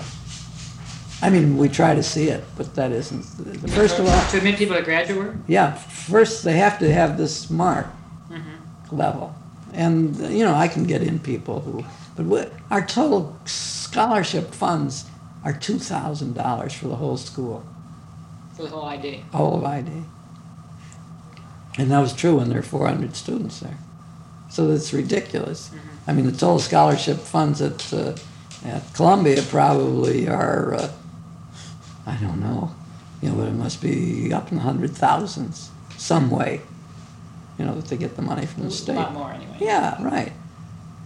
I 1.23 1.29
mean, 1.31 1.57
we 1.57 1.69
try 1.69 1.95
to 1.95 2.03
see 2.03 2.29
it, 2.29 2.43
but 2.55 2.75
that 2.75 2.91
isn't, 2.91 3.23
the- 3.37 3.67
first 3.69 3.97
of 3.99 4.07
all, 4.07 4.29
To 4.31 4.37
admit 4.37 4.57
people 4.57 4.75
to 4.75 4.83
graduate 4.83 5.17
work? 5.19 5.35
yeah, 5.47 5.73
first 5.73 6.43
they 6.43 6.53
have 6.53 6.77
to 6.79 6.93
have 6.93 7.17
this 7.17 7.49
mark 7.49 7.87
mm-hmm. 8.29 8.95
level. 8.95 9.33
And, 9.73 10.15
you 10.17 10.43
know, 10.45 10.53
I 10.53 10.67
can 10.67 10.83
get 10.83 11.01
in 11.01 11.17
people 11.19 11.61
who, 11.61 11.83
but 12.15 12.25
what, 12.25 12.53
our 12.69 12.85
total 12.85 13.35
scholarship 13.45 14.53
funds 14.53 15.05
are 15.43 15.53
$2,000 15.53 16.71
for 16.73 16.87
the 16.87 16.95
whole 16.95 17.17
school, 17.17 17.63
For 18.55 18.63
the 18.63 18.69
whole 18.69 18.85
ID. 18.85 19.23
whole 19.31 19.57
of 19.57 19.63
ID. 19.63 19.89
And 21.77 21.89
that 21.89 21.99
was 21.99 22.13
true 22.13 22.37
when 22.37 22.49
there 22.49 22.59
are 22.59 22.63
400 22.63 23.15
students 23.15 23.59
there. 23.61 23.77
So 24.51 24.67
that's 24.67 24.91
ridiculous. 24.93 25.71
I 26.07 26.13
mean, 26.13 26.25
the 26.25 26.33
total 26.33 26.59
scholarship 26.59 27.17
funds 27.19 27.61
at, 27.61 27.93
uh, 27.93 28.13
at 28.65 28.83
Columbia 28.93 29.41
probably 29.43 30.27
are, 30.27 30.73
uh, 30.73 30.91
I 32.05 32.15
don't 32.17 32.41
know, 32.41 32.75
you 33.21 33.29
know, 33.29 33.35
but 33.35 33.47
it 33.47 33.53
must 33.53 33.81
be 33.81 34.33
up 34.33 34.51
in 34.51 34.57
the 34.57 34.63
hundred 34.63 34.91
thousands 34.91 35.71
some 35.97 36.29
way, 36.29 36.61
you 37.57 37.63
know, 37.63 37.75
that 37.75 37.85
they 37.85 37.95
get 37.95 38.17
the 38.17 38.21
money 38.21 38.45
from 38.45 38.63
the 38.63 38.71
state. 38.71 38.97
A 38.97 38.99
lot 38.99 39.13
more 39.13 39.31
anyway. 39.31 39.57
Yeah, 39.61 40.03
right. 40.03 40.33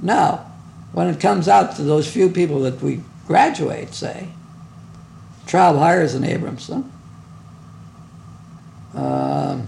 Now, 0.01 0.51
when 0.91 1.07
it 1.07 1.19
comes 1.19 1.47
out 1.47 1.75
to 1.75 1.83
those 1.83 2.11
few 2.11 2.29
people 2.29 2.61
that 2.61 2.81
we 2.81 3.01
graduate, 3.27 3.93
say, 3.93 4.29
Traub 5.45 5.77
hires 5.77 6.15
an 6.15 6.23
Abramson, 6.23 6.89
Um, 8.95 9.67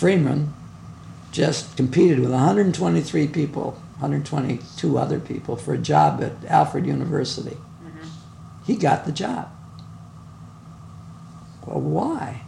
Freeman 0.00 0.54
just 1.30 1.76
competed 1.76 2.20
with 2.20 2.30
123 2.30 3.28
people, 3.28 3.72
122 3.98 4.96
other 4.96 5.20
people 5.20 5.56
for 5.56 5.74
a 5.74 5.78
job 5.78 6.22
at 6.22 6.32
Alfred 6.50 6.86
University. 6.86 7.58
Mhm. 7.84 8.08
He 8.64 8.76
got 8.76 9.04
the 9.04 9.12
job. 9.12 9.48
Well, 11.66 11.80
why? 11.82 12.40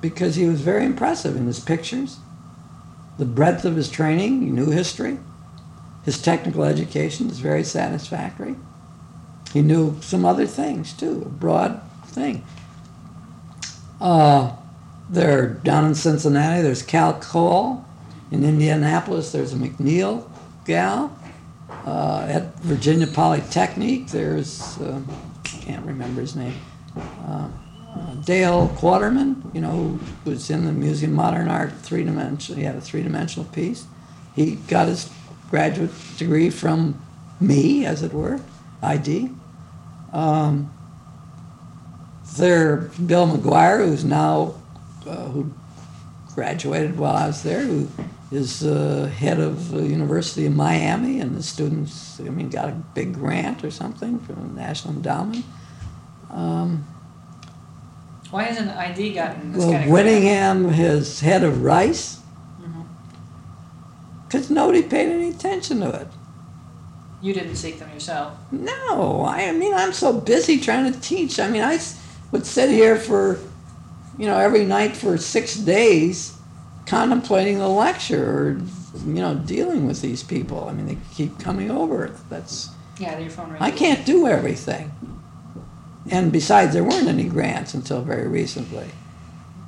Because 0.00 0.36
he 0.36 0.46
was 0.46 0.62
very 0.62 0.86
impressive 0.86 1.36
in 1.36 1.46
his 1.46 1.60
pictures, 1.60 2.20
the 3.18 3.26
breadth 3.26 3.66
of 3.66 3.76
his 3.76 3.90
training, 3.90 4.40
he 4.40 4.48
knew 4.48 4.70
history, 4.70 5.18
his 6.04 6.22
technical 6.22 6.64
education 6.64 7.28
is 7.28 7.40
very 7.40 7.64
satisfactory. 7.64 8.56
He 9.52 9.60
knew 9.60 9.98
some 10.00 10.24
other 10.24 10.46
things 10.46 10.94
too, 10.94 11.22
a 11.26 11.28
broad 11.28 11.82
thing. 12.06 12.44
Uh, 14.00 14.52
there 15.10 15.48
down 15.48 15.84
in 15.86 15.94
Cincinnati, 15.94 16.62
there's 16.62 16.82
Cal 16.82 17.14
Cole. 17.20 17.84
In 18.30 18.44
Indianapolis, 18.44 19.32
there's 19.32 19.52
a 19.52 19.56
McNeil 19.56 20.30
gal. 20.64 21.16
Uh, 21.84 22.26
at 22.28 22.54
Virginia 22.60 23.06
Polytechnic, 23.06 24.06
there's 24.08 24.78
uh, 24.78 25.00
can't 25.42 25.84
remember 25.84 26.20
his 26.20 26.36
name. 26.36 26.54
Uh, 27.26 27.48
Dale 28.24 28.68
Quarterman, 28.76 29.52
you 29.54 29.60
know, 29.60 29.70
who 29.70 30.00
was 30.30 30.50
in 30.50 30.64
the 30.64 30.72
Museum 30.72 31.12
of 31.12 31.16
Modern 31.16 31.48
Art, 31.48 31.72
three 31.72 32.04
dimensional. 32.04 32.58
He 32.58 32.64
had 32.64 32.76
a 32.76 32.80
three 32.80 33.02
dimensional 33.02 33.48
piece. 33.50 33.86
He 34.36 34.56
got 34.56 34.88
his 34.88 35.10
graduate 35.50 35.90
degree 36.16 36.50
from 36.50 37.00
me, 37.40 37.84
as 37.84 38.02
it 38.02 38.12
were, 38.12 38.40
ID. 38.82 39.30
Um, 40.12 40.72
there, 42.36 42.90
Bill 43.04 43.26
McGuire, 43.26 43.84
who's 43.84 44.04
now 44.04 44.54
uh, 45.06 45.26
who 45.28 45.52
graduated 46.34 46.98
while 46.98 47.16
I 47.16 47.26
was 47.26 47.42
there, 47.42 47.62
who 47.62 47.88
is 48.30 48.64
uh, 48.64 49.10
head 49.16 49.40
of 49.40 49.70
the 49.70 49.82
University 49.82 50.46
of 50.46 50.54
Miami, 50.54 51.20
and 51.20 51.36
the 51.36 51.42
students, 51.42 52.20
I 52.20 52.24
mean, 52.24 52.48
got 52.48 52.68
a 52.68 52.72
big 52.94 53.14
grant 53.14 53.64
or 53.64 53.70
something 53.70 54.18
from 54.20 54.54
the 54.54 54.60
National 54.60 54.94
Endowment. 54.94 55.44
Um, 56.30 56.86
Why 58.30 58.44
hasn't 58.44 58.70
ID 58.70 59.14
gotten 59.14 59.52
this 59.52 59.64
well, 59.64 59.72
kind 59.72 59.84
of 59.84 59.90
Winningham 59.90 60.78
is 60.78 61.20
head 61.20 61.42
of 61.42 61.62
Rice 61.62 62.18
hmm 62.60 62.82
because 64.26 64.48
nobody 64.48 64.82
paid 64.82 65.08
any 65.08 65.30
attention 65.30 65.80
to 65.80 65.90
it. 65.90 66.06
You 67.20 67.34
didn't 67.34 67.56
seek 67.56 67.80
them 67.80 67.90
yourself. 67.92 68.32
No, 68.50 69.24
I 69.26 69.50
mean, 69.52 69.74
I'm 69.74 69.92
so 69.92 70.18
busy 70.20 70.58
trying 70.58 70.90
to 70.90 71.00
teach. 71.00 71.38
I 71.40 71.50
mean, 71.50 71.62
I 71.62 71.78
would 72.30 72.46
sit 72.46 72.70
here 72.70 72.96
for, 72.96 73.40
you 74.20 74.26
know, 74.26 74.36
every 74.38 74.66
night 74.66 74.94
for 74.94 75.16
six 75.16 75.56
days 75.56 76.36
contemplating 76.86 77.56
the 77.58 77.68
lecture 77.68 78.22
or, 78.30 78.60
you 79.06 79.14
know, 79.14 79.34
dealing 79.34 79.86
with 79.86 80.02
these 80.02 80.22
people. 80.22 80.68
I 80.68 80.72
mean, 80.74 80.86
they 80.86 80.98
keep 81.14 81.38
coming 81.38 81.70
over. 81.70 82.14
That's, 82.28 82.68
Yeah, 82.98 83.18
your 83.18 83.30
phone 83.30 83.48
rings. 83.50 83.62
I 83.62 83.70
can't 83.70 84.04
do 84.04 84.26
everything. 84.26 84.92
And 86.10 86.30
besides, 86.30 86.74
there 86.74 86.84
weren't 86.84 87.08
any 87.08 87.24
grants 87.30 87.72
until 87.72 88.02
very 88.02 88.28
recently. 88.28 88.88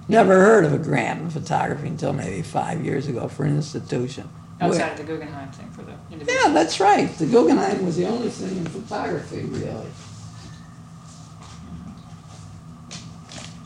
Never 0.07 0.35
heard 0.41 0.67
of 0.67 0.75
a 0.75 0.79
grant 0.79 1.21
in 1.23 1.31
photography 1.31 1.87
until 1.89 2.13
maybe 2.13 2.43
five 2.43 2.85
years 2.85 3.07
ago 3.07 3.29
for 3.29 3.45
an 3.45 3.57
institution. 3.57 4.29
Outside 4.61 4.79
Where- 4.81 4.91
of 4.93 4.97
the 4.99 5.05
Guggenheim 5.05 5.51
thing 5.53 5.71
for 5.71 5.83
the 5.83 5.93
individual. 6.13 6.47
yeah, 6.49 6.53
that's 6.53 6.79
right. 6.79 7.09
The 7.17 7.27
Guggenheim 7.27 7.87
was 7.87 7.97
the 7.97 8.05
only 8.07 8.29
thing 8.29 8.59
in 8.59 8.67
photography, 8.67 9.45
really. 9.45 9.87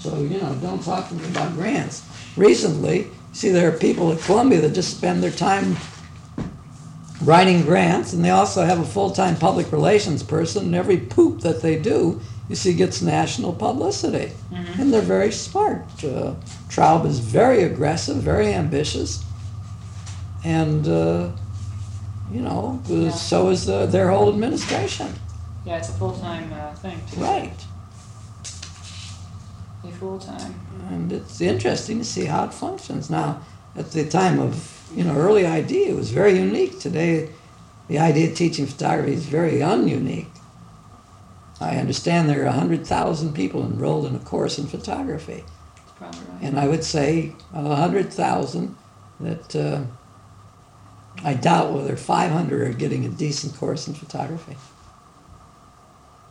So, 0.06 0.20
you 0.20 0.40
know, 0.40 0.54
don't 0.62 0.80
talk 0.84 1.08
to 1.08 1.14
me 1.16 1.26
about 1.26 1.54
grants. 1.54 2.04
Recently, 2.36 2.98
you 2.98 3.10
see, 3.32 3.48
there 3.50 3.68
are 3.68 3.76
people 3.76 4.12
at 4.12 4.20
Columbia 4.20 4.60
that 4.60 4.72
just 4.72 4.96
spend 4.96 5.20
their 5.20 5.32
time 5.32 5.76
writing 7.24 7.62
grants, 7.62 8.12
and 8.12 8.24
they 8.24 8.30
also 8.30 8.64
have 8.64 8.78
a 8.78 8.84
full-time 8.84 9.34
public 9.34 9.72
relations 9.72 10.22
person, 10.22 10.66
and 10.66 10.74
every 10.76 10.98
poop 10.98 11.40
that 11.40 11.60
they 11.60 11.76
do, 11.76 12.20
you 12.48 12.54
see, 12.54 12.72
gets 12.72 13.02
national 13.02 13.52
publicity. 13.52 14.30
Mhm. 14.52 14.78
And 14.78 14.92
they're 14.94 15.00
very 15.16 15.32
smart. 15.32 15.82
Uh, 16.04 16.34
Traub 16.68 17.04
is 17.04 17.18
very 17.18 17.64
aggressive, 17.64 18.18
very 18.18 18.54
ambitious, 18.54 19.24
and, 20.44 20.86
uh, 20.86 21.30
you 22.32 22.42
know, 22.42 22.78
Yeah. 22.86 23.10
so 23.10 23.48
is 23.48 23.68
uh, 23.68 23.86
their 23.86 24.10
whole 24.10 24.28
administration. 24.28 25.08
Yeah, 25.64 25.78
it's 25.78 25.88
a 25.88 25.92
full 25.94 26.12
time 26.12 26.52
uh, 26.52 26.76
thing. 26.76 27.00
Right. 27.16 27.65
Full 29.92 30.18
time. 30.18 30.54
And 30.90 31.12
it's 31.12 31.40
interesting 31.40 31.98
to 31.98 32.04
see 32.04 32.26
how 32.26 32.44
it 32.44 32.54
functions. 32.54 33.10
Now, 33.10 33.40
at 33.74 33.92
the 33.92 34.08
time 34.08 34.38
of, 34.38 34.88
you 34.94 35.04
know, 35.04 35.14
early 35.16 35.46
ID, 35.46 35.84
it 35.84 35.96
was 35.96 36.10
very 36.10 36.38
unique. 36.38 36.78
Today, 36.80 37.30
the 37.88 37.98
idea 37.98 38.30
of 38.30 38.36
teaching 38.36 38.66
photography 38.66 39.12
is 39.12 39.26
very 39.26 39.60
ununique. 39.60 40.28
I 41.60 41.76
understand 41.76 42.28
there 42.28 42.42
are 42.42 42.46
100,000 42.46 43.34
people 43.34 43.62
enrolled 43.62 44.06
in 44.06 44.14
a 44.14 44.18
course 44.18 44.58
in 44.58 44.66
photography. 44.66 45.44
Right. 46.00 46.14
And 46.42 46.58
I 46.58 46.68
would 46.68 46.84
say 46.84 47.32
of 47.54 47.64
100,000 47.64 48.76
that 49.20 49.56
uh, 49.56 49.82
I 51.24 51.34
doubt 51.34 51.72
whether 51.72 51.96
500 51.96 52.68
are 52.68 52.72
getting 52.72 53.04
a 53.06 53.08
decent 53.08 53.56
course 53.56 53.88
in 53.88 53.94
photography. 53.94 54.56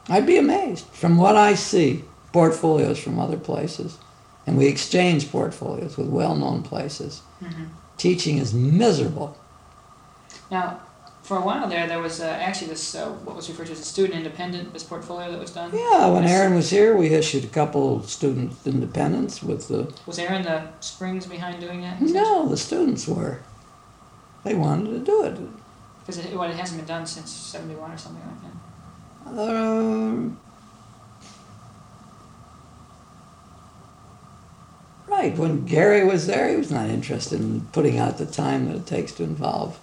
I'd 0.08 0.28
be 0.28 0.38
amazed 0.38 0.86
from 0.88 1.18
what 1.18 1.36
I 1.36 1.56
see, 1.56 2.04
portfolios 2.40 3.00
from 3.00 3.18
other 3.18 3.38
places, 3.38 3.98
and 4.46 4.58
we 4.58 4.66
exchange 4.68 5.32
portfolios 5.32 5.96
with 5.98 6.08
well-known 6.20 6.62
places. 6.64 7.22
Mhm. 7.42 7.68
Teaching 7.98 8.36
is 8.40 8.54
miserable. 8.54 9.30
Now, 10.52 10.66
for 11.28 11.38
a 11.38 11.44
while 11.50 11.68
there, 11.74 11.88
there 11.88 12.02
was 12.08 12.20
uh, 12.20 12.26
actually 12.48 12.70
this 12.76 12.94
uh, 12.94 13.08
what 13.26 13.36
was 13.40 13.48
referred 13.50 13.68
to 13.68 13.72
as 13.78 13.80
a 13.80 13.90
student 13.96 14.16
independent 14.22 14.74
this 14.74 14.84
portfolio 14.84 15.28
that 15.32 15.40
was 15.40 15.52
done. 15.60 15.70
Yeah, 15.74 16.08
when. 16.14 16.26
Aaron 16.26 16.54
was 16.56 16.70
here, 16.78 16.92
we 17.02 17.08
issued 17.22 17.44
a 17.52 17.54
couple 17.60 17.86
student 18.04 18.50
independents 18.66 19.36
with 19.50 19.62
the 19.70 19.82
Was 20.06 20.20
Aaron 20.20 20.44
the 20.44 20.60
springs 20.82 21.26
behind 21.36 21.56
doing 21.66 21.80
that? 21.86 22.02
no, 22.02 22.30
the 22.54 22.58
students 22.58 23.08
were. 23.08 23.34
They 24.44 24.56
wanted 24.66 24.90
to 24.98 25.00
do 25.12 25.18
it. 25.28 25.36
Because 26.02 26.18
it, 26.24 26.36
well, 26.38 26.50
it 26.54 26.58
hasn't 26.64 26.78
been 26.82 26.92
done 26.96 27.06
since 27.16 27.30
'71 27.32 27.92
or 27.96 27.98
something 27.98 28.24
like 28.30 28.42
that. 28.46 28.56
Um, 29.42 30.38
right. 35.18 35.38
When 35.38 35.66
Gary 35.66 36.04
was 36.04 36.28
there, 36.28 36.50
he 36.50 36.56
was 36.56 36.72
not 36.72 36.90
interested 36.90 37.40
in 37.40 37.62
putting 37.74 37.98
out 37.98 38.18
the 38.18 38.26
time 38.26 38.68
that 38.68 38.76
it 38.76 38.86
takes 38.86 39.12
to 39.14 39.24
involve, 39.24 39.80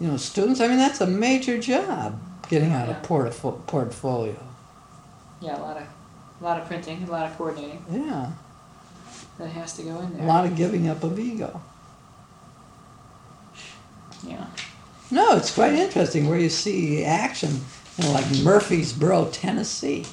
you 0.00 0.08
know, 0.08 0.16
students. 0.16 0.60
I 0.60 0.68
mean, 0.68 0.78
that's 0.78 1.00
a 1.00 1.06
major 1.06 1.58
job, 1.58 2.20
getting 2.48 2.72
out 2.72 2.88
a 2.88 2.94
portfo- 2.94 3.66
portfolio. 3.66 4.36
Yeah, 5.40 5.58
a 5.58 5.62
lot 5.62 5.76
of, 5.76 5.84
a 6.40 6.44
lot 6.44 6.60
of 6.60 6.66
printing, 6.66 7.02
a 7.02 7.10
lot 7.10 7.26
of 7.30 7.36
coordinating 7.38 7.84
Yeah, 7.90 8.32
that 9.38 9.48
has 9.48 9.74
to 9.76 9.82
go 9.82 9.98
in 10.00 10.14
there. 10.16 10.24
a 10.24 10.26
lot 10.26 10.44
of 10.46 10.56
giving 10.56 10.88
up 10.88 11.02
of 11.02 11.18
ego. 11.18 11.60
Yeah. 14.26 14.46
No, 15.10 15.36
it's 15.36 15.52
quite 15.54 15.72
interesting 15.72 16.28
where 16.28 16.38
you 16.38 16.50
see 16.50 17.04
action, 17.04 17.50
you 17.98 18.04
know, 18.04 18.12
like 18.12 18.26
Murfreesboro, 18.42 19.30
Tennessee. 19.32 20.04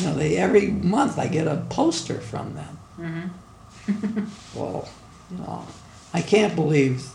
You 0.00 0.06
know, 0.06 0.14
they 0.14 0.36
every 0.36 0.68
month 0.68 1.18
I 1.18 1.26
get 1.26 1.46
a 1.46 1.64
poster 1.68 2.20
from 2.20 2.54
them. 2.54 2.78
Mm-hmm. 2.98 3.28
Well, 4.54 4.88
you 5.30 5.38
know, 5.38 5.66
I 6.12 6.20
can't 6.20 6.54
believe 6.54 7.08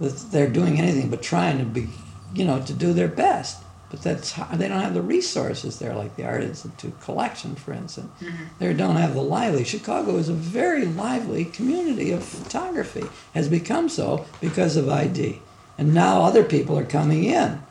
that 0.00 0.30
they're 0.30 0.50
doing 0.50 0.78
anything 0.78 1.10
but 1.10 1.22
trying 1.22 1.58
to 1.58 1.64
be, 1.64 1.88
you 2.34 2.44
know, 2.44 2.62
to 2.62 2.72
do 2.72 2.92
their 2.92 3.08
best. 3.08 3.62
But 3.90 4.02
that's 4.02 4.32
how, 4.32 4.44
they 4.54 4.68
don't 4.68 4.82
have 4.82 4.92
the 4.92 5.02
resources 5.02 5.78
there, 5.78 5.94
like 5.94 6.16
the 6.16 6.26
Art 6.26 6.42
Institute 6.42 7.00
collection, 7.00 7.54
for 7.54 7.72
instance. 7.72 8.10
Mm-hmm. 8.20 8.44
They 8.58 8.74
don't 8.74 8.96
have 8.96 9.14
the 9.14 9.22
lively. 9.22 9.64
Chicago 9.64 10.16
is 10.16 10.28
a 10.28 10.34
very 10.34 10.84
lively 10.84 11.46
community 11.46 12.10
of 12.10 12.22
photography. 12.22 13.04
Has 13.32 13.48
become 13.48 13.88
so 13.88 14.26
because 14.40 14.76
of 14.76 14.90
ID, 14.90 15.40
and 15.78 15.94
now 15.94 16.22
other 16.22 16.44
people 16.44 16.78
are 16.78 16.84
coming 16.84 17.24
in. 17.24 17.62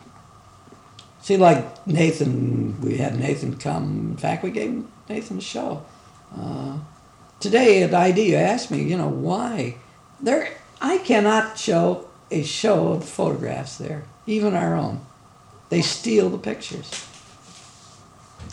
See, 1.27 1.35
like 1.35 1.85
Nathan, 1.85 2.79
we 2.79 2.95
had 2.95 3.19
Nathan 3.19 3.57
come. 3.57 4.11
In 4.11 4.15
fact, 4.15 4.43
we 4.43 4.49
gave 4.49 4.85
Nathan 5.09 5.39
a 5.39 5.41
show. 5.41 5.83
Uh, 6.33 6.77
today 7.41 7.83
at 7.83 7.93
ID, 7.93 8.29
you 8.29 8.37
asked 8.37 8.71
me, 8.71 8.83
you 8.83 8.97
know, 8.97 9.09
why 9.09 9.75
there. 10.21 10.47
I 10.79 10.99
cannot 10.99 11.59
show 11.59 12.07
a 12.31 12.43
show 12.43 12.93
of 12.93 13.03
photographs 13.03 13.77
there, 13.77 14.05
even 14.25 14.55
our 14.55 14.75
own. 14.75 15.01
They 15.67 15.81
steal 15.81 16.29
the 16.29 16.37
pictures. 16.37 17.05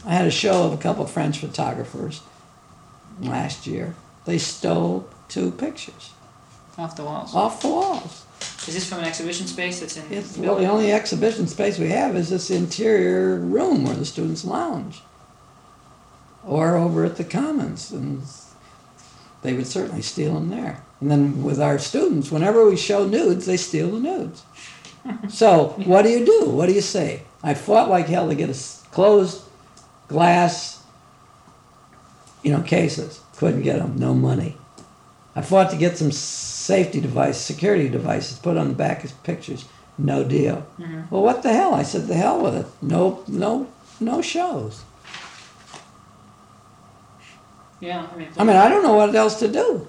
I 0.05 0.15
had 0.15 0.27
a 0.27 0.33
show 0.33 0.65
of 0.65 0.73
a 0.73 0.77
couple 0.77 1.05
of 1.05 1.13
French 1.13 1.39
photographers 1.39 2.23
last 3.21 3.69
year. 3.69 3.95
They 4.25 4.39
stole 4.39 5.09
two 5.29 5.53
pictures 5.53 6.11
Off 6.77 6.97
the 6.97 7.05
walls. 7.05 7.37
off 7.37 7.63
the 7.63 7.69
walls. 7.69 8.25
Is 8.67 8.75
this 8.75 8.89
from 8.89 9.01
an 9.01 9.05
exhibition 9.05 9.47
space 9.47 9.81
that's 9.81 9.97
in? 9.97 10.11
It's, 10.11 10.33
the 10.33 10.43
well, 10.43 10.57
the 10.57 10.67
only 10.67 10.91
exhibition 10.91 11.47
space 11.47 11.79
we 11.79 11.89
have 11.89 12.17
is 12.17 12.31
this 12.31 12.51
interior 12.51 13.37
room 13.37 13.85
where 13.85 13.95
the 13.95 14.07
students 14.07 14.45
lounge. 14.45 15.03
Or 16.47 16.77
over 16.77 17.05
at 17.05 17.17
the 17.17 17.25
Commons, 17.25 17.91
and 17.91 18.23
they 19.43 19.53
would 19.53 19.67
certainly 19.67 20.03
steal 20.03 20.35
them 20.35 20.49
there. 20.49 20.83
And 21.01 21.11
then 21.11 21.43
with 21.43 21.61
our 21.61 21.79
students, 21.79 22.31
whenever 22.31 22.67
we 22.69 22.77
show 22.77 23.07
nudes, 23.07 23.45
they 23.47 23.57
steal 23.57 23.91
the 23.91 24.01
nudes. 24.01 24.43
So 25.29 25.75
what 25.85 26.03
do 26.03 26.09
you 26.09 26.25
do? 26.25 26.49
What 26.49 26.65
do 26.65 26.73
you 26.73 26.81
say? 26.81 27.25
I 27.43 27.53
fought 27.53 27.91
like 27.91 28.07
hell 28.07 28.27
to 28.31 28.35
get 28.35 28.49
a 28.49 28.91
closed 28.91 29.43
glass, 30.09 30.83
you 32.43 32.51
know, 32.51 32.63
cases. 32.63 33.21
Couldn't 33.37 33.63
get 33.63 33.81
them. 33.81 33.99
No 33.99 34.15
money. 34.15 34.57
I 35.37 35.43
fought 35.43 35.71
to 35.71 35.77
get 35.77 35.99
some 35.99 36.13
safety 36.13 37.01
device, 37.01 37.39
security 37.39 37.89
devices 37.89 38.39
put 38.39 38.57
on 38.57 38.69
the 38.69 38.75
back 38.75 39.05
of 39.05 39.23
pictures. 39.25 39.65
No 39.99 40.25
deal. 40.25 40.67
Mhm. 40.79 41.11
Well, 41.11 41.23
what 41.23 41.43
the 41.43 41.53
hell? 41.53 41.75
I 41.75 41.83
said, 41.85 42.07
the 42.07 42.15
hell 42.15 42.41
with 42.41 42.55
it. 42.57 42.67
No, 42.83 43.23
no, 43.29 43.67
no 44.01 44.23
shows. 44.23 44.83
Yeah, 47.81 48.07
I 48.13 48.17
mean. 48.17 48.29
I 48.39 48.45
mean, 48.45 48.57
I 48.57 48.69
don't 48.69 48.83
know 48.83 48.95
what 48.95 49.15
else 49.15 49.39
to 49.41 49.49
do. 49.49 49.87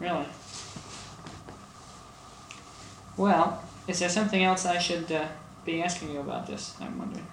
Really? 0.00 0.26
Well, 3.16 3.62
is 3.86 3.98
there 4.00 4.08
something 4.08 4.42
else 4.42 4.66
I 4.66 4.78
should 4.78 5.10
uh, 5.10 5.26
be 5.64 5.82
asking 5.82 6.10
you 6.12 6.20
about 6.20 6.46
this? 6.46 6.74
I'm 6.80 6.98
wondering. 6.98 7.26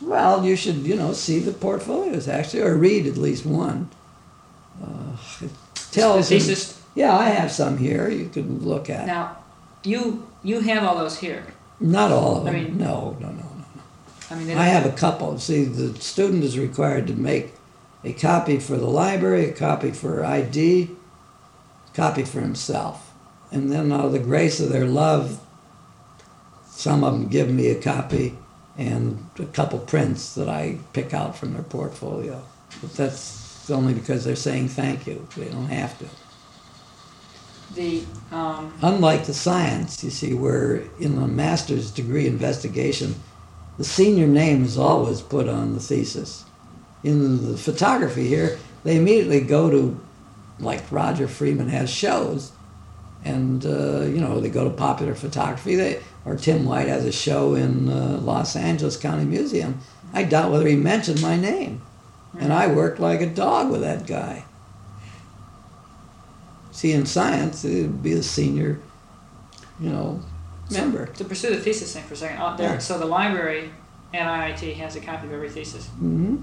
Well, 0.00 0.44
you 0.44 0.56
should, 0.56 0.76
you 0.76 0.96
know, 0.96 1.12
see 1.12 1.40
the 1.40 1.52
portfolios 1.52 2.28
actually, 2.28 2.62
or 2.62 2.74
read 2.76 3.06
at 3.06 3.16
least 3.16 3.44
one. 3.44 3.88
Uh, 4.82 5.16
tells. 5.92 6.28
them- 6.28 6.38
thesis. 6.38 6.78
yeah, 6.94 7.16
I 7.16 7.30
have 7.30 7.50
some 7.50 7.78
here. 7.78 8.08
You 8.08 8.28
can 8.28 8.64
look 8.64 8.90
at. 8.90 9.06
Now, 9.06 9.36
you 9.84 10.26
you 10.42 10.60
have 10.60 10.84
all 10.84 10.96
those 10.96 11.18
here. 11.18 11.44
Not 11.80 12.12
all 12.12 12.38
of 12.38 12.44
them. 12.44 12.54
I 12.54 12.58
mean- 12.60 12.78
no, 12.78 13.16
no, 13.20 13.28
no, 13.28 13.32
no. 13.32 13.44
I 14.30 14.34
mean, 14.36 14.56
I 14.56 14.66
have 14.66 14.86
a 14.86 14.92
couple. 14.92 15.38
See, 15.38 15.64
the 15.64 15.98
student 16.00 16.44
is 16.44 16.58
required 16.58 17.06
to 17.08 17.14
make 17.14 17.54
a 18.04 18.12
copy 18.12 18.58
for 18.58 18.76
the 18.76 18.86
library, 18.86 19.48
a 19.48 19.52
copy 19.52 19.90
for 19.90 20.24
ID, 20.24 20.90
a 21.92 21.96
copy 21.96 22.22
for 22.22 22.40
himself. 22.40 23.10
And 23.50 23.72
then 23.72 23.90
out 23.92 24.04
of 24.06 24.12
the 24.12 24.18
grace 24.20 24.60
of 24.60 24.70
their 24.70 24.86
love, 24.86 25.40
some 26.68 27.02
of 27.02 27.12
them 27.12 27.28
give 27.28 27.50
me 27.50 27.68
a 27.68 27.80
copy 27.82 28.36
and 28.78 29.28
a 29.38 29.44
couple 29.46 29.78
prints 29.80 30.34
that 30.34 30.48
I 30.48 30.78
pick 30.92 31.12
out 31.12 31.36
from 31.36 31.52
their 31.52 31.62
portfolio. 31.62 32.42
But 32.80 32.94
that's 32.94 33.39
only 33.68 33.94
because 33.94 34.24
they're 34.24 34.36
saying 34.36 34.68
thank 34.68 35.06
you. 35.06 35.26
They 35.36 35.48
don't 35.48 35.66
have 35.66 35.98
to. 35.98 36.06
the 37.74 38.04
um, 38.32 38.72
Unlike 38.82 39.26
the 39.26 39.34
science, 39.34 40.02
you 40.04 40.10
see, 40.10 40.34
where 40.34 40.82
in 41.00 41.18
a 41.18 41.26
master's 41.28 41.90
degree 41.90 42.26
investigation, 42.26 43.14
the 43.78 43.84
senior 43.84 44.26
name 44.26 44.64
is 44.64 44.78
always 44.78 45.20
put 45.22 45.48
on 45.48 45.74
the 45.74 45.80
thesis. 45.80 46.44
In 47.02 47.50
the 47.52 47.56
photography 47.58 48.28
here, 48.28 48.58
they 48.84 48.96
immediately 48.96 49.40
go 49.40 49.70
to, 49.70 50.00
like 50.58 50.90
Roger 50.92 51.28
Freeman 51.28 51.68
has 51.68 51.90
shows, 51.90 52.52
and 53.24 53.64
uh, 53.66 54.02
you 54.02 54.20
know 54.20 54.40
they 54.40 54.50
go 54.50 54.64
to 54.64 54.70
popular 54.70 55.14
photography. 55.14 55.76
They 55.76 56.02
or 56.24 56.36
Tim 56.36 56.64
White 56.64 56.88
has 56.88 57.04
a 57.04 57.12
show 57.12 57.54
in 57.54 57.88
uh, 57.88 58.18
Los 58.22 58.56
Angeles 58.56 58.96
County 58.96 59.24
Museum. 59.24 59.80
I 60.12 60.24
doubt 60.24 60.50
whether 60.52 60.66
he 60.66 60.76
mentioned 60.76 61.22
my 61.22 61.36
name, 61.36 61.82
and 62.38 62.52
I 62.52 62.66
worked 62.68 63.00
like 63.00 63.20
a 63.20 63.26
dog 63.26 63.70
with 63.70 63.80
that 63.82 64.06
guy. 64.06 64.44
See, 66.72 66.92
in 66.92 67.04
science, 67.06 67.64
it'd 67.64 68.02
be 68.02 68.14
the 68.14 68.22
senior, 68.22 68.78
you 69.80 69.90
know, 69.90 70.20
member. 70.70 71.06
to 71.06 71.24
pursue 71.24 71.50
the 71.50 71.60
thesis 71.60 71.92
thing 71.92 72.04
for 72.04 72.14
a 72.14 72.16
second. 72.16 72.38
Uh, 72.38 72.56
there, 72.56 72.72
Yeah. 72.74 72.78
so 72.78 72.98
the 72.98 73.06
library 73.06 73.70
at 74.14 74.26
IIT 74.26 74.74
has 74.76 74.96
a 74.96 75.00
copy 75.00 75.26
of 75.26 75.32
every 75.32 75.50
thesis. 75.50 75.86
Mm-hmm. 75.86 76.36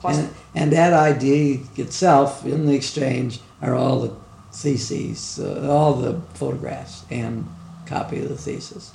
Plus, 0.00 0.18
And, 0.18 0.30
and 0.54 0.72
that 0.72 0.92
ID 0.92 1.62
itself, 1.76 2.46
in 2.46 2.66
the 2.66 2.74
exchange, 2.74 3.40
are 3.60 3.74
all 3.74 4.00
the 4.00 4.12
theses, 4.52 5.40
uh, 5.42 5.68
all 5.68 5.94
the 5.94 6.20
photographs, 6.34 7.04
and 7.10 7.46
copy 7.86 8.22
of 8.22 8.28
the 8.28 8.36
thesis. 8.36 8.92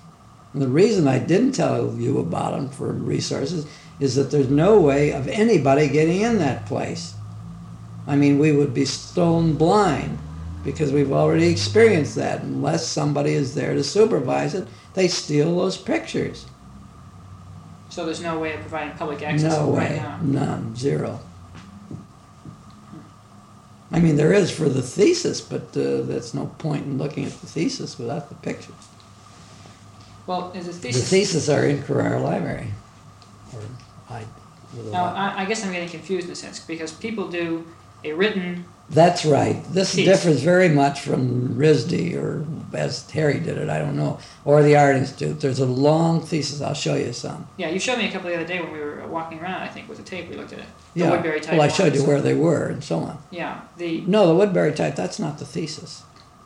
And 0.53 0.61
the 0.61 0.67
reason 0.69 1.07
I 1.07 1.19
didn't 1.19 1.51
tell 1.53 1.93
you 1.95 2.19
about 2.19 2.53
them 2.53 2.69
for 2.69 2.91
resources 2.93 3.65
is 3.99 4.15
that 4.15 4.31
there's 4.31 4.49
no 4.49 4.79
way 4.79 5.11
of 5.11 5.27
anybody 5.27 5.87
getting 5.87 6.21
in 6.21 6.39
that 6.39 6.65
place. 6.65 7.13
I 8.07 8.15
mean, 8.15 8.37
we 8.39 8.51
would 8.51 8.73
be 8.73 8.85
stone 8.85 9.53
blind 9.53 10.17
because 10.63 10.91
we've 10.91 11.11
already 11.11 11.47
experienced 11.47 12.15
that. 12.15 12.41
Unless 12.41 12.87
somebody 12.87 13.33
is 13.33 13.53
there 13.55 13.73
to 13.73 13.83
supervise 13.83 14.53
it, 14.55 14.67
they 14.93 15.07
steal 15.07 15.57
those 15.57 15.77
pictures. 15.77 16.45
so 17.89 18.05
there's 18.05 18.21
no 18.21 18.39
way 18.39 18.53
of 18.53 18.59
providing 18.61 18.95
public 18.97 19.21
access 19.21 19.53
No 19.53 19.71
right 19.71 19.91
way, 19.91 19.97
now. 19.97 20.19
none, 20.21 20.75
zero. 20.75 21.19
I 23.91 23.99
mean, 23.99 24.15
there 24.15 24.33
is 24.33 24.49
for 24.49 24.67
the 24.69 24.81
thesis, 24.81 25.39
but 25.39 25.77
uh, 25.77 26.01
that's 26.01 26.33
no 26.33 26.47
point 26.57 26.85
in 26.85 26.97
looking 26.97 27.25
at 27.25 27.31
the 27.41 27.45
thesis 27.47 27.99
without 27.99 28.29
the 28.29 28.35
pictures. 28.35 28.73
Well, 30.25 30.51
is 30.55 30.65
the 30.65 30.71
The 30.71 30.77
thesis? 30.79 31.09
thesis 31.09 31.49
are 31.49 31.63
in 31.65 31.83
Crerar 31.83 32.19
Library. 32.21 32.69
I, 34.13 34.25
now. 34.91 35.05
I, 35.05 35.41
I 35.41 35.45
guess 35.45 35.65
I'm 35.65 35.71
getting 35.71 35.89
confused 35.89 36.27
in 36.27 36.33
a 36.33 36.35
sense 36.35 36.59
because 36.59 36.91
people 36.91 37.27
do 37.29 37.65
a 38.03 38.13
written. 38.13 38.65
That's 38.89 39.25
right. 39.25 39.63
This 39.69 39.95
Piece. 39.95 40.05
differs 40.05 40.41
very 40.43 40.69
much 40.69 41.01
from 41.01 41.55
RISD 41.55 42.15
or 42.15 42.45
as 42.75 43.09
Harry 43.11 43.39
did 43.39 43.57
it, 43.57 43.69
I 43.69 43.79
don't 43.79 43.95
know, 43.95 44.19
or 44.45 44.61
the 44.61 44.75
Art 44.75 44.95
Institute. 44.95 45.39
There's 45.39 45.59
a 45.59 45.65
long 45.65 46.21
thesis. 46.21 46.61
I'll 46.61 46.73
show 46.73 46.95
you 46.95 47.13
some. 47.13 47.47
Yeah, 47.57 47.69
you 47.69 47.79
showed 47.79 47.97
me 47.97 48.07
a 48.07 48.11
couple 48.11 48.29
the 48.29 48.35
other 48.35 48.45
day 48.45 48.61
when 48.61 48.71
we 48.71 48.79
were 48.79 49.07
walking 49.07 49.39
around. 49.39 49.61
I 49.61 49.67
think 49.67 49.87
with 49.87 49.99
a 49.99 50.03
tape 50.03 50.29
we 50.29 50.35
looked 50.35 50.53
at 50.53 50.59
it. 50.59 50.65
The 50.95 50.99
Yeah. 51.01 51.11
Woodbury 51.11 51.39
type. 51.39 51.53
well, 51.53 51.61
I 51.61 51.67
showed 51.69 51.95
you 51.95 52.03
where 52.03 52.21
they 52.21 52.33
were 52.33 52.67
and 52.67 52.83
so 52.83 52.99
on. 52.99 53.17
Yeah, 53.31 53.61
the 53.77 54.01
No, 54.01 54.27
the 54.27 54.35
Woodbury 54.35 54.73
type, 54.73 54.95
that's 54.95 55.19
not 55.19 55.39
the 55.39 55.45
thesis. 55.45 56.03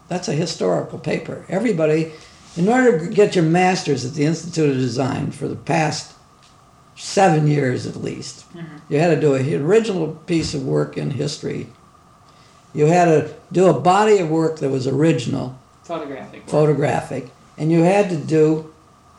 That's 0.10 0.28
a 0.28 0.34
historical 0.34 1.00
paper. 1.00 1.46
Everybody, 1.50 2.12
in 2.56 2.70
order 2.70 3.00
to 3.00 3.14
get 3.14 3.36
your 3.36 3.44
master's 3.46 4.06
at 4.06 4.14
the 4.14 4.26
Institute 4.26 4.70
of 4.70 4.78
Design 4.78 5.32
for 5.32 5.48
the 5.48 5.56
past 5.56 6.14
seven 6.98 7.48
years 7.48 7.86
at 7.86 7.96
least, 8.04 8.44
Mhm. 8.56 8.66
you 8.90 9.00
had 9.00 9.10
to 9.14 9.22
do 9.22 9.36
an 9.36 9.54
original 9.64 10.08
piece 10.26 10.54
of 10.54 10.66
work 10.66 10.98
in 10.98 11.12
history. 11.12 11.68
You 12.74 12.88
had 12.88 13.06
to 13.06 13.30
do 13.52 13.68
a 13.68 13.74
body 13.74 14.18
of 14.20 14.30
work 14.30 14.58
that 14.60 14.70
was 14.70 14.88
original, 14.88 15.56
photographic. 15.84 16.42
work. 16.42 16.50
photographic, 16.50 17.30
and 17.58 17.72
you 17.72 17.84
had 17.84 18.10
to 18.10 18.16
do 18.18 18.72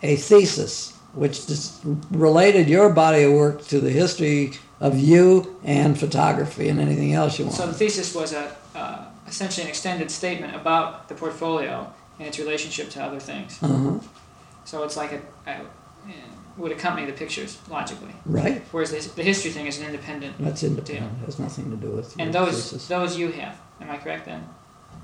a 0.02 0.16
thesis, 0.16 0.92
which 1.14 1.40
related 2.10 2.68
your 2.68 2.90
body 2.90 3.22
of 3.22 3.32
work 3.32 3.66
to 3.68 3.80
the 3.80 3.90
history 3.90 4.52
of 4.80 4.98
you 4.98 5.56
and 5.64 5.98
photography 5.98 6.68
and 6.68 6.80
anything 6.80 7.12
else 7.14 7.38
you 7.38 7.46
want. 7.46 7.56
So 7.56 7.66
the 7.66 7.72
thesis 7.72 8.14
was 8.14 8.32
a 8.32 8.52
uh, 8.76 8.98
essentially 9.26 9.64
an 9.64 9.68
extended 9.68 10.10
statement 10.10 10.54
about 10.54 11.08
the 11.08 11.14
portfolio 11.14 11.86
and 12.18 12.28
its 12.28 12.38
relationship 12.38 12.90
to 12.90 13.02
other 13.02 13.18
things. 13.18 13.58
uh-huh. 13.62 13.98
So 14.64 14.82
it's 14.84 14.96
like 14.96 15.12
a, 15.12 15.50
a 15.50 15.60
would 16.58 16.72
accompany 16.72 17.06
the 17.06 17.12
pictures 17.12 17.58
logically. 17.70 18.14
Right. 18.26 18.62
Whereas 18.72 18.90
the, 18.90 19.14
the 19.14 19.22
history 19.22 19.50
thing 19.50 19.66
is 19.66 19.78
an 19.78 19.86
independent. 19.86 20.36
That's 20.38 20.62
independent. 20.62 21.18
Has 21.24 21.38
nothing 21.38 21.70
to 21.70 21.76
do 21.76 21.92
with 21.92 22.14
And 22.18 22.34
those 22.34 22.70
thesis. 22.70 22.88
those 22.88 23.16
you 23.16 23.30
have. 23.32 23.58
Am 23.80 23.90
I 23.90 23.96
correct 23.96 24.26
then? 24.26 24.46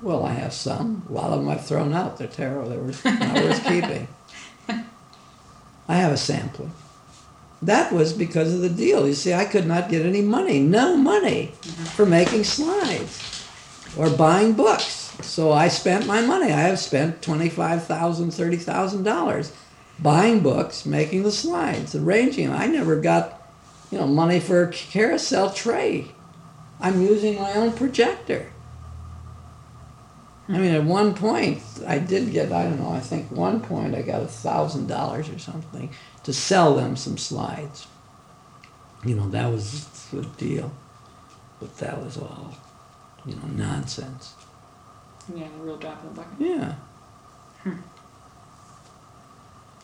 Well, 0.01 0.25
I 0.25 0.33
have 0.33 0.53
some. 0.53 1.05
A 1.09 1.13
lot 1.13 1.31
of 1.31 1.39
them 1.39 1.49
I've 1.49 1.65
thrown 1.65 1.93
out. 1.93 2.17
They're 2.17 2.27
terrible. 2.27 2.69
They 2.69 2.77
were 2.77 2.93
not 3.05 3.33
worth 3.43 3.63
keeping. 3.67 4.07
I 5.87 5.95
have 5.97 6.11
a 6.11 6.17
sampling. 6.17 6.73
That 7.61 7.91
was 7.93 8.11
because 8.11 8.53
of 8.53 8.61
the 8.61 8.69
deal. 8.69 9.07
You 9.07 9.13
see, 9.13 9.33
I 9.33 9.45
could 9.45 9.65
not 9.65 9.89
get 9.89 10.05
any 10.05 10.21
money, 10.21 10.59
no 10.59 10.97
money, 10.97 11.53
mm-hmm. 11.61 11.83
for 11.85 12.05
making 12.05 12.43
slides 12.43 13.47
or 13.97 14.09
buying 14.09 14.53
books. 14.53 15.15
So 15.21 15.51
I 15.51 15.69
spent 15.69 16.05
my 16.05 16.21
money. 16.21 16.51
I 16.51 16.59
have 16.59 16.79
spent 16.79 17.21
twenty-five 17.21 17.85
thousand, 17.85 18.31
thirty 18.31 18.57
thousand 18.57 19.03
dollars 19.03 19.53
buying 19.99 20.41
books, 20.41 20.85
making 20.85 21.23
the 21.23 21.31
slides, 21.31 21.95
arranging 21.95 22.47
them. 22.47 22.59
I 22.59 22.67
never 22.67 22.99
got, 22.99 23.41
you 23.91 23.97
know, 23.97 24.07
money 24.07 24.39
for 24.39 24.63
a 24.63 24.71
carousel 24.71 25.51
tray. 25.51 26.11
I'm 26.79 27.01
using 27.01 27.35
my 27.35 27.53
own 27.53 27.71
projector. 27.71 28.51
I 30.47 30.59
mean, 30.59 30.75
at 30.75 30.83
one 30.83 31.15
point, 31.15 31.61
I 31.87 31.97
did 31.97 32.31
get, 32.31 32.51
I 32.51 32.63
don't 32.63 32.79
know, 32.79 32.91
I 32.91 32.99
think 32.99 33.31
one 33.31 33.61
point 33.61 33.95
I 33.95 34.03
got 34.03 34.21
a 34.21 34.27
thousand 34.27 34.87
dollars 34.87 35.27
or 35.29 35.39
something 35.39 35.89
to 36.23 36.33
sell 36.33 36.75
them 36.75 36.95
some 36.95 37.17
slides. 37.17 37.87
You 39.03 39.15
know, 39.15 39.29
that 39.29 39.51
was 39.51 40.07
a 40.11 40.15
good 40.17 40.37
deal. 40.37 40.71
But 41.59 41.77
that 41.77 42.03
was 42.03 42.17
all, 42.17 42.53
you 43.25 43.35
know, 43.35 43.47
nonsense. 43.55 44.35
Yeah, 45.33 45.45
a 45.45 45.63
real 45.63 45.77
drop 45.77 46.01
in 46.03 46.09
the 46.09 46.15
bucket. 46.15 46.33
Yeah. 46.39 46.75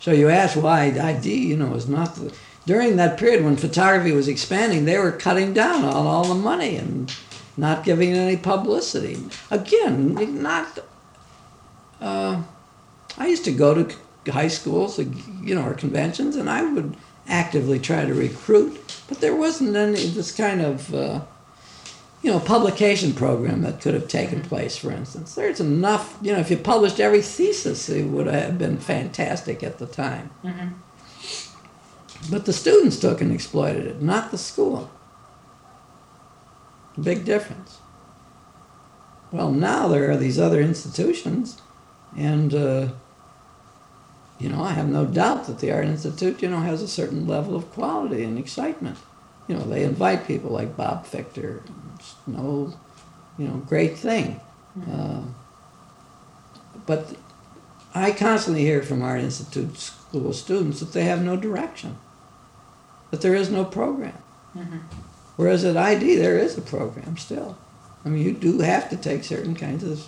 So 0.02 0.12
you 0.12 0.30
ask 0.30 0.62
why 0.62 0.86
ID, 0.86 1.34
you 1.34 1.56
know, 1.56 1.74
is 1.76 1.88
not 1.88 2.16
the. 2.16 2.34
During 2.66 2.97
that 2.97 3.18
period 3.18 3.43
when 3.43 3.56
photography 3.56 4.12
was 4.12 4.28
expanding, 4.28 4.86
they 4.86 4.97
were 4.97 5.12
cutting 5.12 5.54
down 5.54 5.84
on 5.84 6.06
all 6.06 6.26
the 6.26 6.36
money 6.36 6.76
and 6.76 7.12
not 7.58 7.84
giving 7.84 8.14
any 8.14 8.38
publicity. 8.38 9.18
Again, 9.49 10.41
not 10.43 10.80
uh, 12.02 12.41
I 13.18 13.28
used 13.28 13.45
to 13.45 13.52
go 13.52 13.84
to 13.84 14.32
high 14.32 14.47
schools, 14.47 14.97
you 14.97 15.56
know, 15.56 15.64
or 15.64 15.74
conventions, 15.74 16.36
and 16.36 16.49
I 16.49 16.64
would 16.64 16.95
actively 17.28 17.80
try 17.80 18.06
to 18.06 18.14
recruit, 18.14 18.80
but 19.08 19.22
there 19.22 19.36
wasn't 19.36 19.76
any 19.76 20.06
this 20.08 20.32
kind 20.32 20.62
of, 20.62 20.93
uh, 20.93 21.22
you 22.22 22.32
know, 22.32 22.39
publication 22.39 23.13
program 23.13 23.61
that 23.63 23.82
could 23.82 23.93
have 23.93 24.07
taken 24.07 24.41
place. 24.41 24.78
For 24.78 24.91
instance, 24.91 25.34
there's 25.34 25.59
enough, 25.59 26.17
you 26.22 26.32
know, 26.32 26.39
if 26.39 26.51
you 26.51 26.57
published 26.57 26.99
every 26.99 27.22
thesis, 27.22 27.89
it 27.89 28.05
would 28.05 28.28
have 28.28 28.57
been 28.59 28.78
fantastic 28.78 29.63
at 29.63 29.80
the 29.80 29.88
time. 29.88 30.30
hmm 30.43 30.69
But 32.30 32.45
the 32.45 32.53
students 32.53 32.99
took 32.99 33.22
and 33.22 33.32
exploited 33.32 33.88
it, 33.88 34.01
not 34.01 34.30
the 34.32 34.38
school. 34.38 34.91
Big 37.01 37.26
difference. 37.26 37.80
Well, 39.32 39.51
now 39.51 39.88
there 39.88 40.11
are 40.11 40.17
these 40.17 40.38
other 40.38 40.59
institutions, 40.59 41.61
and 42.17 42.53
uh, 42.53 42.89
you 44.39 44.49
know, 44.49 44.61
I 44.61 44.72
have 44.72 44.89
no 44.89 45.05
doubt 45.05 45.45
that 45.45 45.59
the 45.59 45.72
Art 45.72 45.86
Institute, 45.86 46.41
you 46.41 46.49
know, 46.49 46.59
has 46.59 46.82
a 46.82 46.88
certain 46.88 47.28
level 47.28 47.55
of 47.55 47.72
quality 47.72 48.24
and 48.24 48.38
excitement. 48.38 48.97
You 49.47 49.55
know, 49.55 49.63
they 49.63 49.84
invite 49.84 50.28
people 50.28 50.49
like 50.49 50.76
Bob 50.76 51.05
Fichter. 51.05 51.61
It's 52.02 52.16
no, 52.28 52.74
you 53.38 53.47
know, 53.47 53.58
great 53.68 53.97
thing. 53.97 54.39
Uh, 54.91 55.22
but 56.86 57.16
I 57.93 58.12
constantly 58.12 58.62
hear 58.62 58.82
from 58.82 59.02
Art 59.02 59.22
Institute 59.22 59.78
school 59.78 60.34
students 60.34 60.80
that 60.80 60.93
they 60.93 61.04
have 61.04 61.24
no 61.24 61.36
direction, 61.38 61.97
that 63.12 63.22
there 63.22 63.36
is 63.36 63.49
no 63.49 63.64
program. 63.66 64.18
hmm 64.54 64.78
Whereas 65.38 65.64
at 65.64 65.78
ID, 65.78 66.16
there 66.18 66.38
is 66.38 66.58
a 66.58 66.62
program 66.62 67.18
still. 67.18 67.58
I 68.06 68.10
mean, 68.10 68.24
you 68.24 68.34
do 68.34 68.60
have 68.60 68.89
to 68.89 68.97
take 68.97 69.24
certain 69.24 69.56
kinds 69.56 69.84
of 69.84 70.06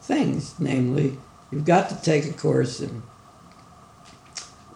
things. 0.00 0.54
Namely, 0.58 1.18
you've 1.50 1.64
got 1.66 1.88
to 1.90 2.02
take 2.02 2.24
a 2.24 2.32
course 2.32 2.80
in, 2.80 3.02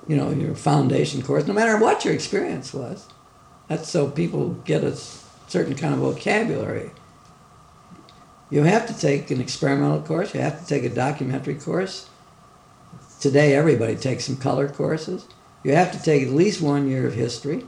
you 0.06 0.16
know, 0.16 0.30
your 0.30 0.54
foundation 0.54 1.22
course, 1.22 1.46
no 1.46 1.52
matter 1.54 1.76
what 1.78 2.04
your 2.04 2.14
experience 2.14 2.72
was. 2.72 3.06
That's 3.68 3.88
so 3.88 4.08
people 4.10 4.50
get 4.64 4.84
a 4.84 4.92
s- 4.92 5.24
certain 5.48 5.74
kind 5.74 5.94
of 5.94 6.00
vocabulary. 6.00 6.90
You 8.50 8.62
have 8.62 8.86
to 8.86 8.98
take 8.98 9.30
an 9.30 9.40
experimental 9.40 10.00
course. 10.00 10.34
You 10.34 10.40
have 10.40 10.60
to 10.60 10.66
take 10.66 10.84
a 10.84 10.94
documentary 10.94 11.54
course. 11.54 12.08
Today, 13.20 13.54
everybody 13.54 13.96
takes 13.96 14.24
some 14.24 14.36
color 14.36 14.68
courses. 14.68 15.26
You 15.64 15.74
have 15.74 15.92
to 15.92 16.02
take 16.02 16.22
at 16.22 16.32
least 16.32 16.62
one 16.62 16.88
year 16.88 17.06
of 17.06 17.14
history 17.14 17.64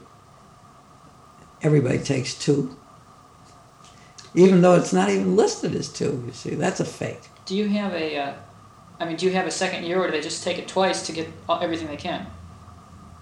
everybody 1.62 1.98
takes 1.98 2.34
two. 2.34 2.76
Even 4.34 4.60
though 4.60 4.74
it's 4.74 4.92
not 4.92 5.10
even 5.10 5.36
listed 5.36 5.74
as 5.74 5.88
two, 5.88 6.22
you 6.26 6.32
see, 6.32 6.54
that's 6.54 6.80
a 6.80 6.84
fake. 6.84 7.20
Do 7.46 7.56
you 7.56 7.68
have 7.68 7.92
a, 7.92 8.16
uh, 8.16 8.34
I 9.00 9.04
mean, 9.06 9.16
do 9.16 9.26
you 9.26 9.32
have 9.32 9.46
a 9.46 9.50
second 9.50 9.84
year, 9.84 10.00
or 10.00 10.06
do 10.06 10.12
they 10.12 10.20
just 10.20 10.44
take 10.44 10.58
it 10.58 10.68
twice 10.68 11.04
to 11.06 11.12
get 11.12 11.28
everything 11.48 11.88
they 11.88 11.96
can? 11.96 12.26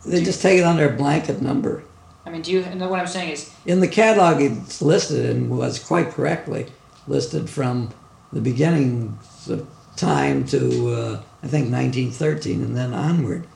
They 0.04 0.22
just 0.22 0.42
take 0.42 0.58
it 0.58 0.64
on 0.64 0.76
their 0.76 0.90
blanket 0.90 1.40
number. 1.40 1.82
I 2.26 2.30
mean, 2.30 2.42
do 2.42 2.52
you? 2.52 2.60
And 2.60 2.80
what 2.80 3.00
I'm 3.00 3.06
saying 3.06 3.30
is, 3.30 3.50
In 3.66 3.80
the 3.80 3.88
catalog, 3.88 4.40
it's 4.42 4.82
listed 4.82 5.24
and 5.30 5.50
was 5.50 5.78
quite 5.78 6.10
correctly 6.10 6.66
listed 7.06 7.48
from 7.48 7.90
the 8.32 8.40
beginning 8.40 9.18
of 9.48 9.66
time 9.96 10.44
to 10.46 10.90
uh, 10.90 11.22
I 11.42 11.46
think 11.48 11.72
1913 11.72 12.62
and 12.62 12.76
then 12.76 12.92
onward. 12.92 13.46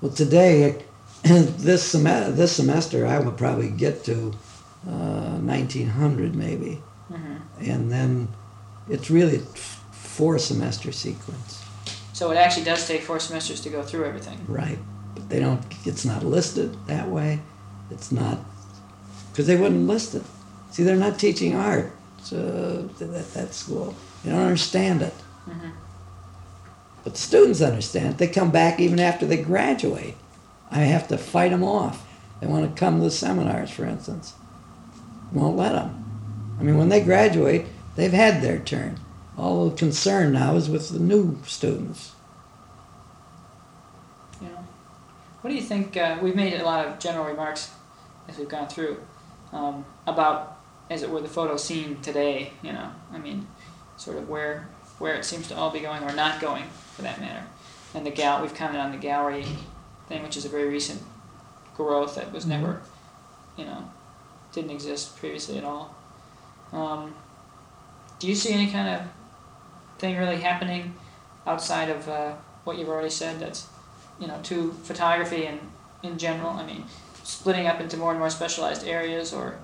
Well, 0.00 0.12
today, 0.12 0.84
this 1.22 1.82
semester, 1.82 2.32
this 2.32 2.52
semester, 2.54 3.06
I 3.06 3.18
will 3.18 3.32
probably 3.32 3.70
get 3.70 4.04
to 4.04 4.32
uh, 4.86 5.38
1900 5.40 6.34
maybe. 6.36 6.82
hmm 7.08 7.36
and 7.60 7.90
then 7.90 8.28
it's 8.88 9.10
really 9.10 9.40
four 9.90 10.38
semester 10.38 10.92
sequence, 10.92 11.62
so 12.12 12.30
it 12.30 12.36
actually 12.36 12.64
does 12.64 12.86
take 12.86 13.02
four 13.02 13.18
semesters 13.18 13.60
to 13.62 13.68
go 13.70 13.82
through 13.82 14.04
everything. 14.04 14.38
right? 14.46 14.78
But 15.14 15.28
they 15.28 15.40
don't. 15.40 15.60
It's 15.84 16.04
not 16.04 16.22
listed 16.24 16.76
that 16.86 17.08
way. 17.08 17.40
It's 17.90 18.12
not 18.12 18.38
because 19.30 19.46
they 19.46 19.56
wouldn't 19.56 19.86
list 19.86 20.14
it. 20.14 20.22
See, 20.70 20.82
they're 20.82 20.96
not 20.96 21.18
teaching 21.18 21.54
art 21.54 21.92
at 22.32 23.32
that 23.34 23.48
school. 23.52 23.94
They 24.24 24.30
don't 24.30 24.40
understand 24.40 25.02
it. 25.02 25.14
hmm 25.44 25.70
But 27.04 27.14
the 27.14 27.18
students 27.20 27.62
understand. 27.62 28.14
it. 28.14 28.18
They 28.18 28.28
come 28.28 28.50
back 28.50 28.80
even 28.80 29.00
after 29.00 29.26
they 29.26 29.40
graduate. 29.42 30.16
I 30.70 30.80
have 30.80 31.08
to 31.08 31.16
fight 31.18 31.50
them 31.50 31.64
off. 31.64 32.04
They 32.40 32.46
want 32.46 32.68
to 32.68 32.78
come 32.78 32.98
to 32.98 33.04
the 33.04 33.10
seminars, 33.10 33.70
for 33.70 33.84
instance. 33.84 34.34
Won't 35.32 35.56
let 35.56 35.72
them. 35.72 36.04
I 36.60 36.62
mean, 36.62 36.76
when 36.76 36.88
they 36.88 37.00
graduate, 37.00 37.66
they've 37.96 38.12
had 38.12 38.42
their 38.42 38.58
turn. 38.58 38.98
All 39.36 39.70
the 39.70 39.76
concern 39.76 40.32
now 40.32 40.56
is 40.56 40.68
with 40.68 40.90
the 40.90 40.98
new 40.98 41.38
students. 41.46 42.12
What 45.40 45.50
do 45.50 45.56
you 45.56 45.62
think? 45.62 45.96
Uh, 45.96 46.18
we've 46.20 46.34
made 46.34 46.60
a 46.60 46.64
lot 46.64 46.86
of 46.86 46.98
general 46.98 47.24
remarks 47.24 47.70
as 48.28 48.38
we've 48.38 48.48
gone 48.48 48.68
through 48.68 48.98
um, 49.52 49.84
about, 50.06 50.58
as 50.90 51.02
it 51.02 51.10
were, 51.10 51.20
the 51.20 51.28
photo 51.28 51.56
scene 51.56 52.00
today. 52.00 52.52
You 52.62 52.72
know, 52.72 52.90
I 53.12 53.18
mean, 53.18 53.46
sort 53.96 54.16
of 54.18 54.28
where 54.28 54.68
where 54.98 55.14
it 55.14 55.24
seems 55.24 55.46
to 55.48 55.56
all 55.56 55.70
be 55.70 55.80
going 55.80 56.02
or 56.02 56.12
not 56.12 56.40
going, 56.40 56.64
for 56.94 57.02
that 57.02 57.20
matter. 57.20 57.46
And 57.94 58.04
the 58.04 58.10
gal, 58.10 58.42
we've 58.42 58.54
commented 58.54 58.80
on 58.80 58.90
the 58.90 58.98
gallery 58.98 59.46
thing, 60.08 60.22
which 60.24 60.36
is 60.36 60.44
a 60.44 60.48
very 60.48 60.68
recent 60.68 61.00
growth 61.76 62.16
that 62.16 62.32
was 62.32 62.44
never, 62.44 62.82
you 63.56 63.64
know, 63.64 63.88
didn't 64.52 64.72
exist 64.72 65.16
previously 65.16 65.56
at 65.56 65.64
all. 65.64 65.94
Um, 66.72 67.14
do 68.18 68.26
you 68.26 68.34
see 68.34 68.52
any 68.52 68.70
kind 68.70 68.88
of 68.88 69.02
thing 69.98 70.16
really 70.16 70.38
happening 70.38 70.94
outside 71.46 71.88
of 71.88 72.08
uh, 72.08 72.34
what 72.64 72.76
you've 72.76 72.88
already 72.88 73.10
said? 73.10 73.38
That's 73.38 73.68
you 74.20 74.26
know, 74.26 74.38
to 74.44 74.72
photography 74.82 75.46
and 75.46 75.60
in 76.02 76.18
general? 76.18 76.50
I 76.50 76.64
mean, 76.64 76.84
splitting 77.28 77.66
up 77.66 77.78
into 77.78 77.98
more 77.98 78.10
and 78.10 78.18
more 78.18 78.30
specialized 78.30 78.88
areas, 78.88 79.34
or 79.34 79.58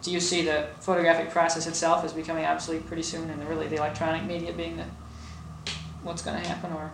do 0.00 0.10
you 0.10 0.18
see 0.18 0.42
the 0.42 0.68
photographic 0.80 1.30
process 1.30 1.66
itself 1.66 2.02
as 2.02 2.14
becoming 2.14 2.46
obsolete 2.46 2.86
pretty 2.86 3.02
soon, 3.02 3.28
and 3.28 3.46
really 3.46 3.68
the 3.68 3.76
electronic 3.76 4.24
media 4.24 4.52
being 4.54 4.78
the 4.78 4.86
what's 6.02 6.22
going 6.22 6.40
to 6.40 6.48
happen, 6.48 6.72
or 6.72 6.90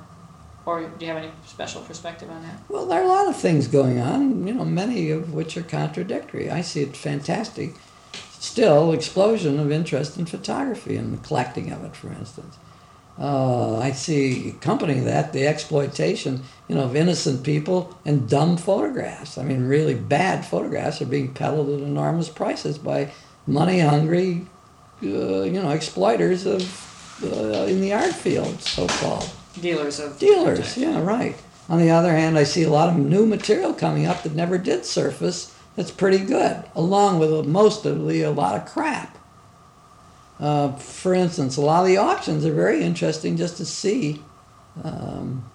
or 0.67 0.81
do 0.81 1.07
you 1.07 1.13
have 1.13 1.23
any 1.23 1.31
special 1.47 1.81
perspective 1.83 2.29
on 2.29 2.43
that? 2.43 2.59
Well, 2.69 2.87
there 2.87 3.01
are 3.01 3.05
a 3.05 3.09
lot 3.09 3.29
of 3.29 3.37
things 3.37 3.69
going 3.69 4.01
on, 4.01 4.45
you 4.45 4.53
know, 4.53 4.65
many 4.65 5.13
of 5.13 5.33
which 5.33 5.57
are 5.57 5.63
contradictory. 5.63 6.51
I 6.51 6.61
see 6.61 6.81
it 6.81 6.97
fantastic. 6.97 7.75
Still, 8.41 8.91
explosion 8.93 9.61
of 9.61 9.71
interest 9.71 10.19
in 10.19 10.27
photography 10.27 10.97
and 10.97 11.17
the 11.17 11.25
collecting 11.25 11.71
of 11.71 11.85
it, 11.85 11.95
for 11.95 12.09
instance. 12.09 12.59
Uh, 13.19 13.79
I 13.79 13.93
see 13.93 14.51
accompanying 14.51 15.05
that 15.07 15.33
the 15.33 15.47
exploitation, 15.47 16.43
you 16.69 16.75
know, 16.75 16.85
of 16.85 16.95
innocent 16.95 17.43
people 17.43 17.97
and 18.05 18.29
dumb 18.29 18.59
photographs. 18.59 19.39
I 19.39 19.43
mean, 19.43 19.67
really 19.67 19.95
bad 19.95 20.45
photographs 20.45 21.01
are 21.01 21.07
being 21.07 21.33
peddled 21.33 21.71
at 21.71 21.87
enormous 21.87 22.29
prices 22.29 22.77
by 22.77 23.13
money-hungry, 23.47 24.47
uh, 25.03 25.43
you 25.43 25.63
know, 25.63 25.71
exploiters 25.71 26.45
of 26.45 27.23
uh, 27.25 27.65
in 27.65 27.81
the 27.81 27.95
art 27.95 28.13
field, 28.13 28.61
so-called. 28.61 29.31
Dealers 29.61 29.99
of 29.99 30.19
Dealers, 30.19 30.77
yeah, 30.77 31.01
right. 31.01 31.37
On 31.71 31.79
the 31.79 31.91
other 31.91 32.13
hand, 32.13 32.37
I 32.37 32.45
see 32.45 32.65
a 32.65 32.71
lot 32.71 32.91
of 32.91 32.99
new 32.99 33.25
material 33.25 33.73
coming 33.73 34.05
up 34.07 34.23
that 34.23 34.35
never 34.35 34.59
did 34.59 34.85
surface 34.85 35.57
that's 35.75 35.91
pretty 35.91 36.19
good, 36.19 36.65
along 36.75 37.19
with 37.19 37.47
mostly 37.47 38.23
a 38.23 38.31
lot 38.31 38.55
of 38.55 38.67
crap. 38.67 39.17
Uh, 40.39 40.73
for 40.77 41.15
instance, 41.15 41.57
a 41.57 41.61
lot 41.61 41.81
of 41.81 41.87
the 41.87 41.97
auctions 41.97 42.45
are 42.45 42.53
very 42.53 42.83
interesting 42.83 43.37
just 43.37 43.57
to 43.57 43.65
see, 43.65 44.23
um, 44.85 45.51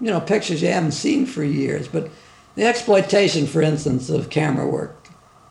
you 0.00 0.08
know, 0.08 0.20
pictures 0.20 0.62
you 0.62 0.68
haven't 0.68 0.92
seen 0.92 1.26
for 1.26 1.42
years. 1.42 1.88
But 1.88 2.08
the 2.54 2.64
exploitation, 2.64 3.46
for 3.46 3.62
instance, 3.62 4.08
of 4.08 4.30
camera 4.30 4.66
work 4.68 5.08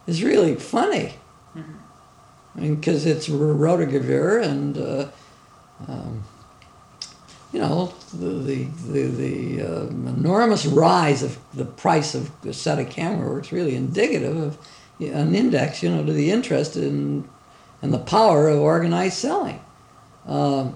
is 0.07 0.23
really 0.23 0.55
funny. 0.55 1.15
I 2.55 2.61
mean, 2.61 2.75
because 2.75 3.05
it's 3.05 3.27
rotogravure 3.27 4.41
and, 4.41 4.77
uh, 4.77 5.07
um, 5.87 6.23
you 7.51 7.59
know, 7.59 7.93
the, 8.13 8.27
the, 8.27 8.63
the, 8.63 9.07
the 9.07 9.61
um, 9.61 10.07
enormous 10.07 10.65
rise 10.65 11.21
of 11.21 11.37
the 11.53 11.65
price 11.65 12.15
of 12.15 12.31
a 12.45 12.53
set 12.53 12.79
of 12.79 12.89
camera 12.89 13.29
works 13.29 13.51
really 13.51 13.75
indicative 13.75 14.37
of 14.37 14.57
an 14.99 15.35
index, 15.35 15.83
you 15.83 15.89
know, 15.89 16.05
to 16.05 16.13
the 16.13 16.31
interest 16.31 16.77
in 16.77 17.27
and 17.85 17.93
the 17.93 17.99
power 17.99 18.49
of 18.49 18.59
organized 18.59 19.13
selling. 19.17 19.59
Um, 20.27 20.75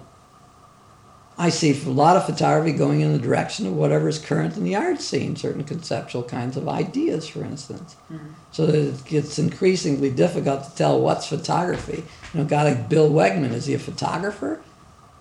I 1.39 1.49
see 1.49 1.71
a 1.71 1.89
lot 1.89 2.17
of 2.17 2.25
photography 2.27 2.71
going 2.77 3.01
in 3.01 3.13
the 3.13 3.17
direction 3.17 3.65
of 3.65 3.73
whatever 3.73 4.07
is 4.09 4.19
current 4.19 4.55
in 4.57 4.63
the 4.63 4.75
art 4.75 5.01
scene, 5.01 5.35
certain 5.35 5.63
conceptual 5.63 6.21
kinds 6.21 6.55
of 6.55 6.67
ideas, 6.69 7.27
for 7.27 7.43
instance. 7.43 7.95
Mhm. 8.11 8.19
So 8.51 8.67
that 8.67 8.75
it 8.75 9.05
gets 9.05 9.39
increasingly 9.39 10.11
difficult 10.11 10.65
to 10.65 10.75
tell 10.75 10.99
what's 11.01 11.25
photography. 11.25 12.03
You 12.33 12.41
know, 12.41 12.45
a 12.45 12.49
guy 12.49 12.63
like 12.63 12.89
Bill 12.89 13.09
Wegman, 13.09 13.53
is 13.53 13.65
he 13.65 13.73
a 13.73 13.79
photographer? 13.79 14.59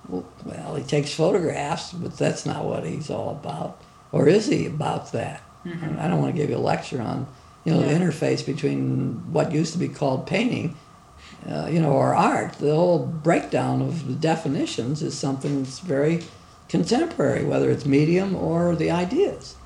Well, 0.09 0.24
well, 0.45 0.74
he 0.74 0.82
takes 0.82 1.14
photographs, 1.14 1.93
but 1.93 2.18
that's 2.18 2.45
not 2.45 2.64
what 2.66 2.84
he's 2.84 3.09
all 3.09 3.30
about. 3.30 3.80
Or 4.12 4.28
is 4.28 4.47
he 4.47 4.66
about 4.66 5.12
that? 5.12 5.41
Mhm. 5.64 5.99
I 5.99 6.09
don't 6.09 6.20
want 6.20 6.34
to 6.34 6.39
give 6.41 6.51
you 6.51 6.57
a 6.57 6.68
lecture 6.72 7.01
on, 7.01 7.28
you 7.64 7.72
know, 7.72 7.80
the 7.80 7.95
interface 7.95 8.45
between 8.45 9.22
what 9.32 9.53
used 9.53 9.72
to 9.72 9.78
be 9.78 9.89
called 9.89 10.26
painting 10.26 10.74
uh, 11.47 11.68
you 11.70 11.80
know, 11.80 11.93
or 11.93 12.14
art, 12.14 12.55
the 12.55 12.74
whole 12.74 13.07
breakdown 13.07 13.82
of 13.82 14.07
the 14.09 14.14
definitions 14.14 15.03
is 15.03 15.16
something 15.16 15.62
that's 15.62 15.78
very 15.80 16.22
contemporary, 16.68 17.45
whether 17.45 17.70
it's 17.70 17.86
medium 17.86 18.34
or 18.34 18.74
the 18.76 18.91
ideas. 18.91 19.57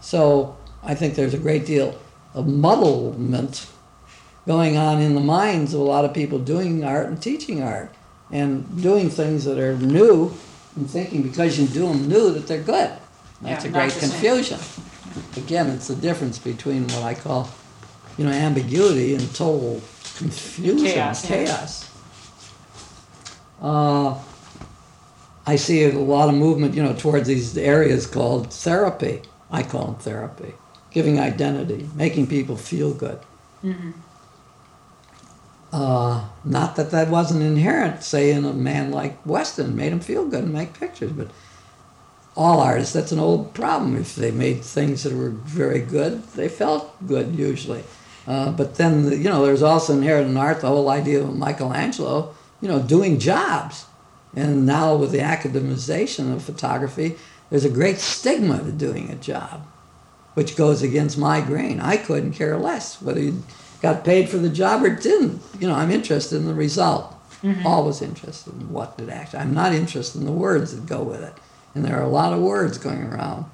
So 0.00 0.56
I 0.82 0.94
think 0.94 1.14
there's 1.14 1.34
a 1.34 1.38
great 1.38 1.66
deal 1.66 1.98
of 2.34 2.46
muddlement 2.46 3.66
going 4.46 4.76
on 4.76 5.00
in 5.00 5.14
the 5.14 5.20
minds 5.20 5.74
of 5.74 5.80
a 5.80 5.84
lot 5.84 6.04
of 6.04 6.12
people 6.14 6.38
doing 6.38 6.84
art 6.84 7.06
and 7.06 7.20
teaching 7.20 7.62
art 7.62 7.92
and 8.30 8.82
doing 8.82 9.08
things 9.10 9.44
that 9.44 9.58
are 9.58 9.76
new 9.76 10.32
and 10.76 10.88
thinking 10.90 11.22
because 11.22 11.58
you 11.58 11.66
do 11.66 11.88
them 11.88 12.08
new 12.08 12.30
that 12.32 12.46
they're 12.46 12.60
good. 12.62 12.90
That's 13.40 13.64
Yeah, 13.64 13.70
a 13.70 13.72
great 13.72 13.92
same. 13.92 14.10
confusion. 14.10 14.58
Again, 15.36 15.68
it's 15.70 15.88
the 15.88 15.94
difference 15.94 16.38
between 16.38 16.84
what 16.88 17.02
I 17.02 17.14
call, 17.14 17.48
you 18.18 18.24
know, 18.24 18.30
ambiguity 18.30 19.14
and 19.14 19.34
total 19.34 19.80
confusion, 20.16 20.78
Chaos, 20.78 21.26
chaos. 21.26 21.90
Uh, 23.60 24.18
I 25.46 25.56
see 25.56 25.84
a 25.84 25.98
lot 25.98 26.28
of 26.28 26.34
movement, 26.34 26.74
you 26.74 26.82
know, 26.82 26.94
towards 26.94 27.28
these 27.28 27.56
areas 27.56 28.06
called 28.06 28.52
therapy. 28.52 29.22
I 29.50 29.62
call 29.62 29.86
them 29.86 29.94
therapy, 29.96 30.54
giving 30.90 31.20
identity, 31.20 31.88
making 31.94 32.26
people 32.26 32.56
feel 32.56 32.92
good. 32.92 33.20
Mm-hmm. 33.62 33.92
Uh, 35.72 36.24
not 36.44 36.76
that 36.76 36.90
that 36.90 37.08
wasn't 37.08 37.42
inherent, 37.42 38.02
say, 38.02 38.30
in 38.30 38.44
a 38.44 38.52
man 38.52 38.90
like 38.90 39.24
Weston, 39.26 39.76
made 39.76 39.92
him 39.92 40.00
feel 40.00 40.26
good 40.26 40.44
and 40.44 40.52
make 40.52 40.78
pictures, 40.78 41.12
but 41.12 41.28
all 42.36 42.60
artists, 42.60 42.92
that's 42.92 43.12
an 43.12 43.18
old 43.18 43.54
problem. 43.54 43.96
If 43.96 44.14
they 44.14 44.30
made 44.30 44.62
things 44.62 45.04
that 45.04 45.12
were 45.12 45.30
very 45.30 45.80
good, 45.80 46.22
they 46.34 46.48
felt 46.48 46.94
good 47.06 47.34
usually. 47.34 47.82
Uh, 48.26 48.50
but 48.50 48.74
then, 48.74 49.10
you 49.10 49.28
know, 49.28 49.44
there's 49.44 49.62
also 49.62 49.92
inherent 49.92 50.28
in 50.28 50.36
art 50.36 50.60
the 50.60 50.68
whole 50.68 50.88
idea 50.88 51.22
of 51.22 51.36
Michelangelo, 51.36 52.34
you 52.60 52.68
know, 52.68 52.80
doing 52.80 53.18
jobs. 53.18 53.86
And 54.34 54.66
now 54.66 54.96
with 54.96 55.12
the 55.12 55.18
academization 55.18 56.34
of 56.34 56.42
photography, 56.42 57.16
there's 57.50 57.64
a 57.64 57.70
great 57.70 57.98
stigma 57.98 58.58
to 58.58 58.72
doing 58.72 59.10
a 59.10 59.14
job, 59.14 59.64
which 60.34 60.56
goes 60.56 60.82
against 60.82 61.16
my 61.16 61.40
grain. 61.40 61.80
I 61.80 61.96
couldn't 61.96 62.32
care 62.32 62.58
less 62.58 63.00
whether 63.00 63.20
you 63.20 63.42
got 63.80 64.04
paid 64.04 64.28
for 64.28 64.38
the 64.38 64.48
job 64.48 64.82
or 64.82 64.90
didn't. 64.90 65.40
You 65.60 65.68
know, 65.68 65.74
I'm 65.74 65.90
interested 65.90 66.36
in 66.36 66.46
the 66.46 66.54
result. 66.54 67.14
Always 67.64 68.02
interested 68.02 68.54
in 68.54 68.72
what 68.72 68.98
did 68.98 69.08
actually. 69.08 69.40
I'm 69.40 69.54
not 69.54 69.72
interested 69.72 70.18
in 70.18 70.26
the 70.26 70.32
words 70.32 70.74
that 70.74 70.86
go 70.86 71.02
with 71.02 71.22
it. 71.22 71.34
And 71.74 71.84
there 71.84 71.96
are 71.96 72.02
a 72.02 72.08
lot 72.08 72.32
of 72.32 72.40
words 72.40 72.78
going 72.78 73.04
around. 73.04 73.44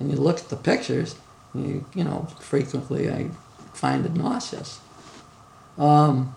And 0.00 0.10
you 0.10 0.16
look 0.16 0.38
at 0.38 0.48
the 0.48 0.56
pictures, 0.56 1.14
you 1.54 1.84
you 1.94 2.02
know, 2.02 2.26
frequently 2.40 3.10
I 3.10 3.30
find 3.76 4.06
it 4.06 4.14
nauseous. 4.14 4.80
Um, 5.78 6.34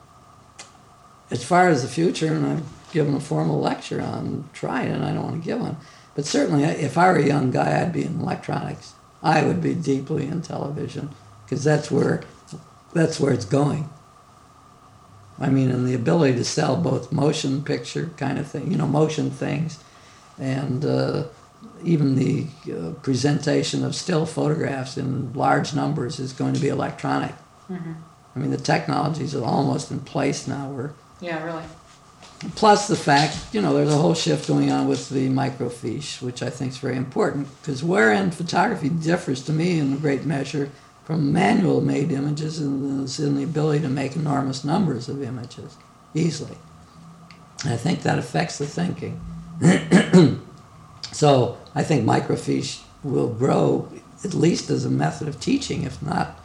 as 1.31 1.43
far 1.43 1.69
as 1.69 1.81
the 1.81 1.87
future, 1.87 2.33
and 2.33 2.45
I've 2.45 2.91
given 2.91 3.13
a 3.13 3.19
formal 3.19 3.59
lecture 3.59 4.01
on 4.01 4.49
trying, 4.53 4.91
and 4.91 5.03
I 5.03 5.13
don't 5.13 5.23
want 5.23 5.41
to 5.41 5.47
give 5.47 5.59
one, 5.59 5.77
but 6.15 6.25
certainly 6.25 6.63
if 6.63 6.97
I 6.97 7.11
were 7.11 7.17
a 7.17 7.25
young 7.25 7.51
guy, 7.51 7.79
I'd 7.79 7.93
be 7.93 8.03
in 8.03 8.19
electronics. 8.19 8.93
I 9.21 9.43
would 9.43 9.61
be 9.61 9.73
deeply 9.73 10.27
in 10.27 10.41
television 10.41 11.09
because 11.45 11.63
that's 11.63 11.91
where 11.91 12.23
that's 12.93 13.19
where 13.19 13.33
it's 13.33 13.45
going. 13.45 13.89
I 15.39 15.49
mean, 15.49 15.69
and 15.69 15.87
the 15.87 15.93
ability 15.93 16.35
to 16.35 16.43
sell 16.43 16.75
both 16.75 17.11
motion 17.11 17.63
picture 17.63 18.11
kind 18.17 18.37
of 18.39 18.47
thing, 18.47 18.71
you 18.71 18.77
know, 18.77 18.87
motion 18.87 19.29
things, 19.29 19.79
and 20.37 20.83
uh, 20.83 21.25
even 21.83 22.15
the 22.15 22.47
uh, 22.71 22.91
presentation 23.01 23.83
of 23.83 23.95
still 23.95 24.25
photographs 24.25 24.97
in 24.97 25.33
large 25.33 25.73
numbers 25.73 26.19
is 26.19 26.33
going 26.33 26.53
to 26.53 26.59
be 26.59 26.67
electronic. 26.67 27.33
Mm-hmm. 27.69 27.93
I 28.35 28.39
mean, 28.39 28.51
the 28.51 28.57
technologies 28.57 29.35
are 29.35 29.43
almost 29.43 29.91
in 29.91 29.99
place 30.01 30.47
now. 30.47 30.69
Where 30.69 30.93
Yeah, 31.19 31.43
really. 31.43 31.63
plus 32.55 32.87
the 32.87 32.95
fact, 32.95 33.37
you 33.53 33.61
know, 33.61 33.73
there's 33.73 33.93
a 33.93 33.97
whole 33.97 34.13
shift 34.13 34.47
going 34.47 34.71
on 34.71 34.87
with 34.87 35.09
the 35.09 35.29
microfiche, 35.29 36.21
which 36.21 36.41
I 36.41 36.49
think 36.49 36.71
is 36.71 36.77
very 36.77 36.95
important 36.95 37.47
because 37.61 37.83
wherein 37.83 38.31
photography 38.31 38.89
differs 38.89 39.43
to 39.45 39.53
me 39.53 39.79
in 39.79 39.93
a 39.93 39.97
great 39.97 40.25
measure 40.25 40.71
from 41.05 41.33
manual 41.33 41.81
made 41.81 42.11
images 42.11 42.59
is 42.59 43.19
in 43.19 43.35
the 43.35 43.43
ability 43.43 43.81
to 43.81 43.89
make 43.89 44.15
enormous 44.15 44.63
numbers 44.63 45.09
of 45.09 45.23
images 45.23 45.75
easily. 46.13 46.57
And 47.63 47.73
I 47.73 47.77
think 47.77 48.03
that 48.03 48.19
affects 48.19 48.57
the 48.57 48.67
thinking. 48.67 49.19
so 51.11 51.57
I 51.75 51.83
think 51.83 52.05
microfiche 52.05 52.81
will 53.03 53.29
grow 53.29 53.89
at 54.23 54.33
least 54.33 54.69
as 54.69 54.85
a 54.85 54.89
method 54.89 55.27
of 55.27 55.39
teaching, 55.39 55.83
if 55.83 56.01
not, 56.01 56.39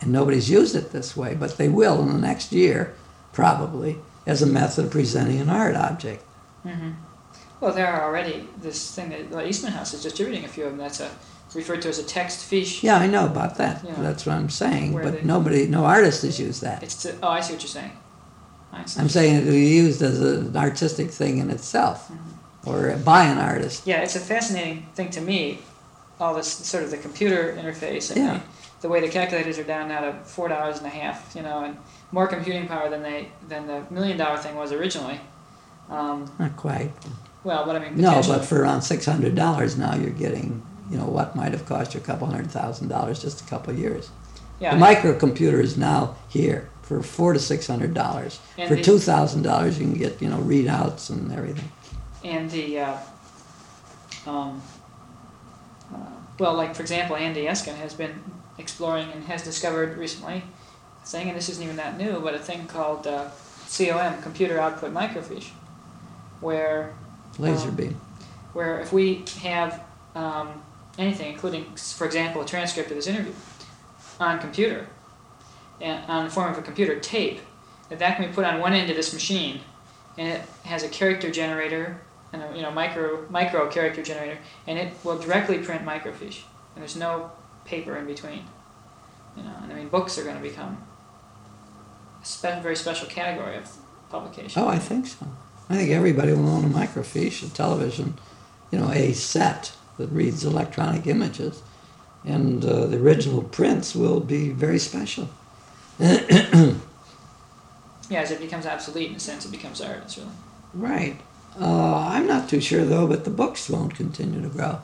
and 0.00 0.12
nobody's 0.12 0.48
used 0.48 0.74
it 0.76 0.92
this 0.92 1.16
way, 1.16 1.34
but 1.34 1.56
they 1.58 1.68
will 1.68 2.00
in 2.02 2.08
the 2.08 2.18
next 2.18 2.52
year, 2.52 2.94
probably, 3.32 3.98
as 4.26 4.42
a 4.42 4.46
method 4.46 4.86
of 4.86 4.90
presenting 4.90 5.40
an 5.40 5.50
art 5.50 5.74
object. 5.74 6.24
Mm-hmm. 6.64 6.90
Well, 7.60 7.74
there 7.74 7.86
are 7.88 8.04
already 8.04 8.48
this 8.62 8.94
thing 8.94 9.10
that 9.30 9.46
Eastman 9.46 9.72
House 9.72 9.92
is 9.92 10.02
distributing 10.02 10.44
a 10.44 10.48
few 10.48 10.64
of 10.64 10.70
them. 10.70 10.78
That's 10.78 11.00
a 11.00 11.10
referred 11.54 11.82
to 11.82 11.88
as 11.88 11.98
a 11.98 12.04
text 12.04 12.44
fiche. 12.44 12.82
Yeah, 12.82 12.96
I 12.96 13.06
know 13.08 13.26
about 13.26 13.56
that. 13.56 13.84
Yeah. 13.84 13.94
That's 13.98 14.24
what 14.24 14.36
I'm 14.36 14.50
saying. 14.50 14.92
Where 14.92 15.02
but 15.02 15.14
they- 15.14 15.22
nobody, 15.22 15.66
no 15.66 15.84
artist 15.84 16.22
has 16.22 16.38
used 16.38 16.62
that. 16.62 16.82
It's 16.82 17.02
to, 17.02 17.14
oh, 17.22 17.28
I 17.28 17.40
see 17.40 17.54
what 17.54 17.62
you're 17.62 17.68
saying. 17.68 17.92
I 18.72 18.84
see. 18.84 19.00
I'm 19.00 19.08
saying 19.08 19.34
it 19.34 19.44
will 19.46 19.52
be 19.52 19.66
used 19.66 20.00
as 20.00 20.20
an 20.20 20.56
artistic 20.56 21.10
thing 21.10 21.38
in 21.38 21.50
itself, 21.50 22.08
Mm-hmm. 22.08 22.30
Or 22.66 22.96
by 23.04 23.24
an 23.24 23.38
artist. 23.38 23.86
Yeah, 23.86 24.02
it's 24.02 24.16
a 24.16 24.20
fascinating 24.20 24.86
thing 24.94 25.10
to 25.10 25.20
me. 25.20 25.60
All 26.18 26.34
this 26.34 26.48
sort 26.52 26.84
of 26.84 26.90
the 26.90 26.98
computer 26.98 27.56
interface 27.58 28.10
and 28.10 28.18
Yeah. 28.24 28.34
the, 28.34 28.42
the 28.82 28.88
way 28.88 29.00
the 29.00 29.08
calculators 29.08 29.58
are 29.58 29.64
down 29.64 29.88
now 29.88 30.00
to 30.02 30.12
four 30.24 30.48
dollars 30.48 30.76
and 30.78 30.86
a 30.86 30.90
half, 30.90 31.34
you 31.34 31.42
know, 31.42 31.64
and 31.64 31.76
more 32.12 32.26
computing 32.26 32.66
power 32.68 32.90
than 32.90 33.02
they 33.02 33.28
than 33.48 33.66
the 33.66 33.84
million 33.90 34.18
dollar 34.18 34.36
thing 34.36 34.54
was 34.56 34.70
originally. 34.72 35.18
Um, 35.88 36.30
Not 36.38 36.56
quite. 36.56 36.90
well, 37.42 37.64
but 37.64 37.76
I 37.76 37.78
mean, 37.78 37.96
No, 38.00 38.22
but 38.26 38.44
for 38.44 38.60
around 38.62 38.82
six 38.82 39.06
hundred 39.06 39.34
dollars 39.34 39.76
now, 39.78 39.94
you're 39.94 40.10
getting, 40.10 40.62
you 40.90 40.98
know, 40.98 41.06
what 41.06 41.34
might 41.34 41.52
have 41.52 41.64
cost 41.66 41.94
you 41.94 42.00
a 42.00 42.02
couple 42.02 42.26
hundred 42.26 42.50
thousand 42.50 42.88
dollars 42.88 43.20
just 43.22 43.40
a 43.40 43.44
couple 43.44 43.72
of 43.72 43.78
years. 43.78 44.10
yeah, 44.60 44.74
The 44.76 44.84
microcomputer 44.84 45.60
is 45.62 45.76
now 45.78 46.16
here 46.28 46.68
for 46.82 47.02
four 47.02 47.32
to 47.32 47.38
six 47.38 47.66
hundred 47.66 47.94
dollars. 47.94 48.40
For 48.68 48.76
two 48.76 48.98
thousand 48.98 49.42
dollars, 49.42 49.78
you 49.78 49.86
can 49.86 49.94
get, 49.94 50.20
you 50.20 50.28
know, 50.28 50.38
readouts 50.38 51.08
and 51.08 51.32
everything. 51.32 51.70
And 52.22 52.50
the 52.50 52.80
uh, 52.80 52.96
um, 54.26 54.60
uh, 55.92 55.96
well, 56.38 56.54
like 56.54 56.74
for 56.74 56.82
example, 56.82 57.16
Andy 57.16 57.44
Eskind 57.44 57.76
has 57.76 57.94
been 57.94 58.22
exploring 58.58 59.10
and 59.12 59.24
has 59.24 59.42
discovered 59.42 59.96
recently 59.96 60.42
a 61.02 61.06
thing, 61.06 61.28
and 61.28 61.36
this 61.36 61.48
isn't 61.48 61.62
even 61.62 61.76
that 61.76 61.96
new, 61.98 62.20
but 62.20 62.34
a 62.34 62.38
thing 62.38 62.66
called 62.66 63.06
uh, 63.06 63.28
COM, 63.68 64.20
computer 64.22 64.58
output 64.60 64.92
microfiche, 64.92 65.48
where 66.40 66.92
Laser 67.38 67.68
Um, 67.68 67.74
beam. 67.74 68.00
where 68.52 68.80
if 68.80 68.92
we 68.92 69.24
have 69.40 69.82
um, 70.14 70.62
anything, 70.98 71.32
including, 71.32 71.64
for 71.76 72.04
example, 72.04 72.42
a 72.42 72.44
transcript 72.46 72.90
of 72.90 72.96
this 72.96 73.06
interview 73.06 73.32
on 74.18 74.38
computer, 74.38 74.86
and 75.80 76.04
on 76.10 76.24
the 76.24 76.30
form 76.30 76.52
of 76.52 76.58
a 76.58 76.62
computer 76.62 76.98
tape, 77.00 77.40
that 77.88 77.98
that 77.98 78.16
can 78.16 78.26
be 78.28 78.32
put 78.34 78.44
on 78.44 78.60
one 78.60 78.74
end 78.74 78.90
of 78.90 78.96
this 78.96 79.14
machine, 79.14 79.60
and 80.18 80.28
it 80.28 80.42
has 80.64 80.82
a 80.82 80.88
character 80.88 81.30
generator 81.30 82.02
and 82.32 82.42
a 82.42 82.56
you 82.56 82.62
know 82.62 82.70
micro 82.70 83.26
micro 83.30 83.68
character 83.68 84.02
generator, 84.02 84.38
and 84.66 84.78
it 84.78 84.92
will 85.04 85.18
directly 85.18 85.58
print 85.58 85.84
microfiche, 85.84 86.42
and 86.74 86.82
there's 86.82 86.96
no 86.96 87.30
paper 87.64 87.96
in 87.96 88.06
between. 88.06 88.44
You 89.36 89.44
know, 89.44 89.54
and 89.62 89.72
I 89.72 89.76
mean, 89.76 89.88
books 89.88 90.18
are 90.18 90.24
going 90.24 90.36
to 90.36 90.42
become 90.42 90.78
a 92.22 92.24
spe- 92.26 92.62
very 92.62 92.76
special 92.76 93.08
category 93.08 93.56
of 93.56 93.70
publication. 94.10 94.62
Oh, 94.62 94.68
I 94.68 94.78
think 94.78 95.06
so. 95.06 95.26
I 95.68 95.76
think 95.76 95.90
everybody 95.90 96.32
will 96.32 96.48
own 96.48 96.64
a 96.64 96.68
microfiche, 96.68 97.46
a 97.46 97.50
television, 97.54 98.14
you 98.72 98.78
know, 98.80 98.90
a 98.90 99.12
set 99.12 99.72
that 99.98 100.08
reads 100.08 100.44
electronic 100.44 101.06
images, 101.06 101.62
and 102.24 102.64
uh, 102.64 102.86
the 102.86 102.96
original 102.96 103.42
prints 103.42 103.94
will 103.94 104.18
be 104.20 104.50
very 104.50 104.78
special. 104.78 105.28
Yeah, 108.10 108.22
as 108.22 108.32
it 108.32 108.40
becomes 108.40 108.66
obsolete 108.66 109.10
in 109.10 109.16
a 109.16 109.20
sense, 109.20 109.46
it 109.46 109.52
becomes 109.52 109.80
art. 109.80 110.00
It's 110.02 110.18
really. 110.18 110.30
Right. 110.74 111.16
Uh, 111.58 112.08
I'm 112.08 112.26
not 112.26 112.48
too 112.48 112.60
sure 112.60 112.84
though, 112.84 113.06
but 113.06 113.24
the 113.24 113.30
books 113.30 113.68
won't 113.68 113.94
continue 113.94 114.40
to 114.42 114.48
grow. 114.48 114.80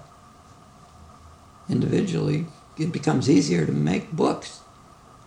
Individually, 1.68 2.46
it 2.78 2.92
becomes 2.92 3.30
easier 3.30 3.66
to 3.66 3.72
make 3.72 4.12
books. 4.12 4.60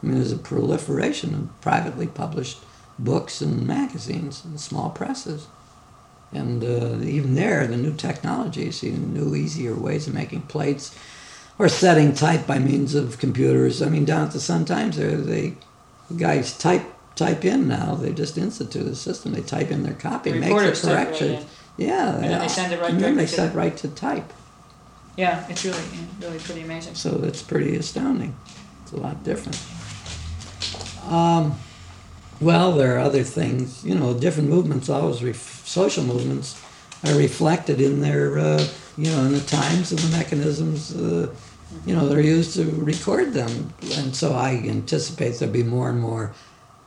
I 0.02 0.08
mean, 0.08 0.16
there's 0.16 0.32
a 0.32 0.38
proliferation 0.38 1.34
of 1.34 1.62
privately 1.62 2.08
published 2.08 2.60
books 2.98 3.42
and 3.42 3.66
magazines 3.66 4.44
and 4.46 4.60
small 4.60 4.90
presses. 4.90 5.48
And 6.32 6.64
uh, 6.64 7.04
even 7.04 7.36
there, 7.36 7.66
the 7.66 7.78
new 7.78 7.94
technologies, 7.94 8.82
the 8.82 8.92
new, 8.92 9.36
easier 9.36 9.74
ways 9.74 10.08
of 10.08 10.14
making 10.14 10.44
plates 10.44 10.96
or 11.58 11.68
setting 11.68 12.14
type 12.14 12.46
by 12.46 12.60
means 12.60 12.94
of 12.94 13.18
computers. 13.18 13.82
I 13.82 13.90
mean, 13.90 14.06
down 14.06 14.28
at 14.28 14.34
the 14.34 14.40
Sun 14.40 14.66
Times, 14.66 14.98
they 14.98 15.16
the 15.16 16.16
guys 16.16 16.58
type 16.58 16.84
type 17.16 17.44
in 17.46 17.68
now. 17.68 17.96
They 17.96 18.14
just 18.14 18.38
institute 18.38 18.88
a 18.88 18.96
system. 18.96 19.34
They 19.34 19.42
type 19.42 19.72
in 19.72 19.84
their 19.84 19.94
copy, 19.94 20.32
The 20.32 20.40
make 20.40 20.50
the 20.50 20.56
right 20.56 20.76
corrections. 21.08 21.44
in. 21.44 21.46
Yeah, 21.88 22.16
And 22.16 22.24
then 22.26 22.40
they 22.42 22.48
send 22.48 22.74
it 22.74 22.82
right 22.82 22.92
and 22.92 23.00
then 23.00 23.16
they 23.16 23.26
to 23.26 23.32
send 23.32 23.56
right 23.56 23.76
to 23.78 23.88
type. 23.88 24.32
Yeah, 25.16 25.46
it's 25.50 25.64
really, 25.66 25.82
really 26.22 26.40
pretty 26.40 26.62
amazing. 26.62 26.96
So 26.96 27.22
it's 27.24 27.42
pretty 27.42 27.76
astounding. 27.76 28.36
It's 28.84 28.92
a 28.92 28.98
lot 28.98 29.24
different. 29.24 29.58
Um, 31.10 31.56
well, 32.42 32.74
there 32.74 32.96
are 32.96 33.00
other 33.00 33.24
things. 33.24 33.84
You 33.84 33.96
know, 33.96 34.14
different 34.14 34.50
movements 34.50 34.90
always, 34.90 35.24
ref- 35.24 35.66
social 35.66 36.04
movements 36.04 36.62
are 37.06 37.16
reflected 37.18 37.82
in 37.82 38.02
their, 38.02 38.38
uh, 38.40 38.66
you 38.98 39.10
know, 39.12 39.22
in 39.26 39.34
the 39.34 39.42
times 39.42 39.92
and 39.92 40.00
the 40.00 40.18
mechanisms, 40.18 40.96
uh, 40.96 41.34
you 41.86 41.96
know, 41.96 42.08
they're 42.08 42.20
used 42.22 42.54
to 42.56 42.66
record 42.72 43.34
them. 43.34 43.74
And 43.96 44.16
so 44.16 44.34
I 44.34 44.56
anticipate 44.66 45.38
there'll 45.40 45.54
be 45.54 45.64
more 45.64 45.90
and 45.90 46.00
more 46.00 46.34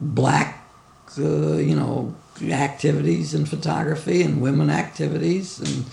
black, 0.03 0.67
uh, 1.19 1.55
you 1.57 1.77
know, 1.77 2.15
activities 2.43 3.35
in 3.35 3.47
photography 3.47 4.23
and 4.23 4.41
women 4.41 4.69
activities 4.71 5.61
and 5.61 5.85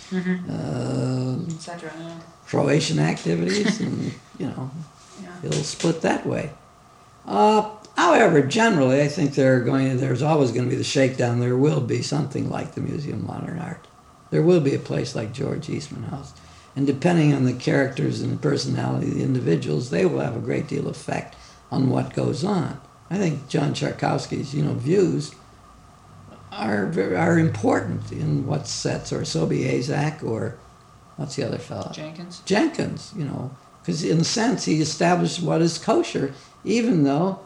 uh, 0.50 1.54
etc. 1.54 1.92
Yeah. 2.00 2.20
Croatian 2.48 3.00
activities, 3.00 3.80
and 3.80 4.12
you 4.40 4.48
know, 4.48 4.72
Yeah. 5.22 5.30
it'll 5.44 5.64
split 5.64 6.02
that 6.02 6.26
way. 6.26 6.50
Uh, 7.28 7.70
however, 7.96 8.42
generally, 8.42 9.02
I 9.02 9.08
think 9.08 9.36
there 9.36 9.56
are 9.58 9.60
going. 9.62 9.98
There's 9.98 10.24
always 10.24 10.52
going 10.52 10.64
to 10.66 10.70
be 10.70 10.76
the 10.76 10.84
shakedown. 10.84 11.40
There 11.40 11.58
will 11.58 11.82
be 11.82 12.02
something 12.02 12.50
like 12.50 12.74
the 12.74 12.82
Museum 12.82 13.20
of 13.20 13.28
Modern 13.28 13.60
Art. 13.60 13.86
There 14.32 14.42
will 14.42 14.62
be 14.62 14.74
a 14.76 14.80
place 14.80 15.16
like 15.16 15.34
George 15.34 15.70
Eastman 15.70 16.04
House, 16.04 16.34
and 16.76 16.88
depending 16.88 17.34
on 17.34 17.46
the 17.46 17.54
characters 17.54 18.22
and 18.22 18.32
the 18.34 18.38
personality 18.38 19.08
of 19.10 19.16
the 19.16 19.24
individuals, 19.24 19.90
they 19.92 20.06
will 20.06 20.20
have 20.22 20.36
a 20.36 20.40
great 20.40 20.68
deal 20.68 20.88
of 20.88 20.96
effect 20.96 21.36
on 21.72 21.90
what 21.90 22.14
goes 22.16 22.44
on. 22.44 22.80
I 23.10 23.18
think 23.18 23.48
John 23.48 23.74
Szarkowski's, 23.74 24.54
you 24.54 24.64
know, 24.64 24.74
views 24.74 25.34
are 26.52 26.92
are 27.16 27.40
important 27.40 28.12
in 28.12 28.46
what 28.46 28.68
sets 28.68 29.12
or 29.14 29.22
Sobieszek 29.22 30.24
or 30.24 30.58
what's 31.16 31.36
the 31.36 31.44
other 31.44 31.58
fellow? 31.58 31.92
Jenkins. 31.92 32.42
Jenkins, 32.46 33.14
you 33.16 33.26
know, 33.26 33.52
because 33.82 34.04
in 34.04 34.20
a 34.20 34.24
sense 34.24 34.66
he 34.66 34.82
established 34.82 35.42
what 35.42 35.62
is 35.62 35.78
kosher, 35.78 36.34
even 36.64 37.04
though 37.04 37.40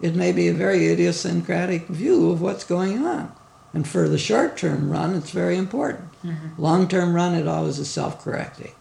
it 0.00 0.14
may 0.14 0.32
be 0.32 0.48
a 0.48 0.54
very 0.54 0.88
idiosyncratic 0.88 1.86
view 1.86 2.30
of 2.30 2.40
what's 2.40 2.64
going 2.64 3.04
on. 3.06 3.32
And 3.72 3.86
for 3.86 4.08
the 4.08 4.18
short 4.18 4.56
term 4.56 4.90
run, 4.90 5.14
it's 5.14 5.30
very 5.30 5.56
important. 5.56 6.10
Mm-hmm. 6.22 6.60
Long 6.60 6.88
term 6.88 7.14
run, 7.14 7.34
it 7.34 7.46
always 7.46 7.78
is 7.78 7.90
self 7.90 8.22
correcting. 8.22 8.72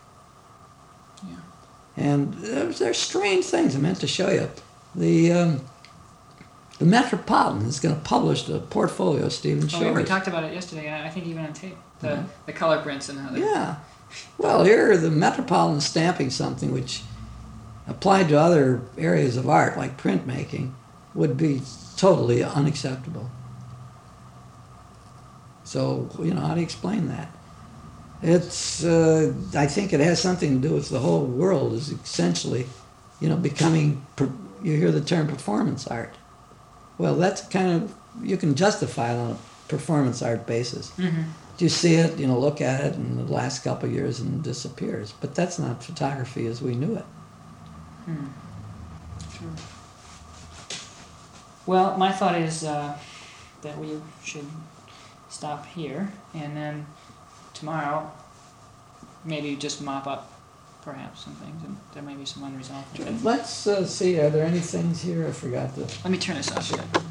Yeah. 1.28 1.36
And 1.98 2.34
there's, 2.36 2.80
there's 2.80 2.98
strange 2.98 3.46
things 3.46 3.76
I 3.76 3.80
meant 3.80 4.00
to 4.02 4.08
show 4.08 4.30
you. 4.30 4.50
The 4.96 5.32
um, 5.34 5.62
the 6.80 6.86
Metropolitan 6.86 7.67
is 7.67 7.80
going 7.80 7.95
to 7.95 8.01
publish 8.01 8.43
the 8.43 8.59
portfolio 8.59 9.26
of 9.26 9.34
Stephen 9.34 9.69
Oh, 9.73 9.93
we, 9.93 10.01
we 10.01 10.03
talked 10.03 10.28
about 10.28 10.43
it 10.43 10.53
yesterday. 10.53 10.89
I 10.91 11.07
I 11.07 11.09
think 11.09 11.26
even 11.28 11.45
on 11.45 11.53
tape. 11.53 11.78
The 12.01 12.26
the 12.45 12.53
color 12.53 12.82
prints 12.82 13.09
and 13.09 13.17
how 13.19 13.30
they. 13.32 13.39
Yeah. 13.39 13.78
Well, 14.38 14.63
here 14.63 14.95
the 14.97 15.09
Metropolitan 15.09 15.82
stamping 15.82 16.30
something 16.30 16.71
which, 16.71 17.01
applied 17.88 18.30
to 18.30 18.39
other 18.39 18.82
areas 18.97 19.38
of 19.38 19.49
art 19.49 19.78
like 19.78 19.97
printmaking, 20.01 20.73
would 21.13 21.38
be 21.38 21.61
totally 21.97 22.43
unacceptable. 22.43 23.30
So 25.63 26.09
you 26.19 26.34
know 26.34 26.41
how 26.41 26.53
do 26.53 26.59
you 26.59 26.65
explain 26.65 27.07
that? 27.07 27.30
It's 28.21 28.84
uh, 28.84 29.34
I 29.55 29.67
think 29.67 29.93
it 29.93 29.99
has 29.99 30.21
something 30.21 30.61
to 30.61 30.67
do 30.67 30.73
with 30.76 30.89
the 30.89 30.99
whole 30.99 31.26
world 31.26 31.73
is 31.73 31.89
essentially, 31.91 32.65
you 33.19 33.30
know, 33.30 33.36
becoming. 33.38 34.05
per- 34.15 34.32
You 34.63 34.78
hear 34.78 34.91
the 34.91 35.01
term 35.01 35.28
performance 35.28 35.86
art. 35.88 36.13
Well, 36.98 37.16
that's 37.16 37.41
kind 37.41 37.70
of 37.72 37.93
you 38.24 38.38
can 38.38 38.56
justify 38.56 39.14
it 39.14 39.18
on 39.18 39.32
a 39.32 39.38
performance 39.68 40.22
art 40.22 40.46
basis 40.48 40.91
Mm-hmm. 40.98 41.24
you 41.58 41.70
see 41.70 41.96
it, 41.96 42.18
you 42.20 42.28
know, 42.28 42.38
look 42.39 42.62
at 42.62 42.82
it 42.82 42.96
in 42.96 43.18
the 43.18 43.32
last 43.32 43.64
couple 43.64 43.89
of 43.89 43.96
years 43.96 44.20
and 44.20 44.36
it 44.39 44.43
disappears. 44.43 45.14
But 45.20 45.36
that's 45.36 45.58
not 45.60 45.84
photography 45.84 46.48
as 46.48 46.62
we 46.62 46.76
knew 46.76 46.96
it. 46.96 47.06
Hmm. 48.06 48.28
Sure. 49.38 49.50
Well, 51.66 51.98
my 51.98 52.12
thought 52.12 52.36
is 52.39 52.64
uh, 52.64 52.96
that 53.62 53.78
we 53.78 54.00
should 54.24 54.46
stop 55.30 55.66
here, 55.66 56.12
and 56.34 56.56
then 56.56 56.86
tomorrow, 57.54 58.12
maybe 59.24 59.56
just 59.56 59.82
mop 59.82 60.06
up, 60.06 60.32
perhaps 60.86 61.26
some 61.26 61.34
things, 61.34 61.64
and 61.64 61.76
there 61.94 62.04
may 62.04 62.14
be 62.14 62.26
some 62.26 62.44
unresolved. 62.44 63.24
Let's 63.24 63.66
uh, 63.66 63.86
see, 63.86 64.20
are 64.20 64.30
there 64.30 64.46
any 64.46 64.60
things 64.60 65.02
here 65.02 65.28
I 65.28 65.32
forgot 65.32 65.74
to? 65.76 65.82
Let 65.82 66.12
me 66.12 66.20
turn 66.20 66.36
this 66.36 66.52
off. 66.52 67.05